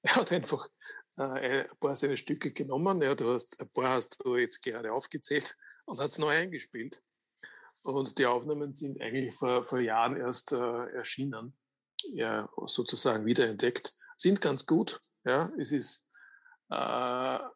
Er 0.07 0.15
hat 0.17 0.31
einfach 0.31 0.69
äh, 1.17 1.61
ein 1.63 1.77
paar 1.79 1.95
seine 1.95 2.15
Stücke 2.15 2.51
genommen, 2.51 3.01
ja, 3.01 3.15
du 3.15 3.33
hast, 3.33 3.59
ein 3.59 3.69
paar 3.69 3.89
hast 3.89 4.23
du 4.23 4.37
jetzt 4.37 4.63
gerade 4.63 4.91
aufgezählt 4.91 5.57
und 5.85 5.99
hat 5.99 6.11
es 6.11 6.19
neu 6.19 6.29
eingespielt. 6.29 7.01
Und 7.81 8.17
die 8.17 8.25
Aufnahmen 8.25 8.75
sind 8.75 9.01
eigentlich 9.01 9.33
vor, 9.35 9.63
vor 9.63 9.79
Jahren 9.79 10.15
erst 10.15 10.51
äh, 10.51 10.87
erschienen, 10.91 11.57
ja, 12.13 12.47
sozusagen 12.67 13.25
wiederentdeckt, 13.25 13.93
sind 14.17 14.41
ganz 14.41 14.67
gut. 14.67 14.99
Ja, 15.23 15.51
es 15.57 15.71
ist 15.71 16.05
äh, 16.69 16.75
ein 16.75 17.47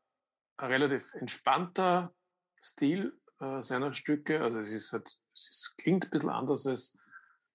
relativ 0.60 1.14
entspannter 1.14 2.14
Stil 2.62 3.16
äh, 3.39 3.62
seiner 3.62 3.93
Stücke. 3.93 4.41
Also 4.41 4.60
es 4.60 4.72
ist 4.72 4.91
halt, 4.91 5.08
es 5.34 5.50
ist, 5.50 5.76
klingt 5.78 6.06
ein 6.06 6.10
bisschen 6.12 6.30
anders 6.30 6.66
als, 6.66 6.97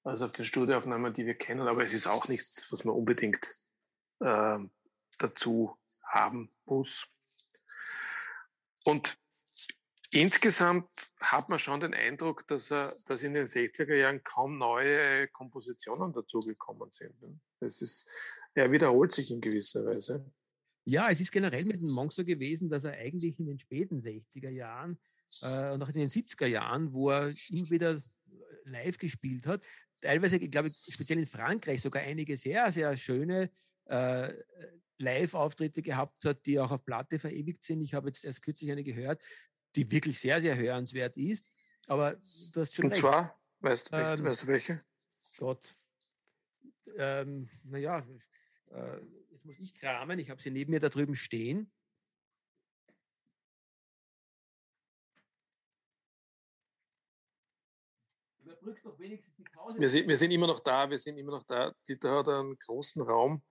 als 0.05 0.23
auf 0.23 0.33
den 0.33 0.45
Studioaufnahmen, 0.45 1.13
die 1.15 1.27
wir 1.27 1.35
kennen, 1.35 1.67
aber 1.67 1.83
es 1.83 1.93
ist 1.93 2.07
auch 2.07 2.29
nichts, 2.29 2.71
was 2.71 2.85
man 2.85 2.95
unbedingt 2.95 3.49
äh, 4.21 4.59
dazu 5.19 5.77
haben 6.03 6.51
muss. 6.65 7.07
Und 8.85 9.19
insgesamt 10.11 10.89
hat 11.21 11.49
man 11.49 11.59
schon 11.59 11.81
den 11.81 11.95
Eindruck, 11.95 12.47
dass, 12.47 12.71
er, 12.71 12.93
dass 13.07 13.23
in 13.23 13.35
den 13.35 13.47
60er 13.47 13.95
Jahren 13.95 14.23
kaum 14.23 14.59
neue 14.59 15.29
Kompositionen 15.29 16.13
dazugekommen 16.13 16.91
sind. 16.93 17.21
Ne? 17.21 17.41
Es 17.61 17.83
ist, 17.83 18.09
er 18.55 18.71
wiederholt 18.71 19.13
sich 19.13 19.31
in 19.31 19.41
gewisser 19.41 19.85
Weise. 19.87 20.31
Ja, 20.85 21.09
es 21.09 21.21
ist 21.21 21.33
generell 21.33 21.65
mit 21.65 21.81
dem 21.81 21.93
Monk 21.93 22.13
so 22.13 22.25
gewesen, 22.25 22.69
dass 22.69 22.85
er 22.85 22.93
eigentlich 22.93 23.39
in 23.39 23.47
den 23.47 23.59
späten 23.59 24.01
60er 24.01 24.51
Jahren 24.51 24.99
äh, 25.43 25.71
und 25.71 25.83
auch 25.83 25.89
in 25.89 25.95
den 25.95 26.11
70er 26.11 26.47
Jahren, 26.47 26.93
wo 26.93 27.11
er 27.11 27.33
immer 27.49 27.71
wieder 27.71 27.99
live 28.67 28.99
gespielt 28.99 29.47
hat, 29.47 29.63
teilweise, 30.03 30.37
ich 30.37 30.51
glaube, 30.51 30.69
speziell 30.69 31.19
in 31.19 31.27
Frankreich 31.27 31.81
sogar 31.81 32.03
einige 32.03 32.37
sehr, 32.37 32.71
sehr 32.71 32.97
schöne 32.97 33.51
äh, 33.87 34.33
Live-Auftritte 34.99 35.83
gehabt 35.83 36.25
hat, 36.25 36.47
die 36.47 36.59
auch 36.61 36.71
auf 36.71 36.85
Platte 36.85 37.19
verewigt 37.19 37.65
sind. 37.65 37.81
Ich 37.81 37.95
habe 37.95 38.09
jetzt 38.09 38.25
erst 38.25 38.43
kürzlich 38.43 38.71
eine 38.71 38.85
gehört, 38.85 39.23
die 39.77 39.91
wirklich 39.91 40.19
sehr, 40.19 40.41
sehr 40.41 40.57
hörenswert 40.57 41.17
ist. 41.17 41.49
Aber 41.89 42.13
du 42.13 42.61
hast 42.61 42.75
schon 42.75 42.87
Und 42.87 42.93
recht. 42.93 43.01
zwar, 43.01 43.39
weißt, 43.61 43.91
ähm, 43.93 44.25
weißt, 44.25 44.43
du 44.43 44.47
welche? 44.47 44.85
Gott. 45.37 45.75
Ähm, 46.97 47.49
naja, 47.65 48.07
äh, 48.71 49.01
jetzt 49.31 49.45
muss 49.45 49.59
ich 49.59 49.75
kramen. 49.75 50.19
Ich 50.19 50.31
habe 50.31 50.41
sie 50.41 50.51
neben 50.51 50.71
mir 50.71 50.81
da 50.81 50.89
drüben 50.89 51.15
stehen. 51.15 51.71
Überbrückt 58.41 58.85
doch 58.85 58.99
wenigstens 58.99 59.35
die 59.35 59.43
Pause. 59.43 59.79
Wir 59.79 59.89
sind, 59.89 60.09
wir 60.09 60.17
sind 60.17 60.31
immer 60.31 60.47
noch 60.47 60.61
da, 60.61 60.89
wir 60.89 60.99
sind 60.99 61.19
immer 61.19 61.33
noch 61.33 61.45
da. 61.45 61.75
Dieter 61.87 62.19
hat 62.19 62.29
einen 62.29 62.57
großen 62.59 63.03
Raum 63.03 63.43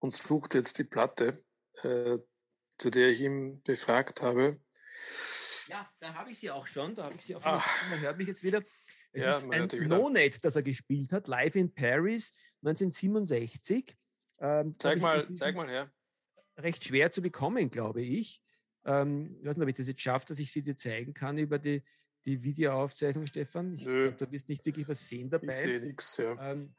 und 0.00 0.12
sucht 0.12 0.54
jetzt 0.54 0.78
die 0.78 0.84
Platte, 0.84 1.44
äh, 1.82 2.18
zu 2.78 2.90
der 2.90 3.08
ich 3.08 3.20
ihn 3.22 3.62
befragt 3.62 4.22
habe. 4.22 4.60
Ja, 5.68 5.88
da 6.00 6.14
habe 6.14 6.30
ich 6.30 6.40
sie 6.40 6.50
auch 6.50 6.66
schon. 6.66 6.94
Da 6.94 7.04
habe 7.04 7.14
ich 7.16 7.22
sie 7.22 7.36
auch 7.36 7.42
schon. 7.42 7.52
Ach. 7.52 7.90
Man 7.90 8.00
hört 8.00 8.18
mich 8.18 8.26
jetzt 8.26 8.42
wieder. 8.42 8.62
Es 9.12 9.24
ja, 9.24 9.30
ist 9.30 9.50
ein 9.50 9.88
No-Net, 9.88 10.44
das 10.44 10.56
er 10.56 10.62
gespielt 10.62 11.12
hat, 11.12 11.28
live 11.28 11.54
in 11.56 11.72
Paris 11.72 12.32
1967. 12.62 13.96
Ähm, 14.40 14.74
zeig, 14.78 15.00
mal, 15.00 15.34
zeig 15.34 15.56
mal 15.56 15.68
her. 15.68 15.90
Recht 16.58 16.84
schwer 16.84 17.10
zu 17.10 17.22
bekommen, 17.22 17.70
glaube 17.70 18.02
ich. 18.02 18.42
Ähm, 18.84 19.36
ich 19.40 19.46
weiß 19.46 19.56
nicht, 19.56 19.62
ob 19.62 19.68
ich 19.68 19.76
das 19.76 19.88
jetzt 19.88 20.02
schaffe, 20.02 20.26
dass 20.26 20.38
ich 20.38 20.52
sie 20.52 20.62
dir 20.62 20.76
zeigen 20.76 21.14
kann 21.14 21.38
über 21.38 21.58
die, 21.58 21.82
die 22.24 22.42
Videoaufzeichnung, 22.42 23.26
Stefan. 23.26 23.74
Ich 23.74 23.84
glaube, 23.84 24.12
du 24.12 24.30
wirst 24.30 24.48
nicht 24.48 24.64
wirklich 24.66 24.88
was 24.88 25.08
sehen 25.08 25.30
dabei. 25.30 25.48
Ich 25.48 25.56
sehe 25.56 25.80
nichts, 25.80 26.16
ja. 26.18 26.52
Ähm, 26.52 26.74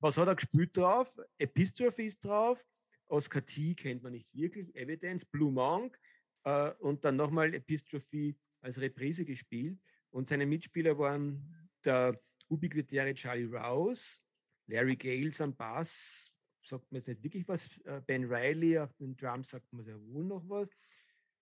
was 0.00 0.16
hat 0.16 0.28
er 0.28 0.36
gespielt 0.36 0.76
drauf? 0.76 1.18
Epistrophe 1.38 2.02
ist 2.02 2.24
drauf. 2.24 2.64
Oscar 3.08 3.44
T. 3.44 3.74
kennt 3.74 4.02
man 4.02 4.12
nicht 4.12 4.32
wirklich. 4.34 4.74
Evidence, 4.74 5.24
Blue 5.24 5.50
Monk 5.50 5.98
äh, 6.44 6.70
und 6.78 7.04
dann 7.04 7.16
nochmal 7.16 7.54
Epistrophe 7.54 8.34
als 8.60 8.80
Reprise 8.80 9.24
gespielt. 9.24 9.78
Und 10.10 10.28
seine 10.28 10.46
Mitspieler 10.46 10.98
waren 10.98 11.70
der 11.84 12.18
ubiquitäre 12.48 13.14
Charlie 13.14 13.44
Rouse, 13.44 14.18
Larry 14.66 14.96
Gales 14.96 15.40
am 15.40 15.54
Bass, 15.54 16.32
sagt 16.62 16.90
man 16.90 16.98
jetzt 16.98 17.08
nicht 17.08 17.22
wirklich 17.22 17.48
was, 17.48 17.78
äh, 17.84 18.00
Ben 18.06 18.24
Riley 18.24 18.78
auf 18.78 18.92
den 18.94 19.16
Drums 19.16 19.50
sagt 19.50 19.72
man 19.72 19.84
sehr 19.84 20.00
wohl 20.00 20.24
noch 20.24 20.48
was. 20.48 20.68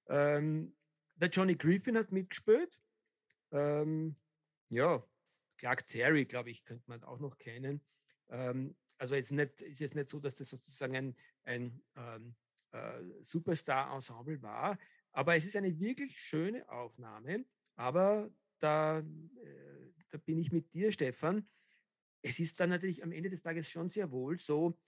Ähm, 0.09 0.77
der 1.17 1.29
Johnny 1.29 1.57
Griffin 1.57 1.97
hat 1.97 2.13
mitgespielt. 2.13 2.79
Ähm, 3.51 4.17
ja, 4.69 5.03
Clark 5.57 5.87
Terry, 5.87 6.25
glaube 6.27 6.51
ich, 6.51 6.65
könnte 6.65 6.85
man 6.87 7.03
auch 7.03 7.19
noch 7.19 7.39
kennen. 7.39 7.81
Ähm, 8.31 8.77
also 8.99 9.15
jetzt 9.15 9.33
nicht, 9.33 9.61
ist 9.61 9.81
jetzt 9.81 9.95
nicht 9.95 10.09
so, 10.09 10.21
dass 10.21 10.37
das 10.37 10.51
sozusagen 10.51 10.97
ein, 10.97 11.17
ein 11.45 11.83
ähm, 11.97 12.35
äh, 12.73 13.03
Superstar-Ensemble 13.21 14.43
war, 14.43 14.79
aber 15.13 15.35
es 15.35 15.45
ist 15.45 15.57
eine 15.57 15.79
wirklich 15.79 16.19
schöne 16.19 16.69
Aufnahme. 16.69 17.45
Aber 17.75 18.31
da, 18.59 18.99
äh, 18.99 19.05
da 20.11 20.19
bin 20.19 20.39
ich 20.39 20.53
mit 20.53 20.75
dir, 20.75 20.93
Stefan. 20.93 21.47
Es 22.23 22.39
ist 22.39 22.59
dann 22.61 22.71
natürlich 22.71 23.03
am 23.03 23.13
Ende 23.13 23.31
des 23.31 23.43
Tages 23.43 23.71
schon 23.71 23.89
sehr 23.91 24.11
wohl 24.11 24.39
so, 24.39 24.79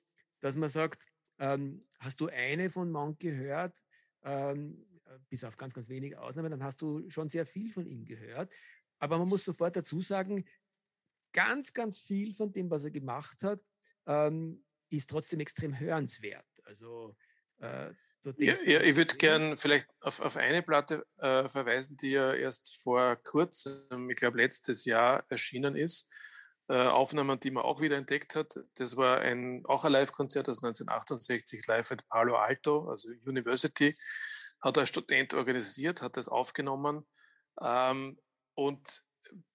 dass 0.40 0.56
man 0.56 0.68
sagt, 0.68 1.06
ähm, 1.38 1.86
hast 2.00 2.20
du 2.20 2.28
eine 2.28 2.70
von 2.70 2.90
Monk 2.90 3.20
gehört, 3.20 3.82
ähm, 4.22 4.84
bis 5.28 5.44
auf 5.44 5.56
ganz, 5.56 5.74
ganz 5.74 5.88
wenige 5.88 6.20
Ausnahmen, 6.20 6.50
dann 6.50 6.62
hast 6.62 6.82
du 6.82 7.08
schon 7.10 7.30
sehr 7.30 7.46
viel 7.46 7.70
von 7.70 7.86
ihm 7.86 8.04
gehört. 8.04 8.52
Aber 8.98 9.18
man 9.18 9.28
muss 9.28 9.44
sofort 9.44 9.76
dazu 9.76 10.00
sagen, 10.00 10.44
ganz, 11.38 11.72
ganz 11.72 12.00
viel 12.00 12.34
von 12.34 12.52
dem, 12.52 12.68
was 12.68 12.84
er 12.84 12.90
gemacht 12.90 13.44
hat, 13.44 13.60
ähm, 14.06 14.64
ist 14.90 15.08
trotzdem 15.08 15.38
extrem 15.38 15.78
hörenswert. 15.78 16.44
Also 16.64 17.14
äh, 17.60 17.92
ja, 18.38 18.54
ja, 18.64 18.80
ich 18.80 18.96
würde 18.96 19.14
gern 19.14 19.56
vielleicht 19.56 19.86
auf, 20.00 20.18
auf 20.18 20.36
eine 20.36 20.64
Platte 20.64 21.06
äh, 21.18 21.48
verweisen, 21.48 21.96
die 21.96 22.10
ja 22.10 22.34
erst 22.34 22.76
vor 22.82 23.14
kurzem, 23.22 24.10
ich 24.10 24.16
glaube 24.16 24.38
letztes 24.38 24.84
Jahr 24.84 25.24
erschienen 25.28 25.76
ist. 25.76 26.10
Äh, 26.66 26.88
Aufnahmen, 26.88 27.38
die 27.38 27.52
man 27.52 27.62
auch 27.62 27.80
wieder 27.80 27.96
entdeckt 27.96 28.34
hat. 28.34 28.58
Das 28.74 28.96
war 28.96 29.20
ein, 29.20 29.64
auch 29.66 29.84
ein 29.84 29.92
Live-Konzert 29.92 30.48
aus 30.48 30.64
1968 30.64 31.64
live 31.68 31.92
at 31.92 32.08
Palo 32.08 32.36
Alto, 32.36 32.90
also 32.90 33.10
University. 33.24 33.94
Hat 34.60 34.76
ein 34.76 34.86
Student 34.86 35.34
organisiert, 35.34 36.02
hat 36.02 36.16
das 36.16 36.26
aufgenommen. 36.28 37.06
Ähm, 37.62 38.18
und 38.54 39.04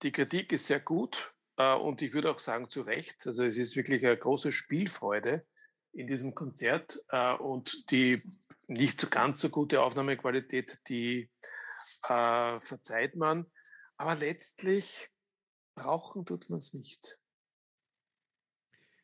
die 0.02 0.14
Kritik 0.14 0.54
ist 0.54 0.68
sehr 0.68 0.80
gut 0.80 1.34
und 1.56 2.02
ich 2.02 2.14
würde 2.14 2.32
auch 2.32 2.40
sagen, 2.40 2.70
zu 2.70 2.82
Recht. 2.82 3.28
Also 3.28 3.46
es 3.46 3.58
ist 3.58 3.76
wirklich 3.76 4.04
eine 4.06 4.18
große 4.18 4.52
Spielfreude 4.52 5.46
in 5.94 6.08
diesem 6.08 6.34
Konzert 6.34 7.00
äh, 7.10 7.36
und 7.36 7.92
die 7.92 8.22
nicht 8.68 9.00
so 9.00 9.08
ganz 9.08 9.42
so 9.42 9.50
gute 9.50 9.82
Aufnahmequalität, 9.82 10.80
die 10.88 11.30
äh, 12.08 12.60
verzeiht 12.60 13.16
man. 13.16 13.52
Aber 13.98 14.16
letztlich 14.16 15.10
brauchen 15.76 16.26
tut 16.26 16.50
man 16.50 16.60
es 16.60 16.74
nicht. 16.74 17.20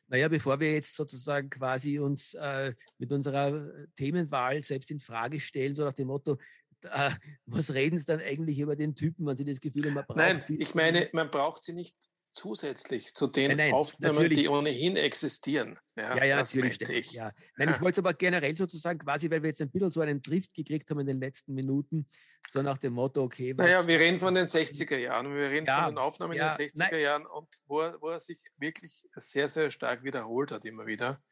Naja, 0.08 0.26
bevor 0.26 0.58
wir 0.58 0.72
jetzt 0.72 0.96
sozusagen 0.96 1.50
quasi 1.50 2.00
uns 2.00 2.34
äh, 2.34 2.74
mit 2.98 3.12
unserer 3.12 3.70
Themenwahl 3.94 4.62
selbst 4.64 4.90
in 4.90 4.98
Frage 4.98 5.38
stellen, 5.38 5.76
so 5.76 5.84
nach 5.84 5.92
dem 5.92 6.08
Motto, 6.08 6.36
äh, 6.82 7.10
was 7.46 7.74
reden 7.74 7.96
Sie 7.96 8.06
dann 8.06 8.20
eigentlich 8.20 8.58
über 8.58 8.74
den 8.74 8.96
Typen, 8.96 9.24
wenn 9.26 9.36
Sie 9.36 9.44
das 9.44 9.60
Gefühl 9.60 9.86
haben, 9.86 9.94
man 9.94 10.06
braucht 10.06 10.16
Nein, 10.16 10.44
ich 10.48 10.74
meine, 10.74 11.08
man 11.12 11.30
braucht 11.30 11.62
sie 11.62 11.74
nicht 11.74 12.09
zusätzlich 12.32 13.14
zu 13.14 13.26
den 13.26 13.48
nein, 13.48 13.56
nein, 13.56 13.72
Aufnahmen, 13.72 14.30
die 14.30 14.48
ohnehin 14.48 14.96
existieren. 14.96 15.78
Ja, 15.96 16.16
ja, 16.16 16.24
ja 16.24 16.36
natürlich. 16.36 16.80
Ich. 16.80 17.12
Ja. 17.12 17.32
Nein, 17.56 17.68
ja. 17.68 17.74
ich 17.74 17.80
wollte 17.80 18.00
es 18.00 18.06
aber 18.06 18.14
generell 18.18 18.56
sozusagen 18.56 18.98
quasi, 18.98 19.30
weil 19.30 19.42
wir 19.42 19.48
jetzt 19.48 19.60
ein 19.60 19.70
bisschen 19.70 19.90
so 19.90 20.00
einen 20.00 20.20
Drift 20.20 20.54
gekriegt 20.54 20.90
haben 20.90 21.00
in 21.00 21.06
den 21.06 21.20
letzten 21.20 21.54
Minuten, 21.54 22.06
so 22.48 22.62
nach 22.62 22.78
dem 22.78 22.94
Motto, 22.94 23.22
okay. 23.22 23.52
Was, 23.56 23.68
naja, 23.68 23.86
wir 23.86 23.98
reden 23.98 24.18
von 24.18 24.34
den 24.34 24.46
60er 24.46 24.96
Jahren, 24.96 25.34
wir 25.34 25.50
reden 25.50 25.66
ja, 25.66 25.84
von 25.84 25.94
den 25.94 25.98
Aufnahmen 25.98 26.32
in 26.32 26.38
den 26.38 26.48
60er 26.48 26.70
nein. 26.74 27.00
Jahren 27.00 27.26
und 27.26 27.48
wo, 27.66 27.78
wo 28.00 28.08
er 28.10 28.20
sich 28.20 28.42
wirklich 28.58 29.04
sehr, 29.14 29.48
sehr 29.48 29.70
stark 29.70 30.02
wiederholt 30.04 30.50
hat, 30.52 30.64
immer 30.64 30.86
wieder. 30.86 31.22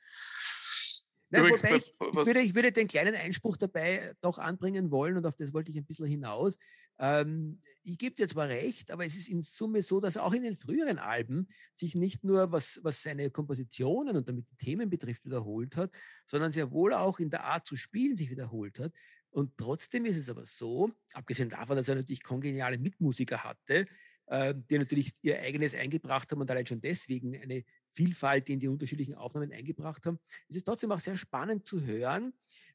Na, 1.31 1.43
wobei 1.43 1.77
ich, 1.77 1.93
ich, 1.93 2.27
würde, 2.27 2.41
ich 2.41 2.55
würde 2.55 2.73
den 2.73 2.89
kleinen 2.89 3.15
Einspruch 3.15 3.59
dabei 3.59 4.15
doch 4.21 4.39
anbringen 4.39 4.91
wollen 4.91 5.17
und 5.17 5.27
auf 5.27 5.35
das 5.37 5.53
wollte 5.53 5.71
ich 5.71 5.77
ein 5.77 5.85
bisschen 5.85 6.07
hinaus. 6.07 6.57
Ähm, 6.99 7.61
ich 7.83 7.99
gebe 7.99 8.15
dir 8.15 8.27
zwar 8.27 8.49
recht, 8.49 8.91
aber 8.91 9.05
es 9.05 9.17
ist 9.17 9.29
in 9.29 9.43
Summe 9.43 9.83
so, 9.83 10.01
dass 10.01 10.17
auch 10.17 10.33
in 10.33 10.43
den 10.43 10.57
früheren 10.57 10.99
Alben 10.99 11.49
sich 11.75 11.95
nicht 11.95 12.25
nur, 12.25 12.51
was, 12.51 12.81
was 12.83 13.03
seine 13.03 13.31
Kompositionen 13.31 14.17
und 14.17 14.27
damit 14.29 14.47
die 14.51 14.57
Themen 14.57 14.89
betrifft, 14.89 15.25
wiederholt 15.27 15.77
hat, 15.77 15.95
sondern 16.27 16.51
sehr 16.51 16.71
wohl 16.71 16.95
auch 16.95 17.19
in 17.19 17.29
der 17.29 17.45
Art 17.45 17.67
zu 17.67 17.77
spielen 17.77 18.17
sich 18.17 18.31
wiederholt 18.31 18.79
hat. 18.79 18.93
Und 19.31 19.57
trotzdem 19.59 20.07
ist 20.07 20.17
es 20.17 20.31
aber 20.31 20.47
so, 20.47 20.91
abgesehen 21.13 21.51
davon, 21.51 21.77
dass 21.77 21.89
er 21.89 21.97
natürlich 21.97 22.23
kongeniale 22.23 22.79
Mitmusiker 22.79 23.45
hatte, 23.45 23.87
äh, 24.27 24.55
die 24.71 24.79
natürlich 24.79 25.13
ihr 25.23 25.39
eigenes 25.41 25.75
eingebracht 25.75 26.31
haben 26.33 26.41
und 26.41 26.51
allein 26.51 26.67
schon 26.67 26.81
deswegen 26.81 27.37
eine 27.37 27.65
Vielfalt 27.99 28.49
in 28.49 28.61
die 28.61 28.69
unterschiedlichen 28.69 29.17
Aufnahmen 29.17 29.51
eingebracht 29.53 30.07
haben. 30.07 30.21
Es 30.49 30.55
ist 30.55 30.67
trotzdem 30.67 30.93
auch 30.93 31.01
sehr 31.01 31.17
spannend 31.17 31.67
zu 31.67 31.85
hören, 31.85 32.33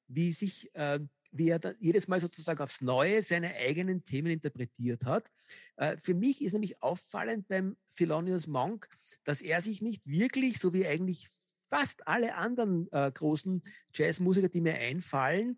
wie 0.09 0.33
sich 0.33 0.69
äh, 0.75 0.99
wie 1.31 1.47
er 1.47 1.59
dann 1.59 1.75
jedes 1.79 2.09
Mal 2.09 2.19
sozusagen 2.19 2.61
aufs 2.61 2.81
Neue 2.81 3.21
seine 3.21 3.49
eigenen 3.55 4.03
Themen 4.03 4.33
interpretiert 4.33 5.05
hat. 5.05 5.31
Äh, 5.77 5.97
für 5.97 6.13
mich 6.13 6.43
ist 6.43 6.51
nämlich 6.51 6.83
auffallend 6.83 7.47
beim 7.47 7.77
Thelonious 7.95 8.47
Monk, 8.47 8.89
dass 9.23 9.41
er 9.41 9.61
sich 9.61 9.81
nicht 9.81 10.05
wirklich, 10.05 10.59
so 10.59 10.73
wie 10.73 10.85
eigentlich 10.85 11.29
fast 11.69 12.05
alle 12.05 12.35
anderen 12.35 12.91
äh, 12.91 13.09
großen 13.13 13.63
Jazzmusiker, 13.93 14.49
die 14.49 14.61
mir 14.61 14.75
einfallen, 14.75 15.57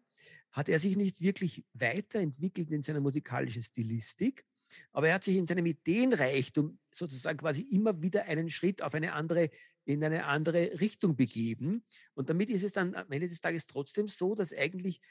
hat 0.51 0.69
er 0.69 0.77
sich 0.77 0.95
nicht 0.95 1.21
wirklich 1.21 1.65
weiterentwickelt 1.73 2.71
in 2.71 2.83
seiner 2.83 3.01
musikalischen 3.01 3.63
Stilistik, 3.63 4.45
aber 4.91 5.09
er 5.09 5.15
hat 5.15 5.23
sich 5.23 5.35
in 5.35 5.45
seinem 5.45 5.65
Ideenreichtum 5.65 6.79
sozusagen 6.91 7.37
quasi 7.37 7.61
immer 7.61 8.01
wieder 8.01 8.25
einen 8.25 8.49
Schritt 8.49 8.81
auf 8.81 8.93
eine 8.93 9.13
andere, 9.13 9.49
in 9.85 10.03
eine 10.03 10.25
andere 10.25 10.79
Richtung 10.79 11.15
begeben. 11.15 11.83
Und 12.13 12.29
damit 12.29 12.49
ist 12.49 12.63
es 12.63 12.71
dann 12.71 12.95
am 12.95 13.11
Ende 13.11 13.27
des 13.27 13.41
Tages 13.41 13.65
trotzdem 13.65 14.07
so, 14.07 14.35
dass 14.35 14.53
eigentlich 14.53 15.01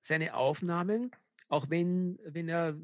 seine 0.00 0.34
Aufnahmen, 0.34 1.10
auch 1.48 1.70
wenn, 1.70 2.18
wenn 2.24 2.48
er 2.48 2.78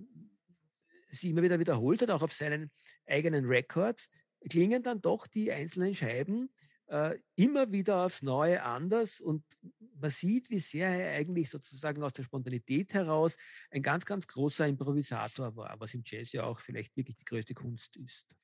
sie 1.11 1.31
immer 1.31 1.43
wieder 1.43 1.59
wiederholt 1.59 2.03
hat, 2.03 2.11
auch 2.11 2.23
auf 2.23 2.33
seinen 2.33 2.71
eigenen 3.07 3.47
Records, 3.47 4.11
klingen 4.49 4.83
dann 4.83 5.01
doch 5.01 5.27
die 5.27 5.53
einzelnen 5.53 5.95
Scheiben 5.95 6.51
äh, 6.87 7.19
immer 7.37 7.71
wieder 7.73 8.07
aufs 8.07 8.23
Neue 8.23 8.63
anders 8.63 9.21
und 9.21 9.45
man 10.01 10.11
sieht, 10.11 10.51
wie 10.51 10.59
sehr 10.59 10.89
er 10.89 11.17
eigentlich 11.17 11.51
sozusagen 11.51 12.03
aus 12.03 12.13
der 12.13 12.25
Spontanität 12.25 12.95
heraus 12.95 13.37
ein 13.71 13.83
ganz, 13.83 14.05
ganz 14.05 14.27
großer 14.27 14.67
Improvisator 14.67 15.55
war, 15.57 15.79
was 15.79 15.95
im 15.95 16.03
Jazz 16.05 16.33
ja 16.33 16.45
auch 16.45 16.59
vielleicht 16.59 16.97
wirklich 16.97 17.17
die 17.17 17.25
größte 17.25 17.55
Kunst 17.55 17.97
ist. 17.97 18.37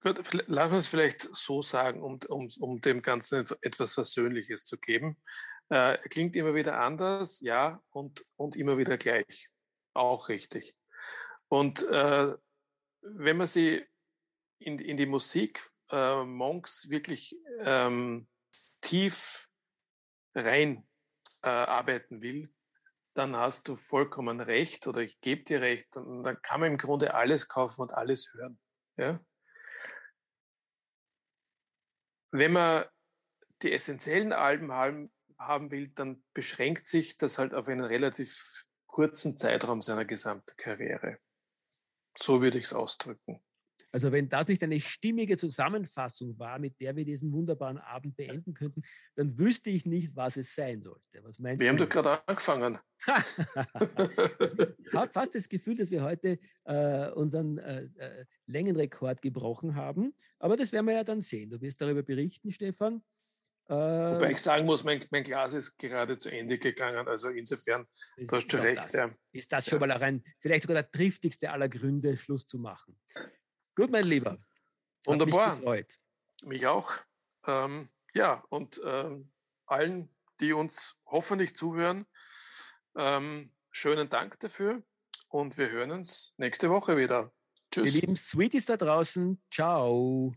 Gut, 0.00 0.18
lassen 0.46 0.70
wir 0.70 0.78
es 0.78 0.86
vielleicht 0.86 1.22
so 1.34 1.60
sagen, 1.60 2.02
um, 2.02 2.20
um, 2.28 2.48
um 2.60 2.80
dem 2.80 3.02
Ganzen 3.02 3.44
etwas 3.62 3.94
Versöhnliches 3.94 4.64
zu 4.64 4.78
geben. 4.78 5.16
Äh, 5.70 5.98
klingt 6.08 6.36
immer 6.36 6.54
wieder 6.54 6.78
anders, 6.80 7.40
ja, 7.40 7.82
und, 7.90 8.24
und 8.36 8.54
immer 8.56 8.78
wieder 8.78 8.96
gleich. 8.96 9.50
Auch 9.94 10.28
richtig. 10.28 10.76
Und 11.48 11.86
äh, 11.88 12.34
wenn 13.00 13.36
man 13.36 13.46
sie 13.46 13.84
in, 14.60 14.78
in 14.78 14.96
die 14.96 15.06
Musik 15.06 15.68
äh, 15.90 16.24
Monks 16.24 16.90
wirklich 16.90 17.36
ähm, 17.60 18.28
tief 18.80 19.48
rein 20.34 20.87
äh, 21.48 21.66
arbeiten 21.70 22.22
will, 22.22 22.52
dann 23.14 23.36
hast 23.36 23.68
du 23.68 23.76
vollkommen 23.76 24.40
recht 24.40 24.86
oder 24.86 25.00
ich 25.00 25.20
gebe 25.20 25.42
dir 25.42 25.60
recht. 25.60 25.96
Und 25.96 26.22
dann 26.22 26.40
kann 26.42 26.60
man 26.60 26.72
im 26.72 26.78
Grunde 26.78 27.14
alles 27.14 27.48
kaufen 27.48 27.82
und 27.82 27.94
alles 27.94 28.32
hören. 28.34 28.58
Ja? 28.96 29.20
Wenn 32.30 32.52
man 32.52 32.84
die 33.62 33.72
essentiellen 33.72 34.32
Alben 34.32 34.72
haben, 34.72 35.12
haben 35.38 35.70
will, 35.70 35.88
dann 35.88 36.22
beschränkt 36.34 36.86
sich 36.86 37.16
das 37.16 37.38
halt 37.38 37.54
auf 37.54 37.68
einen 37.68 37.84
relativ 37.84 38.64
kurzen 38.86 39.36
Zeitraum 39.36 39.80
seiner 39.82 40.04
gesamten 40.04 40.56
Karriere. 40.56 41.18
So 42.16 42.42
würde 42.42 42.58
ich 42.58 42.64
es 42.64 42.72
ausdrücken. 42.72 43.42
Also 43.98 44.12
wenn 44.12 44.28
das 44.28 44.46
nicht 44.46 44.62
eine 44.62 44.80
stimmige 44.80 45.36
Zusammenfassung 45.36 46.38
war, 46.38 46.60
mit 46.60 46.80
der 46.80 46.94
wir 46.94 47.04
diesen 47.04 47.32
wunderbaren 47.32 47.78
Abend 47.78 48.16
beenden 48.16 48.54
könnten, 48.54 48.80
dann 49.16 49.36
wüsste 49.36 49.70
ich 49.70 49.86
nicht, 49.86 50.14
was 50.14 50.36
es 50.36 50.54
sein 50.54 50.82
sollte. 50.82 51.08
Was 51.24 51.40
meinst 51.40 51.64
wir 51.64 51.66
du? 51.66 51.70
haben 51.72 51.78
doch 51.78 51.88
gerade 51.88 52.28
angefangen. 52.28 52.78
ich 53.00 54.94
habe 54.94 55.12
fast 55.12 55.34
das 55.34 55.48
Gefühl, 55.48 55.74
dass 55.74 55.90
wir 55.90 56.04
heute 56.04 56.38
äh, 56.62 57.10
unseren 57.10 57.58
äh, 57.58 57.88
äh, 57.96 58.24
Längenrekord 58.46 59.20
gebrochen 59.20 59.74
haben. 59.74 60.14
Aber 60.38 60.56
das 60.56 60.70
werden 60.70 60.86
wir 60.86 60.94
ja 60.94 61.02
dann 61.02 61.20
sehen. 61.20 61.50
Du 61.50 61.60
wirst 61.60 61.80
darüber 61.80 62.04
berichten, 62.04 62.52
Stefan. 62.52 63.02
Wobei 63.66 64.30
ich 64.30 64.38
sagen 64.38 64.64
muss, 64.64 64.84
mein, 64.84 65.04
mein, 65.10 65.24
Glas 65.24 65.54
ist 65.54 65.76
gerade 65.76 66.16
zu 66.18 66.30
Ende 66.30 66.56
gegangen. 66.56 67.08
Also 67.08 67.30
insofern, 67.30 67.84
du 68.16 68.36
hast 68.36 68.48
schon 68.48 68.60
recht. 68.60 68.76
Das. 68.76 68.92
Ja. 68.92 69.10
Ist 69.32 69.52
das 69.52 69.68
schon 69.68 69.80
mal 69.80 69.90
auch 69.90 70.00
ein, 70.00 70.22
vielleicht 70.38 70.62
sogar 70.62 70.82
der 70.82 70.90
triftigste 70.90 71.50
aller 71.50 71.68
Gründe, 71.68 72.16
Schluss 72.16 72.46
zu 72.46 72.60
machen. 72.60 72.96
Gut, 73.78 73.90
mein 73.90 74.06
Lieber. 74.06 74.32
Hat 74.32 74.40
Wunderbar. 75.06 75.50
Mich, 75.50 75.60
gefreut. 75.60 76.00
mich 76.42 76.66
auch. 76.66 76.94
Ähm, 77.46 77.88
ja, 78.12 78.42
und 78.48 78.80
ähm, 78.84 79.30
allen, 79.66 80.10
die 80.40 80.52
uns 80.52 80.96
hoffentlich 81.06 81.54
zuhören, 81.54 82.04
ähm, 82.96 83.52
schönen 83.70 84.08
Dank 84.08 84.40
dafür 84.40 84.82
und 85.28 85.58
wir 85.58 85.70
hören 85.70 85.92
uns 85.92 86.34
nächste 86.38 86.70
Woche 86.70 86.96
wieder. 86.96 87.32
Tschüss. 87.70 87.94
Ihr 87.94 88.00
lieben 88.00 88.16
Sweeties 88.16 88.66
da 88.66 88.76
draußen, 88.76 89.40
ciao. 89.48 90.34